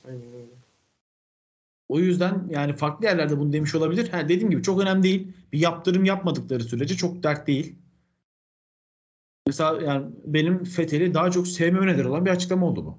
[0.09, 0.47] Aynen öyle.
[1.89, 4.09] O yüzden yani farklı yerlerde bunu demiş olabilir.
[4.09, 5.33] Ha, dediğim gibi çok önemli değil.
[5.53, 7.75] Bir yaptırım yapmadıkları sürece çok dert değil.
[9.47, 12.99] Mesela yani benim Fethel'i daha çok sevmeme neden olan bir açıklama oldu bu.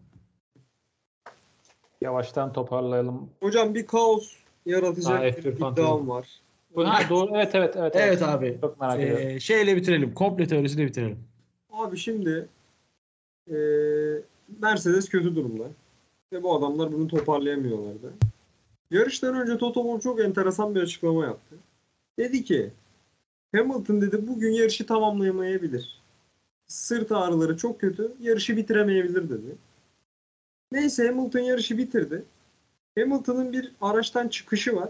[2.01, 3.29] Yavaştan toparlayalım.
[3.39, 4.35] Hocam bir kaos
[4.67, 5.81] yaratacak Ha, bir F1 fantezi.
[5.87, 6.27] iddiam var.
[6.75, 7.31] Bu, ha, doğru.
[7.35, 7.95] Evet evet evet.
[7.95, 8.57] Evet abi.
[8.61, 9.27] Çok merak ediyorum.
[9.27, 10.13] Ee, şeyle bitirelim.
[10.13, 11.17] Komple teorisiyle bitirelim.
[11.71, 12.47] Abi şimdi
[13.49, 14.21] eee,
[14.61, 15.63] Mercedes kötü durumda.
[16.33, 18.13] Ve bu adamlar bunu toparlayamıyorlardı.
[18.91, 21.55] Yarıştan önce Toto Wolff çok enteresan bir açıklama yaptı.
[22.19, 22.71] Dedi ki
[23.55, 26.01] Hamilton dedi bugün yarışı tamamlayamayabilir.
[26.67, 28.11] Sırt ağrıları çok kötü.
[28.21, 29.55] Yarışı bitiremeyebilir dedi.
[30.71, 32.23] Neyse Hamilton yarışı bitirdi.
[32.97, 34.89] Hamilton'ın bir araçtan çıkışı var.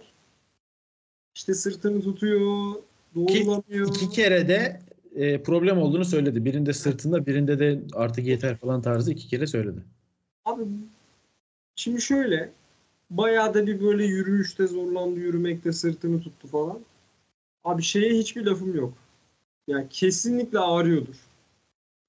[1.36, 2.76] İşte sırtını tutuyor,
[3.16, 3.88] doğrulamıyor.
[3.96, 4.80] İki kere de
[5.16, 6.46] e, problem olduğunu söyledi.
[6.46, 9.80] Birinde sırtında birinde de artık yeter falan tarzı iki kere söyledi.
[10.46, 10.64] Abi
[11.76, 12.52] şimdi şöyle
[13.10, 16.80] bayağı da bir böyle yürüyüşte zorlandı yürümekte sırtını tuttu falan.
[17.64, 18.94] Abi şeye hiçbir lafım yok.
[19.68, 21.16] Yani kesinlikle ağrıyordur.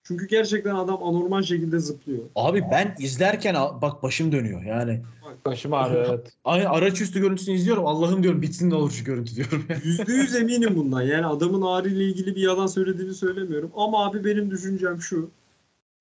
[0.02, 2.24] Çünkü gerçekten adam anormal şekilde zıplıyor.
[2.34, 5.02] Abi ben izlerken bak başım dönüyor yani.
[5.44, 6.32] Başım ağrıyor evet.
[6.44, 7.86] Ay araç üstü görüntüsünü izliyorum.
[7.86, 9.66] Allah'ım diyorum bitsin ne olur şu görüntü diyorum.
[9.84, 11.02] Yüzde yüz eminim bundan.
[11.02, 13.70] Yani adamın ağrı ile ilgili bir yalan söylediğini söylemiyorum.
[13.76, 15.30] Ama abi benim düşüncem şu.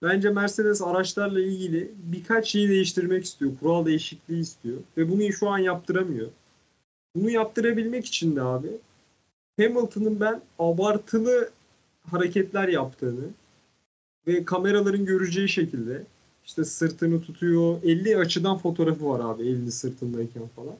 [0.02, 3.52] Bence Mercedes araçlarla ilgili birkaç şeyi değiştirmek istiyor.
[3.60, 4.78] Kural değişikliği istiyor.
[4.98, 6.28] Ve bunu şu an yaptıramıyor.
[7.16, 8.70] Bunu yaptırabilmek için de abi
[9.60, 11.50] Hamilton'ın ben abartılı
[12.12, 13.26] hareketler yaptığını
[14.28, 16.04] ve kameraların göreceği şekilde
[16.48, 17.78] işte sırtını tutuyor.
[17.84, 20.76] 50 açıdan fotoğrafı var abi elini sırtındayken falan.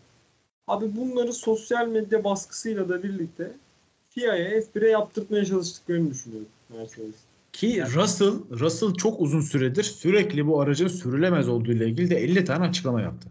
[0.68, 3.52] Abi bunları sosyal medya baskısıyla da birlikte
[4.10, 7.16] FIA'ya F1'e yaptırtmaya çalıştıklarını düşünüyorum Mercedes.
[7.54, 12.46] Ki Russell, Russell çok uzun süredir sürekli bu aracın sürülemez olduğu ile ilgili de 50
[12.46, 13.30] tane açıklama yaptı.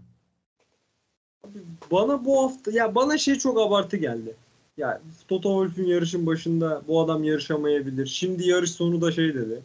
[1.44, 1.58] Abi
[1.90, 4.34] bana bu hafta ya bana şey çok abartı geldi.
[4.76, 8.06] Ya Toto Wolff'ün yarışın başında bu adam yarışamayabilir.
[8.06, 9.62] Şimdi yarış sonu da şey dedi.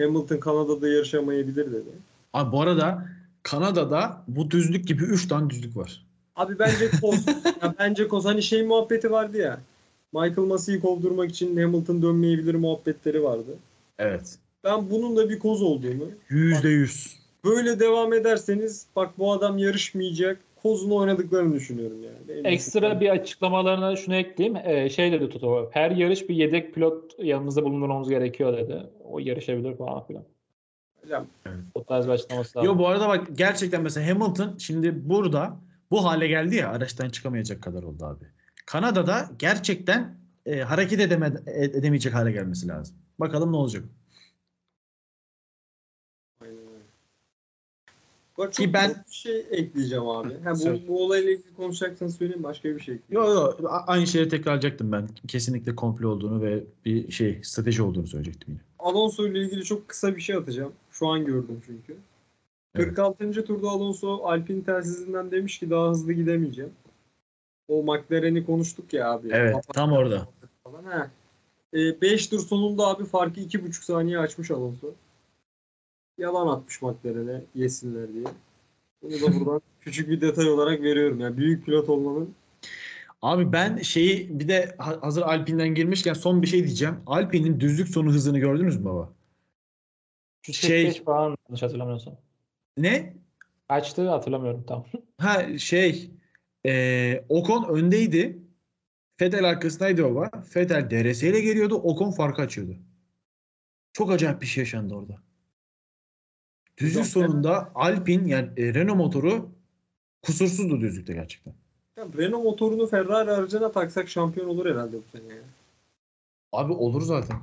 [0.00, 1.90] Hamilton Kanada'da yarışamayabilir dedi.
[2.32, 3.06] Abi bu arada
[3.42, 6.06] Kanada'da bu düzlük gibi 3 tane düzlük var.
[6.36, 7.26] Abi bence koz.
[7.62, 8.24] ya bence koz.
[8.24, 9.60] Hani şey muhabbeti vardı ya.
[10.12, 13.56] Michael Massey'i kovdurmak için Hamilton dönmeyebilir muhabbetleri vardı.
[13.98, 14.38] Evet.
[14.64, 17.16] Ben bunun da bir koz olduğunu %100.
[17.44, 20.38] böyle devam ederseniz bak bu adam yarışmayacak.
[20.66, 22.46] Kozunu oynadıklarını düşünüyorum yani.
[22.48, 24.56] Ekstra bir açıklamalarına şunu ekleyeyim.
[24.64, 25.70] Ee, şey dedi Toto.
[25.72, 28.86] Her yarış bir yedek pilot yanımızda bulundurmamız gerekiyor dedi.
[29.04, 30.24] O yarışabilir falan filan.
[31.02, 31.26] Hocam,
[31.74, 32.70] O tarz bir açıklaması lazım.
[32.72, 35.56] Yo bu arada bak gerçekten mesela Hamilton şimdi burada
[35.90, 38.24] bu hale geldi ya araçtan çıkamayacak kadar oldu abi.
[38.66, 42.96] Kanada'da gerçekten e, hareket edeme, e- edemeyecek hale gelmesi lazım.
[43.18, 43.84] Bakalım ne olacak.
[46.40, 46.82] aynen öyle.
[48.38, 49.04] Bak Ki çok ben- ben...
[49.08, 50.34] bir şey ekleyeceğim abi.
[50.44, 53.28] Ha, bu, bu olayla ilgili konuşacaksanız söyleyeyim başka bir şey ekleyeyim.
[53.30, 55.08] Yo yo a- aynı şeyi tekrarlayacaktım ben.
[55.28, 58.60] Kesinlikle komple olduğunu ve bir şey strateji olduğunu söyleyecektim yine.
[58.78, 60.72] Alonso ile ilgili çok kısa bir şey atacağım.
[60.90, 61.96] Şu an gördüm çünkü.
[62.74, 62.86] Evet.
[62.94, 63.44] 46.
[63.44, 66.70] turda Alonso Alpine telsizinden demiş ki daha hızlı gidemeyeceğim.
[67.68, 69.28] O McLaren'i konuştuk ya abi.
[69.32, 70.28] Evet Kapat- tam orada.
[70.64, 70.84] falan.
[70.84, 71.10] Ha.
[71.74, 74.86] 5 tur sonunda abi farkı 2,5 saniye açmış Alonso.
[76.18, 78.24] Yalan atmış McLaren'e yesinler diye.
[79.02, 81.20] Bunu da buradan küçük bir detay olarak veriyorum.
[81.20, 82.34] Yani büyük pilot olmanın
[83.22, 86.96] Abi ben şeyi bir de ha- hazır Alpine'den girmişken son bir şey diyeceğim.
[87.06, 89.12] Alpine'in düzlük sonu hızını gördünüz mü baba?
[90.42, 92.16] şey- 345 falan yanlış hatırlamıyorsam.
[92.78, 93.16] Ne?
[93.68, 94.86] Kaçtı hatırlamıyorum tam.
[95.18, 96.10] Ha şey
[96.66, 98.38] e, Ocon öndeydi.
[99.20, 100.30] Vettel arkasındaydı baba.
[100.56, 101.74] Vettel DRS ile geliyordu.
[101.74, 102.76] Ocon farkı açıyordu.
[103.92, 105.25] Çok acayip bir şey yaşandı orada.
[106.78, 109.48] Düzlük sonunda Alpine yani e, Renault motoru
[110.22, 111.54] kusursuzdu düzlükte gerçekten.
[111.96, 115.38] Ya Renault motorunu Ferrari aracına taksak şampiyon olur herhalde bu sene.
[116.52, 117.36] Abi olur zaten.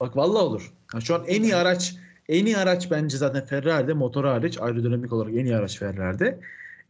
[0.00, 0.72] Bak vallahi olur.
[0.86, 1.96] Ha, şu an en iyi araç
[2.28, 6.40] en iyi araç bence zaten Ferrari'de motoru hariç aerodinamik olarak en iyi araç Ferrari'de.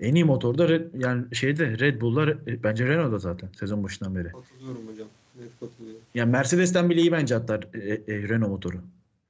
[0.00, 4.14] En iyi motor da Red, yani şeyde Red Bull'la e, bence Renault'da zaten sezon başından
[4.14, 4.32] beri.
[4.32, 5.08] Katılıyorum hocam.
[5.40, 6.00] Net katılıyorum.
[6.14, 8.76] Yani Mercedes'ten bile iyi bence hatta e, e, Renault motoru.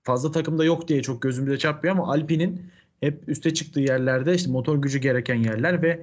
[0.06, 2.70] Fazla takımda yok diye çok gözümüze çarpmıyor ama Alpine'in
[3.00, 6.02] hep üste çıktığı yerlerde işte motor gücü gereken yerler ve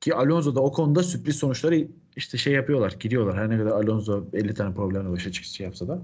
[0.00, 3.36] ki Alonso da o konuda sürpriz sonuçları işte şey yapıyorlar, giriyorlar.
[3.36, 6.02] Her ne kadar Alonso 50 tane problemle başa çıkışı yapsa da.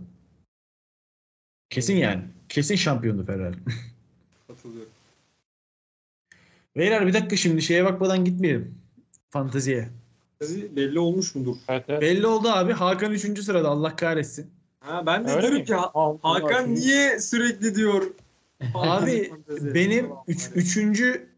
[1.70, 2.22] Kesin yani.
[2.48, 3.56] Kesin şampiyondu Ferrari.
[4.48, 4.90] Katılıyorum.
[6.76, 8.74] Beyler bir dakika şimdi şeye bakmadan gitmeyelim.
[9.30, 9.88] Fanteziye.
[10.76, 11.56] Belli olmuş mudur?
[11.68, 12.02] Evet, evet.
[12.02, 12.72] Belli oldu abi.
[12.72, 13.42] Hakan 3.
[13.42, 14.50] sırada Allah kahretsin.
[14.82, 15.64] Ha, ben de Öyle diyorum mi?
[15.64, 15.92] ki Ha-
[16.22, 18.02] Hakan niye sürekli diyor
[18.74, 21.28] Abi benim üç, üçüncü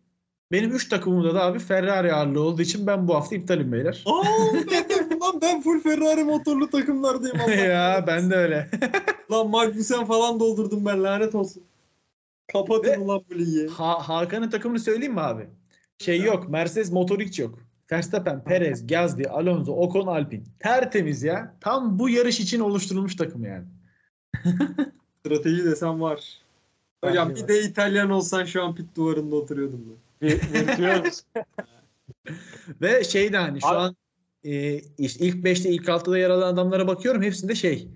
[0.53, 4.05] benim üç takımımda da abi Ferrari ağırlığı olduğu için ben bu hafta iptalim beyler.
[4.07, 4.23] Aa,
[4.71, 7.41] ben de, lan ben full Ferrari motorlu takımlardayım.
[7.41, 8.71] Allah ya ben de öyle.
[9.33, 11.63] Lan Magnussen falan doldurdum ben lanet olsun.
[12.53, 13.69] Kapatın Ve- ulan bu ligi.
[13.69, 15.47] Ha, Hakan'ın takımını söyleyeyim mi abi?
[15.99, 16.49] Şey yok.
[16.49, 17.59] Mercedes motor hiç yok.
[17.93, 20.43] Verstappen, Perez, Gasly, Alonso, Ocon, Alpine.
[20.59, 21.57] Tertemiz ya.
[21.61, 23.65] Tam bu yarış için oluşturulmuş takım yani.
[25.21, 26.39] Strateji desem var.
[27.05, 30.29] Hocam Bence bir de İtalyan olsan şu an pit duvarında oturuyordum ben.
[30.29, 31.23] Bir- Virtüöz.
[32.83, 33.97] Ve şey de hani şu Abi- an
[34.45, 37.23] e, işte ilk 5'te ilk 6'da yer alan adamlara bakıyorum.
[37.23, 37.89] Hepsinde şey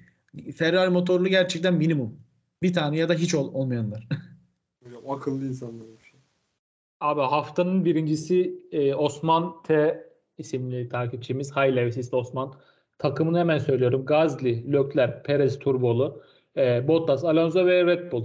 [0.57, 2.17] Ferrari motorlu gerçekten minimum.
[2.63, 4.09] Bir tane ya da hiç ol- olmayanlar.
[4.85, 6.08] Hocam akıllı insanlarmış.
[7.01, 10.05] Abi haftanın birincisi e, Osman T
[10.39, 11.57] isimli takipçimiz.
[11.57, 12.55] High Levisist Osman.
[12.99, 14.07] Takımını hemen söylüyorum.
[14.07, 16.23] Gazli, Lökler, Perez Turbolu,
[16.57, 18.25] e, Bottas, Alonso ve Red Bull.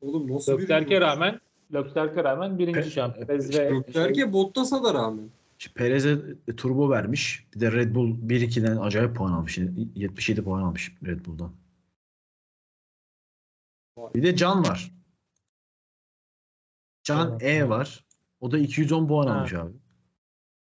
[0.00, 1.40] Oğlum nasıl bir Lökler'e rağmen
[1.74, 3.26] Lökler'e rağmen birinci şampiyon.
[3.26, 5.30] Perez ve Leclerc'e Bottas'a da rağmen.
[5.58, 6.18] İşte Perez'e
[6.56, 7.46] turbo vermiş.
[7.54, 9.58] Bir de Red Bull 1-2'den acayip puan almış.
[9.94, 11.52] 77 puan almış Red Bull'dan.
[14.14, 14.97] Bir de Can var.
[17.08, 17.38] Can.
[17.40, 18.04] E var.
[18.40, 19.34] O da 210 puan Ha.
[19.34, 19.72] almış abi.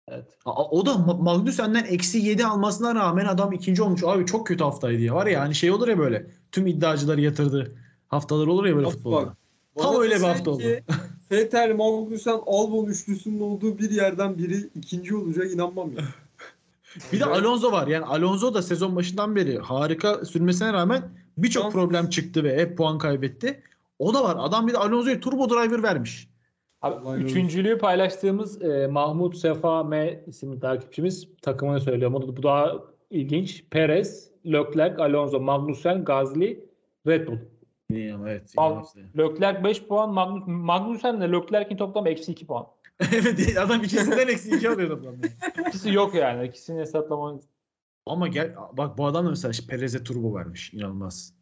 [0.09, 0.25] Evet.
[0.45, 4.05] Aa, O da Ma- Magnussen'den eksi 7 almasına rağmen adam ikinci olmuş.
[4.05, 5.15] Abi çok kötü haftaydı ya.
[5.15, 6.27] Var ya hani şey olur ya böyle.
[6.53, 7.77] Tüm iddiacıları yatırdı.
[8.09, 9.27] Haftalar olur ya böyle Bak, futbolda.
[9.27, 9.37] bak.
[9.79, 10.85] Tam öyle bir hafta ki
[11.31, 16.03] Vettel, Magnussen, Albon üçlüsünün olduğu bir yerden biri ikinci olacak inanmam ya.
[17.13, 17.87] Bir de Alonso var.
[17.87, 21.03] Yani Alonso da sezon başından beri harika sürmesine rağmen
[21.39, 23.63] birçok problem çıktı ve hep puan kaybetti.
[24.03, 24.37] O da var.
[24.39, 26.29] Adam bir de Alonso'ya turbo driver vermiş.
[26.83, 32.13] Abi, Vallahi üçüncülüğü paylaştığımız e, Mahmut Sefa M isimli takipçimiz takımını söylüyor.
[32.13, 32.73] Bu, bu daha
[33.11, 33.65] ilginç.
[33.71, 36.65] Perez, Leclerc, Alonso, Magnussen, Gasly,
[37.07, 37.39] Red Bull.
[37.91, 38.49] Evet.
[38.49, 39.01] İşte.
[39.19, 42.67] Leclerc 5 puan, Magnus, Magnussen ile Leclerc'in toplam eksi 2 puan.
[43.13, 45.27] evet adam ikisinden eksi iki alıyor toplamda.
[45.69, 46.49] İkisi yok yani.
[46.49, 47.41] İkisini hesaplama.
[48.07, 50.75] Ama gel bak bu adam da mesela Perez'e turbo vermiş.
[50.75, 51.42] İnanılmaz.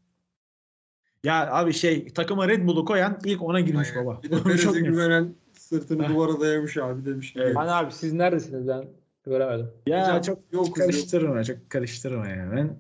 [1.25, 4.23] Ya abi şey takıma Red Bull'u koyan ilk ona girmiş baba.
[4.23, 7.35] Bir de Perez'e güvenen sırtını duvara dayamış abi demiş.
[7.37, 7.57] Evet.
[7.57, 8.85] Hani abi siz neredesiniz ben
[9.25, 9.71] göremedim.
[9.87, 12.53] Ya Hocam, çok yokuz, karıştırma, çok karıştırma ya.
[12.57, 12.77] Ben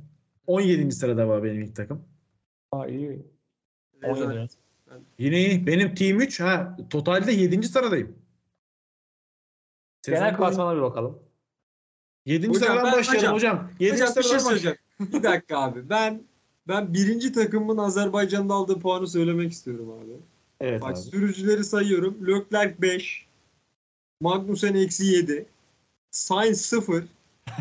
[0.46, 0.92] 17.
[0.92, 2.04] sırada var benim ilk takım.
[2.70, 3.26] Ha iyi.
[4.02, 4.56] Rezalet.
[4.90, 5.04] 17.
[5.18, 5.66] Yine iyi.
[5.66, 7.62] Benim Team 3 ha totalde 7.
[7.62, 8.16] sıradayım.
[10.06, 11.18] Genel klasmana bir bakalım.
[12.26, 12.48] 7.
[12.48, 13.70] Hocam, sıradan başlayalım hocam, hocam.
[13.80, 13.92] 7.
[13.92, 14.80] Hocam bir şey sıradan başlayalım.
[15.00, 15.90] Bir dakika abi.
[15.90, 16.22] Ben
[16.68, 20.16] ben birinci takımın Azerbaycan'da aldığı puanı söylemek istiyorum abi.
[20.60, 20.98] Evet Bak abi.
[20.98, 22.26] sürücüleri sayıyorum.
[22.26, 23.26] Leclerc 5.
[24.20, 25.46] Magnussen eksi 7.
[26.10, 27.04] Sainz 0.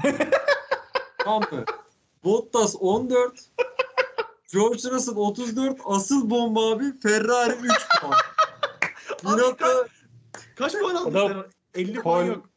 [1.18, 1.66] tamam mı?
[2.24, 3.40] Bottas 14.
[4.54, 5.80] George Russell 34.
[5.86, 7.72] Asıl bomba abi Ferrari 3
[8.02, 8.14] puan.
[9.24, 9.66] Binotto
[10.56, 11.82] Kaç puan aldın O da sen?
[11.82, 12.50] 50 puan yok.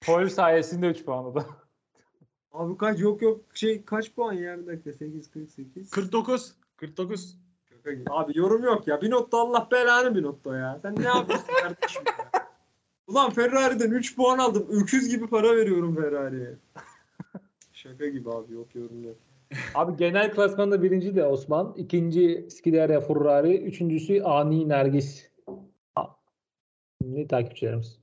[0.00, 1.46] Pol sayesinde 3 puan da.
[2.52, 5.90] Abi kaç yok yok şey kaç puan ya bir dakika 8 48.
[5.90, 6.54] 49.
[6.76, 7.38] 49.
[7.68, 8.04] Şaka gibi.
[8.10, 9.02] Abi yorum yok ya.
[9.02, 10.78] Binotto Allah belanı Binotto ya.
[10.82, 12.30] Sen ne yapıyorsun kardeşim ya?
[13.06, 14.66] Ulan Ferrari'den 3 puan aldım.
[14.70, 16.56] Öküz gibi para veriyorum Ferrari'ye.
[17.72, 19.16] Şaka gibi abi yok yorum yok.
[19.74, 21.74] Abi genel klasmanda birinci de Osman.
[21.76, 23.56] ikinci Scuderia Ferrari.
[23.62, 25.32] Üçüncüsü Ani Nergis.
[27.04, 27.98] Ne takipçilerimiz?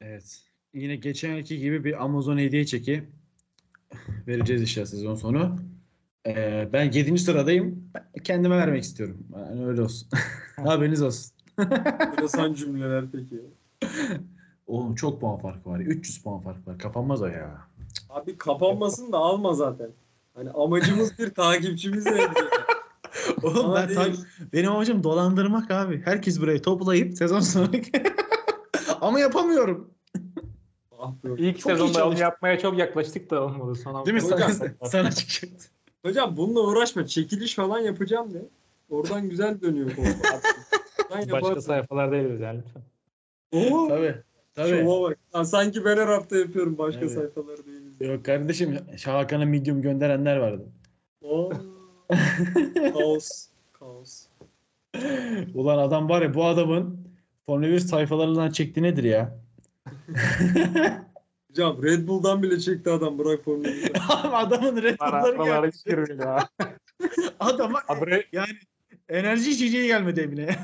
[0.00, 0.44] Evet.
[0.76, 3.04] Yine geçenki gibi bir Amazon hediye çeki
[4.26, 5.56] vereceğiz işte sezon sonu.
[6.26, 7.18] Ee, ben 7.
[7.18, 7.92] sıradayım.
[8.24, 9.26] Kendime vermek istiyorum.
[9.36, 10.08] Yani öyle olsun.
[10.56, 11.32] Haberiniz olsun.
[11.58, 13.40] Enteresan cümleler peki.
[14.66, 15.80] Oğlum çok puan farkı var.
[15.80, 16.78] 300 puan farkı var.
[16.78, 17.68] Kapanmaz o ya.
[18.10, 19.90] Abi kapanmasın da alma zaten.
[20.34, 22.48] Hani amacımız bir takipçimizi elde.
[23.42, 23.98] Oğlum ben değil.
[24.00, 26.02] tak- benim amacım dolandırmak abi.
[26.04, 27.70] Herkes burayı toplayıp sezon sonu
[29.00, 29.95] ama yapamıyorum.
[31.06, 31.42] Ah be.
[31.42, 33.74] İlk Çok sezonda onu yapmaya çok yaklaştık da olmadı.
[33.74, 34.20] Sonra Değil mi?
[34.22, 35.66] Hocam- Sana, sana çıkacaktı.
[36.04, 37.06] Hocam bununla uğraşma.
[37.06, 38.42] Çekiliş falan yapacağım de.
[38.90, 40.06] Oradan güzel dönüyor konu.
[41.10, 41.60] Başka yaparsın.
[41.60, 42.82] sayfalar değiliz yani lütfen.
[43.74, 44.14] Oo, Tabii.
[44.54, 44.68] Tabii.
[44.70, 45.18] Şova bak.
[45.34, 46.78] Lan sanki ben her hafta yapıyorum.
[46.78, 47.12] Başka Evet.
[47.12, 48.00] sayfalar değiliz.
[48.00, 50.64] Yok kardeşim Şahakan'a medium gönderenler vardı.
[51.22, 51.50] Oo.
[52.92, 53.48] Kaos.
[53.72, 54.26] Kaos.
[55.54, 56.98] Ulan adam var ya bu adamın
[57.46, 59.38] Formula 1 sayfalarından çekti nedir ya?
[61.50, 63.18] Hocam Red Bull'dan bile çekti adam.
[63.18, 63.92] Bırak Formula 1'i.
[64.32, 65.70] Adamın Red Bull'ları geldi.
[65.74, 66.48] hiç girmiyor ya.
[67.40, 68.48] Adama Abi Red- yani
[69.08, 70.56] enerji içeceği gelmedi evine.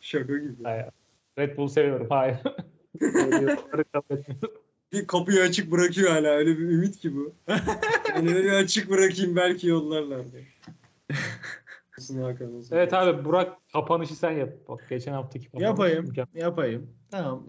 [0.00, 0.62] Şaka gibi.
[0.62, 0.86] Hayır.
[1.38, 2.06] Red Bull seviyorum.
[2.10, 2.36] Hayır.
[4.92, 6.28] Bir kapıyı açık bırakıyor hala.
[6.28, 7.32] Öyle bir ümit ki bu.
[8.14, 10.44] Yani öyle açık bırakayım belki yollarlar diye.
[12.72, 14.50] Evet abi Burak kapanışı sen yap.
[14.68, 15.64] Bak geçen haftaki kapanış.
[15.64, 16.04] yapayım.
[16.04, 16.42] mükemmel.
[16.42, 16.90] Yapayım.
[17.10, 17.46] Tamam.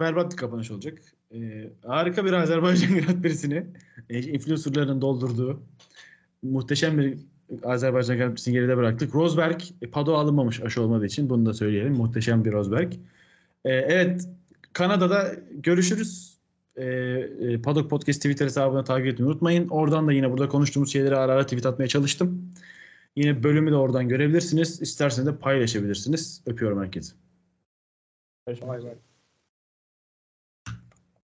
[0.00, 0.98] Berbat bir kapanış olacak.
[1.34, 3.66] Ee, harika bir Azerbaycan Grand Prix'sini
[4.10, 5.62] e, influencerların doldurduğu
[6.42, 7.18] muhteşem bir
[7.64, 9.14] Azerbaycan Grand Prix'sini geride bıraktık.
[9.14, 11.92] Rosberg e, Pado alınmamış aşı olmadığı için bunu da söyleyelim.
[11.92, 12.92] Muhteşem bir Rosberg.
[13.64, 14.28] Ee, evet
[14.72, 16.30] Kanada'da görüşürüz.
[16.76, 19.68] Ee, e, Paddock Podcast Twitter hesabını takip etmeyi unutmayın.
[19.68, 22.52] Oradan da yine burada konuştuğumuz şeyleri ara ara tweet atmaya çalıştım.
[23.16, 24.82] Yine bölümü de oradan görebilirsiniz.
[24.82, 26.42] İsterseniz de paylaşabilirsiniz.
[26.46, 27.14] Öpüyorum herkese.
[28.48, 28.68] Üzere.
[28.68, 29.09] vay.